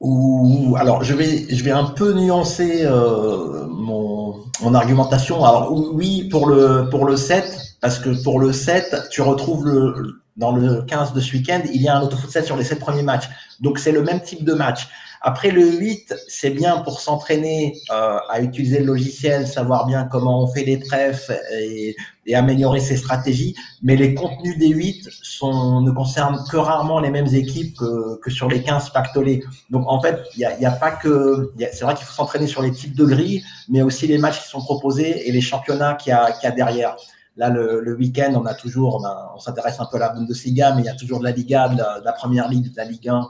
[0.01, 5.45] Ou, alors, je vais, je vais un peu nuancer euh, mon, mon, argumentation.
[5.45, 10.21] Alors, oui, pour le, pour le 7, parce que pour le 7, tu retrouves le,
[10.37, 12.79] dans le 15 de ce week-end, il y a un autofoot 7 sur les 7
[12.79, 13.29] premiers matchs.
[13.61, 14.89] Donc, c'est le même type de match.
[15.29, 20.45] Après le 8, c'est bien pour s'entraîner euh, à utiliser le logiciel, savoir bien comment
[20.45, 21.97] on fait les prefs et,
[22.33, 23.57] améliorer ses stratégies.
[23.83, 28.31] Mais les contenus des 8 sont, ne concernent que rarement les mêmes équipes que, que
[28.31, 29.43] sur les 15 pactolés.
[29.71, 31.53] Donc en fait, il n'y a, y a, pas que.
[31.73, 34.49] C'est vrai qu'il faut s'entraîner sur les types de grilles, mais aussi les matchs qui
[34.49, 36.95] sont proposés et les championnats qu'il y, a, derrière.
[37.37, 40.73] Là, le, le week-end, on a toujours, ben, on s'intéresse un peu à la Bundesliga,
[40.77, 43.09] mais il y a toujours de la Liga, de la, Première Ligue, de la Ligue
[43.09, 43.29] 1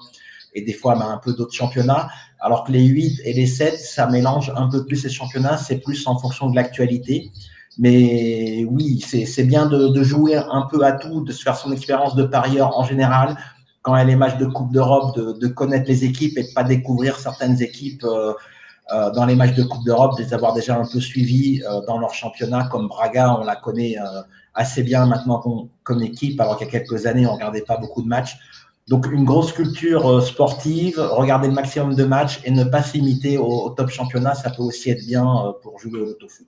[0.56, 2.08] et des fois ben, un peu d'autres championnats.
[2.40, 5.78] Alors que les 8 et les 7, ça mélange un peu plus ces championnats, c'est
[5.78, 7.30] plus en fonction de l'actualité.
[7.78, 12.16] Mais oui, c'est bien de, jouer un peu à tout, de se faire son expérience
[12.16, 13.36] de parieur en général.
[13.82, 17.18] Quand a les matchs de Coupe d'Europe, de, connaître les équipes et de pas découvrir
[17.18, 18.02] certaines équipes.
[18.04, 18.32] Euh,
[18.94, 21.80] euh, dans les matchs de Coupe d'Europe, de les avoir déjà un peu suivis euh,
[21.88, 23.96] dans leur championnat, comme Braga, on la connaît
[24.54, 25.42] assez bien maintenant
[25.82, 28.38] comme équipe, alors qu'il y a quelques années, on ne regardait pas beaucoup de matchs.
[28.88, 33.70] Donc, une grosse culture sportive, regarder le maximum de matchs et ne pas s'imiter au,
[33.70, 35.26] top championnat, ça peut aussi être bien
[35.62, 36.46] pour jouer au foot.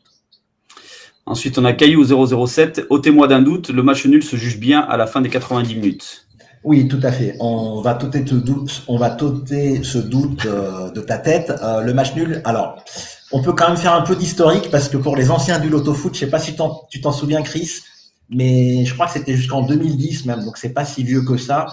[1.26, 2.86] Ensuite, on a Caillou 007.
[2.88, 6.28] Ôtez-moi d'un doute, le match nul se juge bien à la fin des 90 minutes.
[6.64, 7.36] Oui, tout à fait.
[7.38, 11.52] On va t'ôter ce doute, on va ce doute euh, de ta tête.
[11.62, 12.40] Euh, le match nul.
[12.44, 12.82] Alors,
[13.30, 15.92] on peut quand même faire un peu d'historique parce que pour les anciens du Loto
[15.92, 16.56] Foot, je sais pas si
[16.90, 17.80] tu t'en souviens, Chris,
[18.30, 21.66] mais je crois que c'était jusqu'en 2010 même, donc c'est pas si vieux que ça.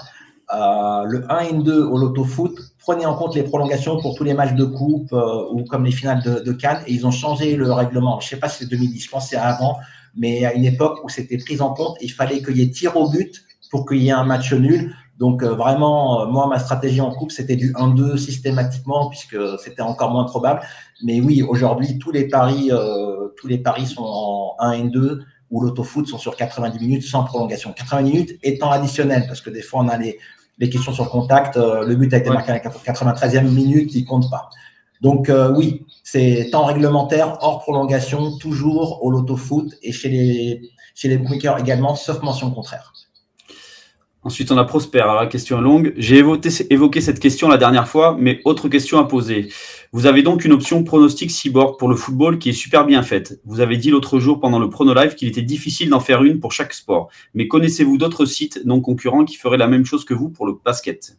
[0.53, 4.23] Euh, le 1 et 2 au Loto Foot, prenez en compte les prolongations pour tous
[4.23, 5.11] les matchs de coupe
[5.51, 8.19] ou comme les finales de, de, Cannes et ils ont changé le règlement.
[8.19, 9.77] Je sais pas si c'est 2010, je pense que c'est avant,
[10.15, 12.95] mais à une époque où c'était pris en compte, il fallait qu'il y ait tir
[12.95, 14.95] au but pour qu'il y ait un match nul.
[15.17, 19.81] Donc euh, vraiment, euh, moi, ma stratégie en coupe, c'était du 1-2 systématiquement, puisque c'était
[19.81, 20.61] encore moins probable.
[21.03, 25.23] Mais oui, aujourd'hui, tous les paris, euh, tous les paris sont en 1 et 2
[25.51, 27.71] ou l'autofoot sont sur 90 minutes sans prolongation.
[27.71, 30.17] 80 minutes étant additionnel, parce que des fois, on a les,
[30.57, 31.57] les questions sur contact.
[31.57, 34.49] le but a été marqué à la 93e minute, il compte pas.
[35.01, 41.17] Donc oui, c'est temps réglementaire, hors prolongation, toujours au loto-foot et chez les, chez les
[41.17, 42.93] bookmakers également, sauf mention contraire.
[44.25, 45.01] Ensuite, on a Prosper.
[45.01, 45.93] Alors, la question est longue.
[45.97, 49.49] J'ai évoqué, cette question la dernière fois, mais autre question à poser.
[49.95, 53.39] Vous avez donc une option pronostic cyborg pour le football qui est super bien faite.
[53.45, 56.41] Vous avez dit l'autre jour pendant le Prono Live qu'il était difficile d'en faire une
[56.41, 57.07] pour chaque sport.
[57.33, 60.57] Mais connaissez-vous d'autres sites non concurrents qui feraient la même chose que vous pour le
[60.65, 61.17] basket?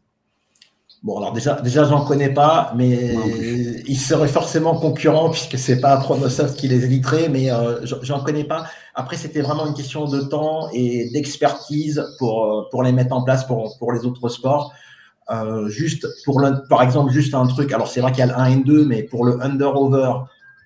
[1.03, 3.15] Bon, alors déjà, déjà j'en connais pas, mais
[3.87, 8.45] ils seraient forcément concurrents puisque c'est pas Pronosoft qui les éviterait, mais euh, j'en connais
[8.45, 8.67] pas.
[8.95, 13.25] Après, c'était vraiment une question de temps et d'expertise pour, euh, pour les mettre en
[13.25, 14.75] place pour, pour les autres sports.
[15.31, 17.73] Euh, juste pour le, par exemple, juste un truc.
[17.73, 20.13] Alors, c'est vrai qu'il y a le 1 et 2, mais pour le under-over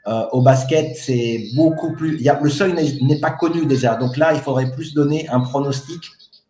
[0.06, 2.16] euh, au basket, c'est beaucoup plus.
[2.16, 3.96] Il y a, le seuil n'est pas connu déjà.
[3.96, 6.00] Donc là, il faudrait plus donner un pronostic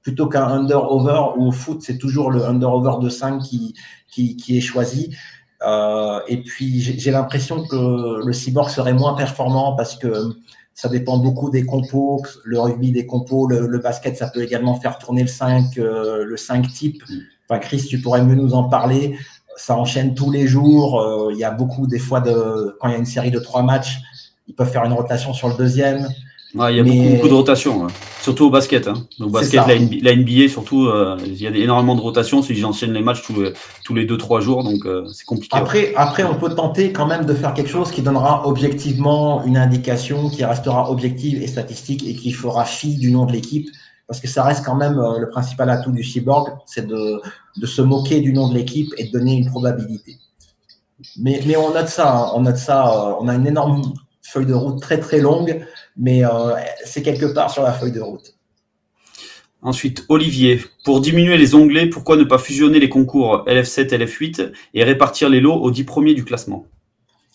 [0.02, 3.74] plutôt qu'un under-over ou au foot, c'est toujours le under-over de 5 qui,
[4.08, 5.14] qui, est choisi.
[5.62, 10.10] Euh, et puis, j'ai l'impression que le cyborg serait moins performant parce que
[10.74, 14.98] ça dépend beaucoup des compos, le rugby des compos, le, basket, ça peut également faire
[14.98, 17.02] tourner le 5, euh, le 5 type.
[17.58, 19.16] Chris, tu pourrais mieux nous en parler.
[19.56, 21.00] Ça enchaîne tous les jours.
[21.00, 23.38] Euh, il y a beaucoup, des fois, de, quand il y a une série de
[23.38, 23.98] trois matchs,
[24.48, 26.08] ils peuvent faire une rotation sur le deuxième.
[26.54, 27.86] il y a beaucoup, de rotations,
[28.20, 28.88] surtout au basket.
[28.88, 28.94] Hein.
[29.20, 32.42] Au basket, la, NBA, surtout, euh, il y a énormément de rotations.
[32.42, 33.34] Si j'enchaîne les matchs tous,
[33.84, 35.56] tous les 2-3 jours, donc euh, c'est compliqué.
[35.56, 39.56] Après, après, on peut tenter quand même de faire quelque chose qui donnera objectivement une
[39.56, 43.68] indication, qui restera objective et statistique et qui fera fi du nom de l'équipe
[44.10, 47.22] parce que ça reste quand même euh, le principal atout du cyborg, c'est de,
[47.62, 50.16] se moquer du nom de l'équipe et de donner une probabilité.
[51.16, 52.32] Mais, on note ça, hein.
[52.34, 53.82] on note ça, euh, on a une énorme
[54.20, 55.64] feuille de route très très longue,
[55.96, 58.34] mais euh, c'est quelque part sur la feuille de route.
[59.62, 64.82] Ensuite, Olivier, pour diminuer les onglets, pourquoi ne pas fusionner les concours LF7, LF8 et
[64.82, 66.66] répartir les lots aux 10 premiers du classement?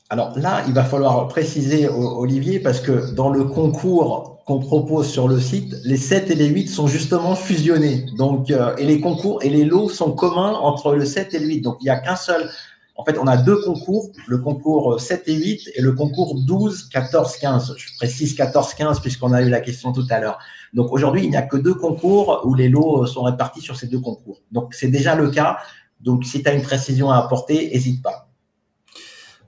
[0.09, 5.27] Alors là, il va falloir préciser, Olivier, parce que dans le concours qu'on propose sur
[5.27, 8.05] le site, les 7 et les 8 sont justement fusionnés.
[8.15, 11.47] Donc, euh, et les concours et les lots sont communs entre le 7 et le
[11.47, 11.61] 8.
[11.61, 12.51] Donc, il n'y a qu'un seul.
[12.95, 16.89] En fait, on a deux concours, le concours 7 et 8 et le concours 12,
[16.89, 17.73] 14, 15.
[17.75, 20.37] Je précise 14, 15 puisqu'on a eu la question tout à l'heure.
[20.73, 23.87] Donc, aujourd'hui, il n'y a que deux concours où les lots sont répartis sur ces
[23.87, 24.37] deux concours.
[24.51, 25.57] Donc, c'est déjà le cas.
[25.99, 28.24] Donc, si tu as une précision à apporter, n'hésite pas.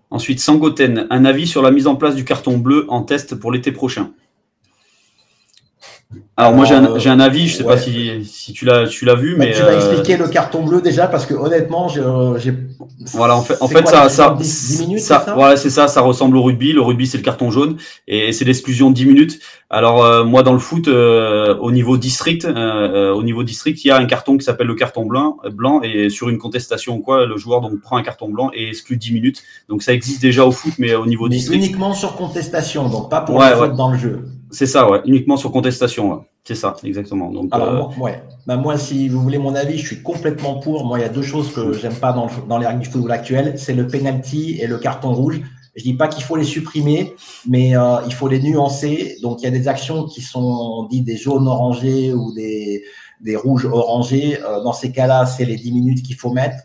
[0.09, 3.51] Ensuite, Sangoten, un avis sur la mise en place du carton bleu en test pour
[3.51, 4.11] l'été prochain.
[6.39, 9.15] Alors moi j'ai un, euh, avis, je sais pas si, si tu l'as tu l'as
[9.15, 12.53] vu, mais tu vas euh, expliquer le carton bleu déjà parce que honnêtement j'ai
[13.13, 16.37] voilà en fait en fait ça ça 10 minutes ça, voilà c'est ça ça ressemble
[16.37, 16.73] au rugby.
[16.73, 17.77] Le rugby c'est le carton jaune
[18.07, 19.39] et c'est l'exclusion de 10 minutes.
[19.71, 23.97] Alors euh, moi dans le foot au niveau district au niveau district il y a
[23.97, 27.35] un carton qui s'appelle le carton blanc blanc et sur une contestation ou quoi le
[27.37, 29.41] joueur donc prend un carton blanc et exclut 10 minutes.
[29.69, 31.57] Donc ça existe déjà au foot mais au niveau district.
[31.57, 34.21] uniquement sur contestation donc pas pour ouais, dans le jeu
[34.51, 35.01] c'est ça, ouais.
[35.05, 36.23] Uniquement sur contestation.
[36.43, 37.29] C'est ça, exactement.
[37.29, 38.23] Donc, Alors, euh, ouais.
[38.45, 40.85] Bah, moi, si vous voulez mon avis, je suis complètement pour.
[40.85, 43.11] Moi, il y a deux choses que j'aime pas dans, dans les règles du football
[43.11, 43.53] actuel.
[43.57, 45.41] C'est le penalty et le carton rouge.
[45.75, 47.13] Je dis pas qu'il faut les supprimer,
[47.47, 49.17] mais euh, il faut les nuancer.
[49.21, 52.83] Donc, il y a des actions qui sont dites des jaunes orangés ou des,
[53.19, 54.39] des rouges orangés.
[54.41, 56.57] Euh, dans ces cas-là, c'est les 10 minutes qu'il faut mettre.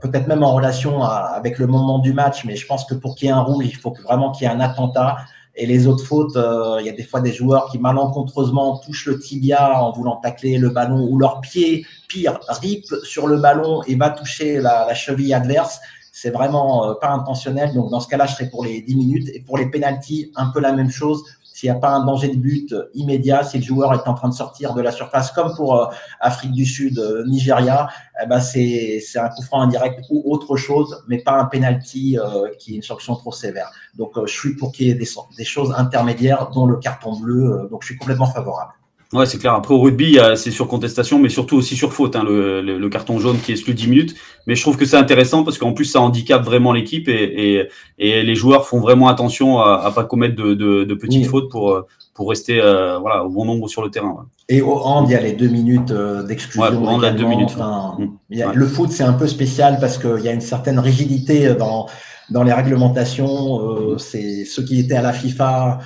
[0.00, 3.26] peut-être même en relation avec le moment du match, mais je pense que pour qu'il
[3.26, 5.16] y ait un rouge, il faut vraiment qu'il y ait un attentat.
[5.56, 9.06] Et les autres fautes, euh, il y a des fois des joueurs qui malencontreusement touchent
[9.06, 13.82] le tibia en voulant tacler le ballon ou leur pied, pire, rip sur le ballon
[13.86, 15.80] et va toucher la, cheville adverse.
[16.12, 17.72] C'est vraiment euh, pas intentionnel.
[17.74, 19.28] Donc dans ce cas-là, je serais pour les 10 minutes.
[19.32, 21.24] Et pour les pénalties, un peu la même chose
[21.54, 24.28] s'il n'y a pas un danger de but immédiat, si le joueur est en train
[24.28, 25.86] de sortir de la surface, comme pour euh,
[26.18, 27.88] Afrique du Sud, euh, Nigeria,
[28.20, 32.48] eh ben c'est un coup franc indirect ou autre chose, mais pas un penalty euh,
[32.58, 33.70] qui est une sanction trop sévère.
[33.94, 37.68] Donc je suis pour qu'il y ait des, des, choses intermédiaires, dont le carton bleu.
[37.70, 38.72] donc je suis complètement favorable.
[39.12, 39.54] Ouais, c'est clair.
[39.54, 43.18] Après, au rugby, c'est sur contestation, mais surtout aussi sur faute, hein, le, le, carton
[43.20, 44.14] jaune qui exclut 10 minutes.
[44.46, 47.12] Mais je trouve que c'est intéressant parce qu'en plus, ça handicape vraiment l'équipe et,
[47.58, 51.26] et, et, les joueurs font vraiment attention à, ne pas commettre de, de, de petites
[51.26, 54.26] fautes pour, pour rester euh, voilà, au bon nombre sur le terrain.
[54.48, 56.62] Et au hand, il y a les deux minutes euh, d'exclusion.
[56.62, 57.56] Ouais, au deux minutes.
[57.56, 58.52] Mm.
[58.54, 61.86] Le foot, c'est un peu spécial parce qu'il y a une certaine rigidité dans,
[62.30, 63.60] dans les réglementations.
[63.60, 65.80] Euh, c'est ceux qui étaient à la FIFA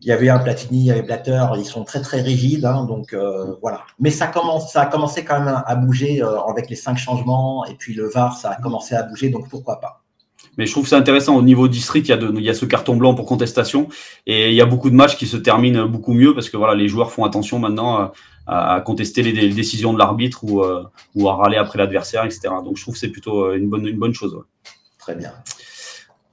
[0.00, 2.84] il y avait un Platini, il y avait Blatter, ils sont très très rigides, hein,
[2.84, 3.82] donc euh, voilà.
[3.98, 7.64] Mais ça commence, ça a commencé quand même à bouger euh, avec les cinq changements
[7.64, 10.02] et puis le VAR, ça a commencé à bouger, donc pourquoi pas.
[10.58, 12.64] Mais je trouve c'est intéressant au niveau district, il y, a il y a ce
[12.64, 13.88] carton blanc pour contestation
[14.26, 16.74] et il y a beaucoup de matchs qui se terminent beaucoup mieux parce que voilà,
[16.74, 18.10] les joueurs font attention maintenant
[18.46, 20.84] à, contester les, décisions de l'arbitre ou, euh,
[21.14, 22.48] ou à râler après l'adversaire, etc.
[22.64, 24.38] Donc je trouve que c'est plutôt une bonne, une bonne chose.
[24.98, 25.32] Très bien.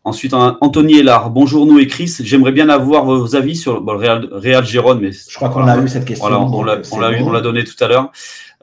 [0.06, 1.30] Ensuite, Anthony Hélard.
[1.30, 2.18] Bonjour, nous et Chris.
[2.20, 5.00] J'aimerais bien avoir vos avis sur le Real, Real Gérone.
[5.00, 6.28] Mais je crois qu'on a eu cette question.
[6.28, 8.12] Voilà, on l'a, on l'a donné tout à l'heure.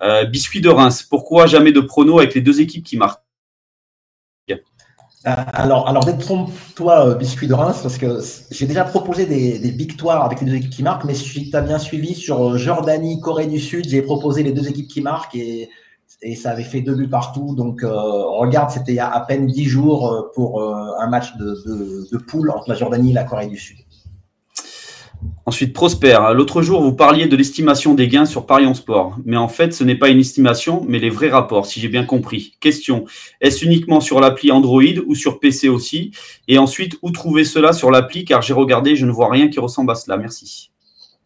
[0.03, 1.03] Euh, biscuit de Reims.
[1.03, 3.23] Pourquoi jamais de prono avec les deux équipes qui marquent?
[5.27, 8.21] Euh, alors, alors détrompe-toi, euh, Biscuit de Reims, parce que
[8.51, 11.61] j'ai déjà proposé des, victoires avec les deux équipes qui marquent, mais si tu as
[11.61, 15.69] bien suivi sur Jordanie, Corée du Sud, j'ai proposé les deux équipes qui marquent et,
[16.23, 17.55] et ça avait fait deux buts partout.
[17.55, 22.51] Donc, regarde, c'était il y a à peine dix jours pour un match de, poule
[22.51, 23.79] entre la Jordanie et la Corée du Sud.
[25.47, 26.19] Ensuite, Prosper.
[26.35, 29.19] L'autre jour, vous parliez de l'estimation des gains sur Paris en sport.
[29.25, 32.05] Mais en fait, ce n'est pas une estimation, mais les vrais rapports, si j'ai bien
[32.05, 32.55] compris.
[32.61, 33.05] Question.
[33.41, 36.13] Est-ce uniquement sur l'appli Android ou sur PC aussi?
[36.49, 38.25] Et ensuite, où trouver cela sur l'appli?
[38.25, 40.17] Car j'ai regardé, je ne vois rien qui ressemble à cela.
[40.17, 40.71] Merci.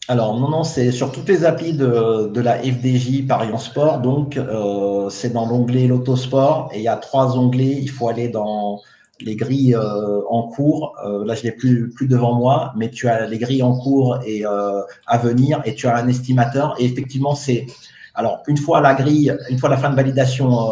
[0.06, 4.00] Alors, non, non, c'est sur toutes les applis de, la FDJ Paris sport.
[4.00, 6.68] Donc, euh, c'est dans l'onglet L'Autosport.
[6.74, 7.78] Et il y a trois onglets.
[7.80, 8.82] Il faut aller dans
[9.20, 10.94] les grilles euh, en cours.
[11.06, 14.18] Euh, là, je l'ai plus plus devant moi, mais tu as les grilles en cours
[14.26, 16.74] et à venir, et tu as un estimateur.
[16.78, 17.66] Et effectivement, c'est
[18.14, 20.70] alors une fois la grille, une fois la fin de validation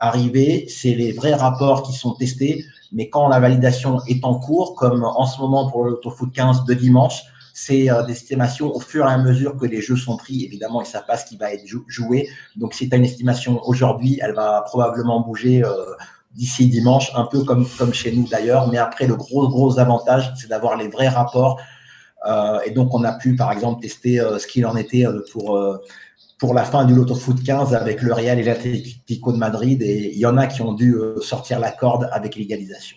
[0.00, 2.64] arrivée, c'est les vrais rapports qui sont testés.
[2.92, 6.32] Mais quand la validation est en cours, comme en ce moment pour le Tour Foot
[6.32, 7.24] 15 de dimanche,
[7.54, 10.44] c'est des estimations au fur et à mesure que les jeux sont pris.
[10.44, 12.28] Évidemment, ils ne savent pas ce qui va être joué.
[12.56, 15.62] Donc, si tu une estimation aujourd'hui, elle va probablement bouger
[16.34, 18.68] d'ici dimanche, un peu comme, comme chez nous d'ailleurs.
[18.68, 21.60] Mais après, le gros, gros avantage, c'est d'avoir les vrais rapports.
[22.26, 25.20] Euh, et donc, on a pu, par exemple, tester euh, ce qu'il en était euh,
[25.32, 25.58] pour,
[26.38, 29.80] pour la fin du Lotto Foot 15 avec le Real et l'Atlético de Madrid.
[29.82, 32.96] Et il y en a qui ont dû sortir la corde avec l'égalisation.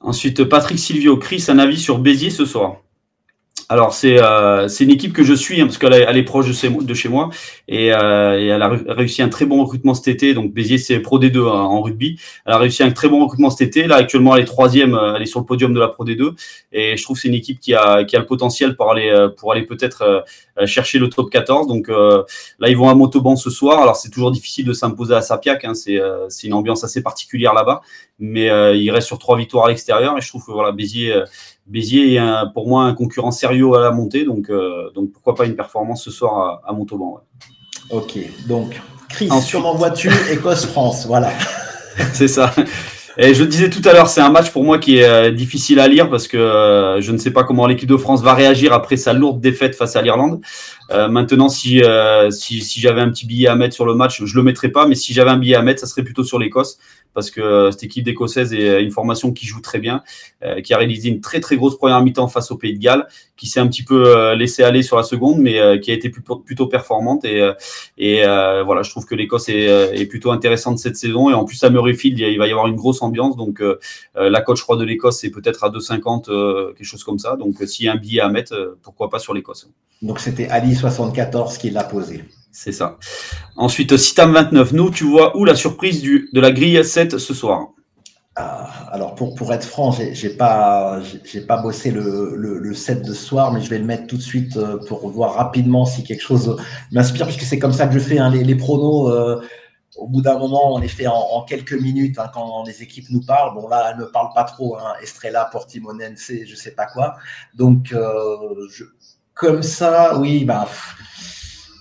[0.00, 2.76] Ensuite, Patrick Silvio, Chris, un avis sur Béziers ce soir
[3.70, 7.08] alors euh, c'est une équipe que je suis hein, parce qu'elle est, proche de, chez
[7.10, 7.28] moi
[7.68, 10.32] et, euh, et, elle a réussi un très bon recrutement cet été.
[10.32, 12.18] Donc Béziers c'est Pro D2 hein, en rugby.
[12.46, 13.86] Elle a réussi un très bon recrutement cet été.
[13.86, 16.32] Là actuellement elle est troisième, euh, elle est sur le podium de la Pro D2
[16.72, 19.28] et je trouve que c'est une équipe qui a, qui a le potentiel pour aller
[19.36, 20.24] pour aller peut-être
[20.64, 21.66] chercher le top 14.
[21.66, 23.82] Donc là ils vont à Montauban ce soir.
[23.82, 25.64] Alors c'est toujours difficile de s'imposer à Sapiac.
[25.66, 25.74] Hein.
[25.74, 26.00] C'est
[26.30, 27.82] c'est une ambiance assez particulière là-bas,
[28.18, 28.46] mais
[28.78, 31.14] il reste sur trois victoires à l'extérieur et je trouve que voilà Béziers
[31.68, 32.20] Béziers est
[32.54, 36.02] pour moi un concurrent sérieux à la montée, donc, euh, donc pourquoi pas une performance
[36.02, 37.20] ce soir à, Montauban.
[37.90, 41.30] Ok, donc Chris, sur voiture, Écosse-France, voilà.
[42.12, 42.54] C'est ça.
[43.20, 45.80] Et je disais tout à l'heure, c'est un match pour moi qui est euh, difficile
[45.80, 48.72] à lire parce que euh, je ne sais pas comment l'équipe de France va réagir
[48.72, 50.40] après sa lourde défaite face à l'Irlande.
[50.90, 51.82] maintenant, si,
[52.30, 54.86] si, si j'avais un petit billet à mettre sur le match, je le mettrais pas,
[54.86, 56.78] mais si j'avais un billet à mettre, ça serait plutôt sur l'Écosse
[57.18, 60.04] parce que euh, cette équipe d'Écossaise est euh, une formation qui joue très bien,
[60.44, 63.08] euh, qui a réalisé une très très grosse première mi-temps face au Pays de Galles,
[63.36, 66.66] qui s'est un petit peu laissé aller sur la seconde, mais qui a été plutôt,
[66.66, 67.24] performante.
[67.24, 71.30] Et, voilà, je trouve que l'Écosse est, est, plutôt intéressante cette saison.
[71.30, 73.36] Et en plus, à Murrayfield, il va y avoir une grosse ambiance.
[73.36, 73.62] Donc,
[74.16, 77.36] la coach froide de l'Écosse est peut-être à 2,50, quelque chose comme ça.
[77.36, 79.68] Donc, s'il y a un billet à mettre, pourquoi pas sur l'Écosse.
[80.02, 82.24] Donc, c'était Ali74 qui l'a posé.
[82.60, 82.98] C'est ça.
[83.54, 87.68] Ensuite, Citam 29, nous, tu vois où la surprise de la grille 7 ce soir?
[88.34, 91.00] Ah, alors pour, pour être franc, j'ai pas
[91.46, 94.22] pas bossé le, le, 7 de ce soir, mais je vais le mettre tout de
[94.22, 96.56] suite euh, pour voir rapidement si quelque chose
[96.90, 99.08] m'inspire, puisque c'est comme ça que je fais hein, les, les, pronos.
[99.08, 99.40] Euh,
[99.96, 103.24] au bout d'un moment, on les fait en, quelques minutes hein, quand les équipes nous
[103.24, 103.54] parlent.
[103.54, 104.76] Bon là, elles ne parlent pas trop.
[104.78, 107.14] Hein, Estrella, Portimonense, je sais pas quoi.
[107.54, 108.36] Donc euh,
[109.34, 110.66] comme ça, oui, bah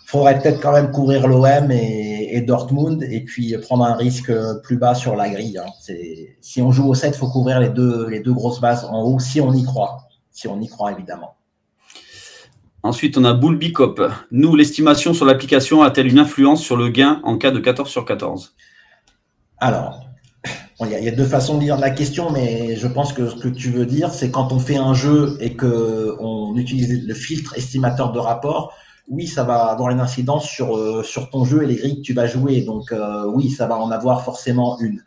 [0.08, 4.32] faudrait peut-être quand même couvrir l'OM et, Dortmund et puis prendre un risque
[4.64, 5.58] plus bas sur la grille.
[5.58, 5.70] Hein.
[6.40, 9.02] Si on joue au 7, il faut couvrir les deux, les deux grosses bases en
[9.02, 10.08] haut, si on y croit.
[10.32, 11.36] Si on y croit, évidemment.
[12.84, 14.02] Ensuite, on a Bull Bicop.
[14.32, 18.06] Nous, l'estimation sur l'application a-t-elle une influence sur le gain en cas de 14 sur
[18.06, 18.56] 14
[19.58, 20.00] Alors,
[20.82, 23.50] il y, a deux façons de lire la question, mais je pense que ce que
[23.50, 28.12] tu veux dire, c'est quand on fait un jeu et qu'on utilise le filtre estimateur
[28.12, 28.74] de rapport,
[29.08, 32.02] oui, ça va avoir une incidence sur, euh, sur ton jeu et les grilles que
[32.02, 32.62] tu vas jouer.
[32.62, 35.02] Donc, euh, oui, ça va en avoir forcément une.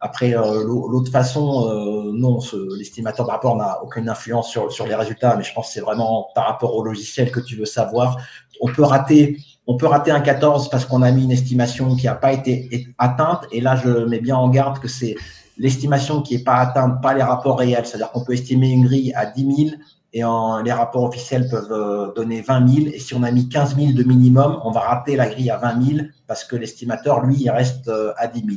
[0.00, 2.38] Après, euh, l'autre façon, non,
[2.76, 5.80] l'estimateur de rapport n'a aucune influence sur, sur les résultats, mais je pense que c'est
[5.80, 8.18] vraiment par rapport au logiciel que tu veux savoir.
[8.60, 12.06] On peut rater, on peut rater un 14 parce qu'on a mis une estimation qui
[12.06, 13.46] n'a pas été atteinte.
[13.52, 15.14] Et là, je mets bien en garde que c'est
[15.56, 17.86] l'estimation qui n'est pas atteinte, pas les rapports réels.
[17.86, 19.76] C'est-à-dire qu'on peut estimer une grille à 10 000
[20.16, 20.22] et
[20.64, 22.86] les rapports officiels peuvent euh, donner 20 000.
[22.94, 25.58] Et si on a mis 15 000 de minimum, on va rater la grille à
[25.58, 28.50] 20 000 parce que l'estimateur, lui, il reste euh, à 10 000.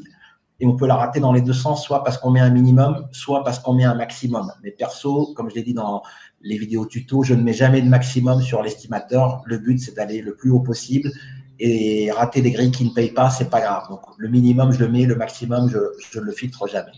[0.61, 3.07] Et on peut la rater dans les deux sens, soit parce qu'on met un minimum,
[3.11, 4.49] soit parce qu'on met un maximum.
[4.64, 6.02] Mais perso, comme je l'ai dit dans
[6.40, 9.41] les vidéos tuto, je ne mets jamais de maximum sur l'estimateur.
[9.44, 11.11] Le but, c'est d'aller le plus haut possible.
[11.60, 13.84] Et rater des grilles qui ne payent pas, c'est pas grave.
[13.90, 16.94] Donc, le minimum, je le mets, le maximum, je ne le filtre jamais.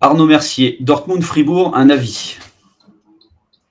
[0.00, 2.38] Arnaud Mercier, Dortmund-Fribourg, un avis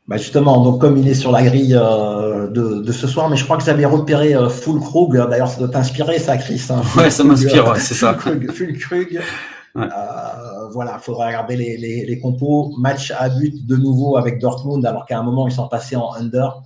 [0.07, 3.43] Bah justement, donc comme il est sur la grille euh, de, ce soir, mais je
[3.43, 5.15] crois que j'avais repéré euh, Full Krug.
[5.29, 6.61] D'ailleurs, ça doit t'inspirer, ça, Chris.
[6.69, 6.81] Hein.
[6.95, 8.13] ouais, ça m'inspire, ouais, c'est ça.
[8.13, 9.19] Full Krug.
[9.75, 9.87] Euh,
[10.71, 12.71] voilà, il faudra regarder les, compos.
[12.77, 16.13] Match à but de nouveau avec Dortmund, alors qu'à un moment, ils sont passés en
[16.13, 16.61] under.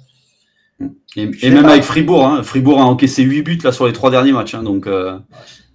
[1.15, 2.43] Et, même avec Fribourg, hein.
[2.43, 4.55] Fribourg a encaissé 8 buts là sur les trois derniers matchs.
[4.55, 4.89] Hein, donc,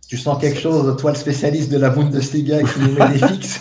[0.06, 3.60] Tu sens quelque chose, toi le spécialiste de la Bundesliga qui nous met des fixes?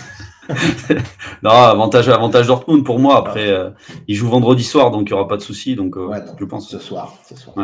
[1.43, 3.17] Non, avantage, avantage Dortmund pour moi.
[3.17, 3.69] Après, euh,
[4.07, 5.75] il joue vendredi soir, donc il n'y aura pas de souci.
[5.75, 6.09] Donc, euh,
[6.39, 6.69] je pense.
[6.69, 7.15] Ce soir.
[7.27, 7.55] Ce soir.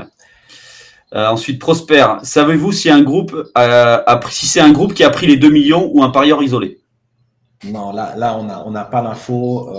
[1.15, 2.05] Euh, ensuite, Prosper.
[2.23, 5.89] Savez-vous si un groupe a, si c'est un groupe qui a pris les 2 millions
[5.93, 6.79] ou un parieur isolé?
[7.65, 9.69] Non, là, là on n'a on a pas l'info.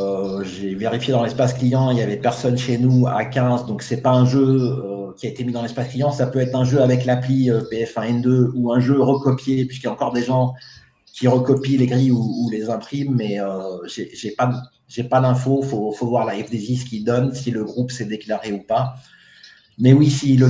[0.42, 4.02] J'ai vérifié dans l'espace client, il n'y avait personne chez nous à 15, donc c'est
[4.02, 6.10] pas un jeu qui a été mis dans l'espace client.
[6.10, 9.92] Ça peut être un jeu avec l'appli PF1N2 ou un jeu recopié, puisqu'il y a
[9.92, 10.54] encore des gens
[11.12, 14.52] qui recopie les grilles ou, les imprime, mais euh, j'ai pas
[14.88, 15.62] j'ai pas d'infos.
[15.62, 18.94] Faut, faut voir la FDJ ce qu'il donne, si le groupe s'est déclaré ou pas.
[19.78, 20.48] Mais oui, si le,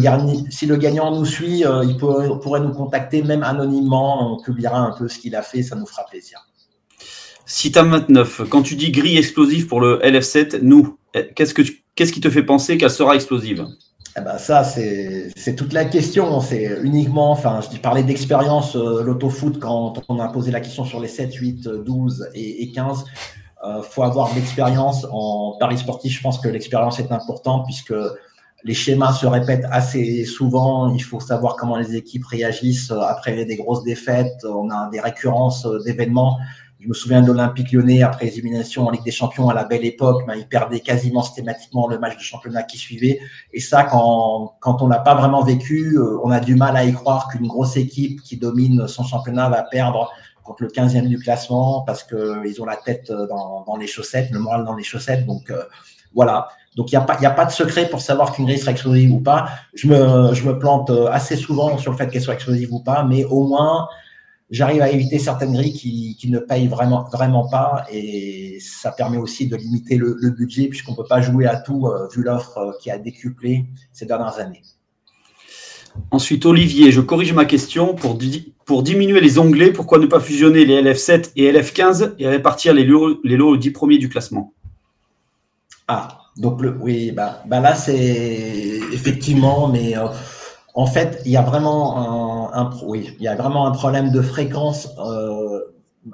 [0.77, 4.35] gagnant nous suit, euh, il pourrait nous contacter même anonymement.
[4.35, 6.41] On publiera un peu ce qu'il a fait, ça nous fera plaisir.
[7.47, 10.99] Citam 29, quand tu dis grille explosive pour le LF7, nous,
[11.35, 11.62] qu'est-ce, que
[11.95, 13.66] qu'est-ce qui te fait penser qu'elle sera explosive?
[14.20, 16.40] Eh ben ça, c'est toute la question.
[16.40, 21.01] C'est uniquement, enfin, je parlais d'expérience, euh, l'autofoot, quand on a posé la question sur
[21.01, 23.05] les 7, 8, 12 et, 15.
[23.62, 26.16] Il faut avoir de l'expérience en paris sportif.
[26.16, 27.94] Je pense que l'expérience est importante puisque
[28.64, 30.94] les schémas se répètent assez souvent.
[30.94, 34.44] Il faut savoir comment les équipes réagissent après des grosses défaites.
[34.44, 36.38] On a des récurrences d'événements.
[36.81, 39.65] Je me souviens de l'Olympique lyonnais après les éliminations en Ligue des Champions à la
[39.65, 43.20] belle époque, mais il perdait quasiment systématiquement le match de championnat qui suivait.
[43.52, 46.85] Et ça, quand, quand on n'a pas vraiment vécu, euh, on a du mal à
[46.86, 50.11] y croire qu'une grosse équipe qui domine son championnat va perdre
[50.43, 54.39] contre le 15e du classement parce qu'ils ont la tête dans, dans, les chaussettes, le
[54.39, 55.27] moral dans les chaussettes.
[55.27, 55.62] Donc euh,
[56.15, 56.48] voilà.
[56.77, 59.12] Donc il n'y a, pas, a pas de secret pour savoir qu'une grille sera explosive
[59.12, 59.51] ou pas.
[59.74, 62.81] Je me, je me plante euh, assez souvent sur le fait qu'elle soit explosive ou
[62.81, 63.86] pas, mais au moins
[64.51, 69.16] j'arrive à éviter certaines grilles qui, qui, ne payent vraiment, vraiment pas et ça permet
[69.16, 72.22] aussi de limiter le, le budget puisqu'on ne peut pas jouer à tout euh, vu
[72.22, 74.62] l'offre euh, qui a décuplé ces dernières années.
[76.10, 77.94] Ensuite, Olivier, je corrige ma question.
[77.94, 78.16] Pour,
[78.64, 82.85] pour diminuer les onglets, pourquoi ne pas fusionner les LF7 et LF15 et répartir les
[82.85, 84.52] lots, les lots aux 10 premiers du classement?
[85.89, 90.06] Ah, donc le, oui, bah, bah là c'est effectivement, mais euh,
[90.74, 94.22] en fait, il y a vraiment un, oui, il y a vraiment un problème de
[94.22, 95.60] fréquence, euh,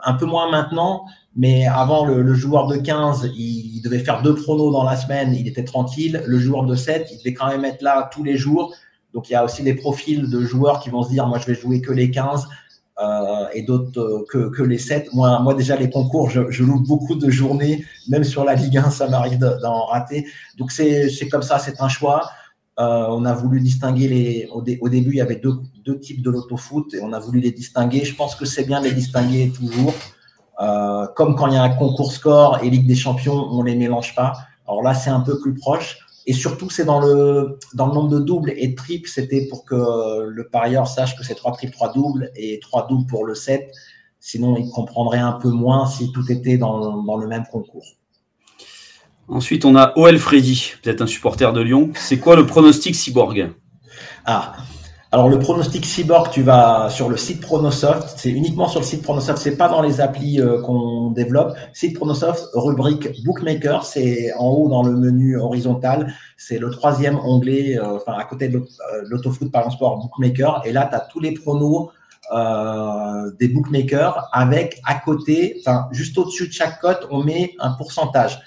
[0.05, 1.05] un peu moins maintenant,
[1.37, 5.47] mais avant, le, joueur de 15, il, devait faire deux pronos dans la semaine, il
[5.47, 6.23] était tranquille.
[6.27, 8.75] Le joueur de 7, il devait quand même être là tous les jours.
[9.13, 11.47] Donc, il y a aussi des profils de joueurs qui vont se dire, moi, je
[11.47, 12.49] vais jouer que les 15
[12.99, 15.13] euh, et d'autres euh, que, que, les 7.
[15.13, 18.79] Moi, moi, déjà, les concours, je, je loupe beaucoup de journées, même sur la Ligue
[18.79, 20.27] 1, ça m'arrive d'en rater.
[20.57, 22.31] Donc, c'est comme ça, c'est un choix.
[22.79, 24.49] Euh, on a voulu distinguer les.
[24.53, 28.05] Au, début, il y avait deux, types de l'autofoot et on a voulu les distinguer.
[28.05, 29.95] Je pense que c'est bien de les distinguer toujours.
[30.61, 33.71] Euh, comme quand il y a un concours score et Ligue des Champions, on ne
[33.71, 34.35] les mélange pas.
[34.69, 35.99] Alors là, c'est un peu plus proche.
[36.27, 40.27] Et surtout, c'est dans le, dans le nombre de doubles et triples, c'était pour que
[40.27, 43.71] le parieur sache que c'est trois triples, trois doubles et trois doubles pour le 7.
[44.19, 47.87] Sinon, il comprendrait un peu moins si tout était dans, dans le même concours.
[49.29, 51.91] Ensuite, on a OL Freddy, peut-être un supporter de Lyon.
[51.95, 53.51] C'est quoi le pronostic Cyborg?
[54.25, 54.55] Ah,
[55.13, 58.19] alors le pronostic Cyborg, tu vas sur le site Pronosoft.
[58.19, 59.39] C'est uniquement sur le site Pronosoft.
[59.39, 61.57] C'est pas dans les applis euh, qu'on développe.
[61.73, 63.85] Site Pronosoft, rubrique Bookmaker.
[63.85, 66.13] C'est en haut dans le menu horizontal.
[66.37, 70.63] C'est le troisième onglet, euh, enfin à côté de euh, l'autofoot par sport Bookmaker.
[70.65, 71.91] Et là, tu as tous les pronos.
[73.39, 78.41] des bookmakers avec à côté, enfin juste au-dessus de chaque cote, on met un pourcentage.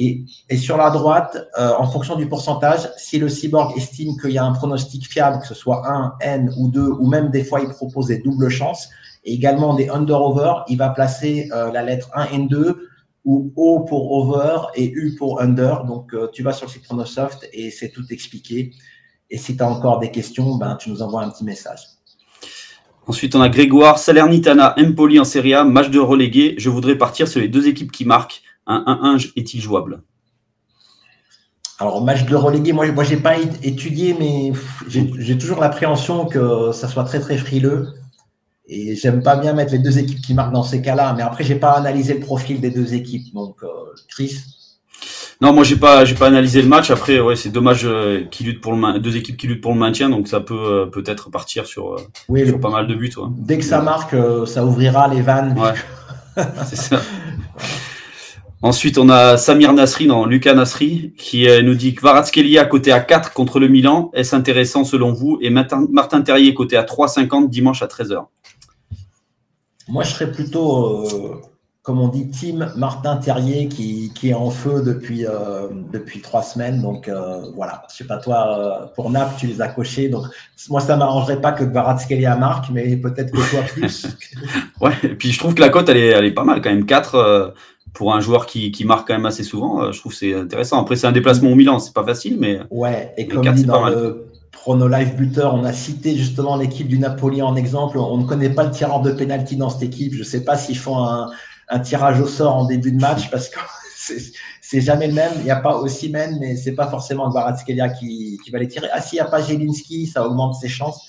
[0.00, 4.38] Et, sur la droite, euh, en fonction du pourcentage, si le cyborg estime qu'il y
[4.38, 7.60] a un pronostic fiable, que ce soit 1, N ou 2, ou même des fois
[7.60, 8.88] il propose des doubles chances,
[9.24, 12.76] et également des under-over, il va placer euh, la lettre 1 N2
[13.24, 15.84] ou O pour over et U pour under.
[15.84, 18.70] Donc euh, tu vas sur le site Pronosoft et c'est tout expliqué.
[19.30, 21.80] Et si tu as encore des questions, ben, tu nous envoies un petit message.
[23.08, 26.54] Ensuite, on a Grégoire, Salernitana, Empoli en Serie A, match de relégué.
[26.58, 30.02] Je voudrais partir sur les deux équipes qui marquent un 1-1 est-il jouable?
[31.80, 34.52] Alors, match de relégué, moi, moi j'ai pas étudié, mais
[34.88, 37.88] j'ai toujours l'appréhension que ça soit très, très frileux.
[38.70, 41.14] Et j'aime pas bien mettre les deux équipes qui marquent dans ces cas-là.
[41.16, 43.32] Mais après, j'ai pas analysé le profil des deux équipes.
[43.32, 43.68] Donc, euh,
[44.08, 44.40] Chris
[45.40, 46.90] Non, moi, j'ai pas, pas analysé le match.
[46.90, 50.10] Après, ouais, c'est dommage euh, qu'ils pour le deux équipes qui luttent pour le maintien.
[50.10, 51.96] Donc, ça peut euh, peut-être partir sur,
[52.60, 53.14] pas mal de buts.
[53.38, 54.14] Dès que ça marque,
[54.46, 55.58] ça ouvrira les vannes.
[55.58, 56.44] Ouais.
[56.66, 57.00] c'est ça.
[58.60, 63.00] Ensuite, on a Samir Nasri, non, Lucas Nasri, qui nous dit que Kvaratskhelia côté à
[63.00, 64.10] 4 contre le Milan.
[64.14, 65.38] Est-ce intéressant selon vous?
[65.40, 68.26] Et Martin, Terrier côté à 3,50 dimanche à 13h.
[69.88, 71.40] Moi, je serais plutôt
[71.88, 76.82] comme on dit, Tim Martin Terrier qui, est en feu depuis, euh, depuis trois semaines.
[76.82, 80.10] Donc euh, voilà, je sais pas toi, euh, pour Naples, tu les as cochés.
[80.10, 80.26] Donc
[80.68, 84.06] moi, ça m'arrangerait pas que Kvaratskhelia marque, mais peut-être que toi plus.
[84.82, 86.68] ouais, et puis je trouve que la cote, elle est, elle est pas mal quand
[86.68, 86.84] même.
[86.84, 87.54] 4
[87.92, 90.80] pour un joueur qui, qui, marque quand même assez souvent, je trouve que c'est intéressant.
[90.80, 92.60] Après, c'est un déplacement au Milan, c'est pas facile, mais.
[92.70, 96.98] Ouais, et comme dit dans le Chrono Live Buteur, on a cité justement l'équipe du
[96.98, 97.98] Napoli en exemple.
[97.98, 100.14] On ne connaît pas le tireur de pénalty dans cette équipe.
[100.14, 101.30] Je sais pas s'ils font un
[101.68, 103.58] un tirage au sort en début de match parce que
[104.60, 105.32] c'est jamais le même.
[105.38, 108.68] Il n'y a pas aussi même, mais c'est pas forcément Kvaratskhelia qui, qui va les
[108.68, 108.88] tirer.
[108.92, 111.06] Ah, s'il n'y a pas Jelinski, ça augmente ses chances.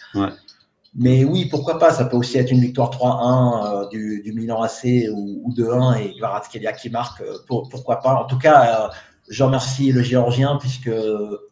[0.95, 4.61] Mais oui, pourquoi pas Ça peut aussi être une victoire 3-1 euh, du, du, Milan
[4.61, 7.21] AC ou, 2-1 et Kvaratskhelia qui marque.
[7.21, 8.93] Euh, pourquoi pas En tout cas, euh,
[9.29, 10.91] je remercie le Géorgien puisque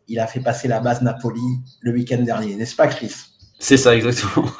[0.08, 1.42] il a fait passer la base Napoli
[1.82, 3.14] le week-end dernier, n'est-ce pas, Chris?
[3.60, 4.46] C'est ça, exactement.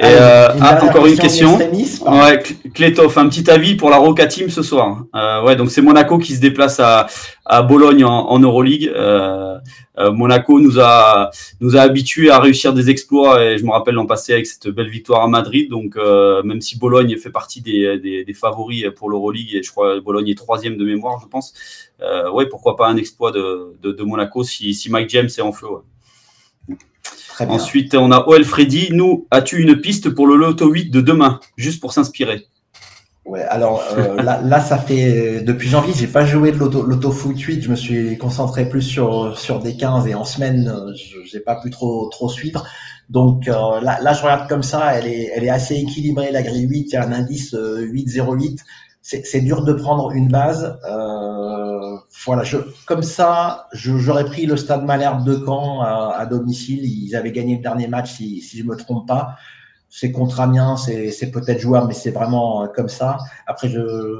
[0.00, 1.56] Et euh, ah, encore une question.
[1.56, 2.42] Ouais,
[2.74, 5.04] Kletov, un petit avis pour la Roca Team ce soir.
[5.14, 7.06] Euh, ouais, donc c'est Monaco qui se déplace à,
[7.46, 8.92] à Bologne en, en Euroleague.
[8.94, 9.56] Euh,
[9.98, 11.30] euh, Monaco nous a
[11.60, 14.68] nous a habitués à réussir des exploits et je me rappelle l'an passé avec cette
[14.68, 15.70] belle victoire à Madrid.
[15.70, 19.70] Donc euh, même si Bologne fait partie des, des, des favoris pour l'Euroleague et je
[19.70, 21.54] crois Bologne est troisième de mémoire, je pense.
[22.32, 25.52] ouais, pourquoi pas un exploit de, de, de Monaco si, si Mike James est en
[25.52, 25.66] feu.
[25.66, 25.82] Ouais.
[27.40, 28.88] Ensuite, on a OL Freddy.
[28.92, 32.46] Nous, as-tu une piste pour le Loto 8 de demain, juste pour s'inspirer?
[33.24, 37.62] Ouais, alors euh, là, ça fait depuis janvier, j'ai pas joué de l'auto foot 8,
[37.62, 41.42] je me suis concentré plus sur sur des 15 et en semaine, euh, je n'ai
[41.42, 42.66] pas pu trop trop suivre.
[43.10, 46.42] Donc euh, là, là, je regarde comme ça, elle est elle est assez équilibrée la
[46.42, 48.64] grille 8, il y a un indice 808
[49.02, 50.78] c'est dur de prendre une base.
[50.84, 51.37] Euh,
[52.24, 56.84] voilà, je, comme ça, j'aurais pris le Stade Malherbe de Caen à, domicile.
[56.84, 59.36] Ils avaient gagné le dernier match, si, si je me trompe pas.
[59.90, 63.18] C'est contre Amiens, c'est peut-être jouable, mais c'est vraiment euh, comme ça.
[63.46, 63.72] Après,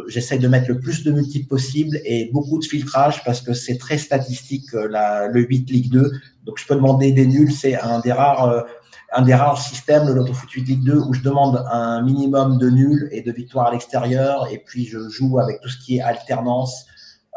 [0.06, 3.76] j'essaye de mettre le plus de multiples possible et beaucoup de filtrage parce que c'est
[3.76, 6.10] très statistique euh, le 8 Ligue 2.
[6.46, 7.52] Donc, je peux demander des nuls.
[7.52, 8.64] C'est un des rares
[9.12, 12.58] un des rares systèmes, le Lotto Foot 8 Ligue 2, où je demande un minimum
[12.58, 15.96] de nuls et de victoires à l'extérieur, et puis je joue avec tout ce qui
[15.96, 16.86] est alternance,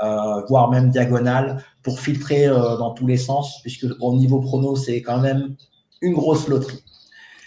[0.04, 4.76] euh, voire même diagonale, pour filtrer euh, dans tous les sens, puisque au niveau prono,
[4.76, 5.56] c'est quand même
[6.02, 6.84] une grosse loterie.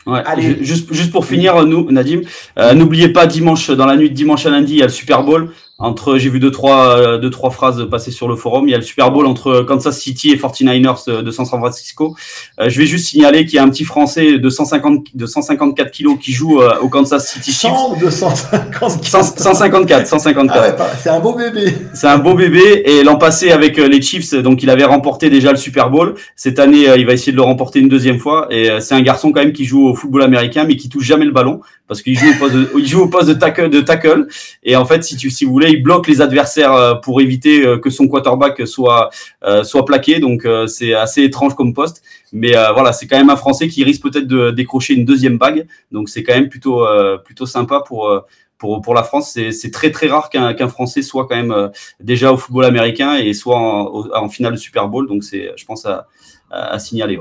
[0.07, 0.23] Ouais,
[0.61, 2.21] juste, juste pour finir, nous, Nadim,
[2.59, 4.93] euh, n'oubliez pas dimanche, dans la nuit de dimanche à lundi, il y a le
[4.93, 5.53] Super Bowl.
[5.81, 8.69] Entre, j'ai vu deux trois, euh, deux trois phrases passer sur le forum.
[8.69, 12.15] Il y a le Super Bowl entre Kansas City et 49ers de San Francisco.
[12.61, 15.91] Euh, je vais juste signaler qu'il y a un petit Français de 150, de 154
[15.91, 17.73] kilos qui joue euh, au Kansas City Chiefs.
[18.09, 19.37] 154.
[19.37, 20.77] 154, 154.
[20.79, 21.77] Ah c'est un beau bébé.
[21.93, 22.83] C'est un beau bébé.
[22.85, 26.15] Et l'an passé avec les Chiefs, donc il avait remporté déjà le Super Bowl.
[26.37, 28.47] Cette année, il va essayer de le remporter une deuxième fois.
[28.49, 31.25] Et c'est un garçon quand même qui joue au football américain, mais qui touche jamais
[31.25, 33.81] le ballon parce qu'il joue au poste de, il joue au poste de tackle, de
[33.81, 34.27] tackle.
[34.63, 37.65] Et en fait, si tu, si vous voulez, il bloque les adversaires euh, pour éviter
[37.65, 39.11] euh, que son quarterback soit,
[39.45, 40.19] euh, soit plaqué.
[40.19, 42.03] Donc, c'est assez étrange comme poste.
[42.33, 45.69] Mais voilà, c'est quand même un Français qui risque peut-être de décrocher une deuxième bague.
[45.93, 46.85] Donc, c'est quand même plutôt,
[47.25, 48.25] plutôt sympa pour,
[48.59, 49.39] pour, pour la France.
[49.53, 51.71] C'est très, très rare qu'un Français soit quand même
[52.01, 55.07] déjà au football américain et soit en, en finale de Super Bowl.
[55.07, 56.09] Donc, c'est, je pense, à,
[56.51, 57.21] à, signaler.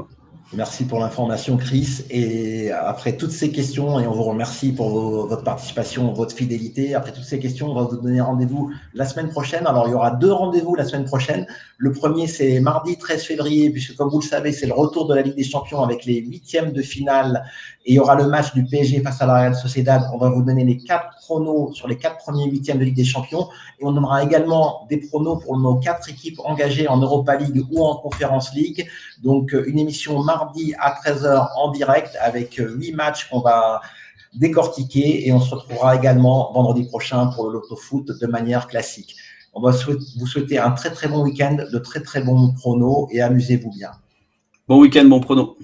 [0.56, 2.04] Merci pour l'information, Chris.
[2.12, 4.90] Et après toutes ces questions, et on vous remercie pour
[5.26, 6.94] votre participation, votre fidélité.
[6.94, 9.66] Après toutes ces questions, on va vous donner rendez-vous la semaine prochaine.
[9.66, 11.48] Alors, il y aura deux rendez-vous la semaine prochaine.
[11.80, 15.16] Le premier, c'est mardi 13 février, puisque comme vous le savez, c'est le retour de
[15.16, 17.46] la Ligue des Champions avec les huitièmes de finale.
[17.86, 20.04] Et il y aura le match du PSG face à la Real Sociedad.
[20.14, 23.04] On va vous donner les quatre pronos sur les quatre premiers huitièmes de Ligue des
[23.04, 23.50] Champions.
[23.80, 27.84] Et on donnera également des pronos pour nos quatre équipes engagées en Europa League ou
[27.84, 28.88] en Conference League.
[29.24, 30.22] Donc, une émission
[30.80, 33.82] à 13h en direct avec huit matchs qu'on va
[34.36, 35.28] décortiquer.
[35.28, 39.16] Et on se retrouvera également vendredi prochain pour le Loto Foot de manière classique.
[39.54, 43.22] On va vous souhaiter un très très bon week-end, de très très bons pronos et
[43.22, 43.92] amusez-vous bien.
[44.68, 45.56] Bon week-end, bon pronos.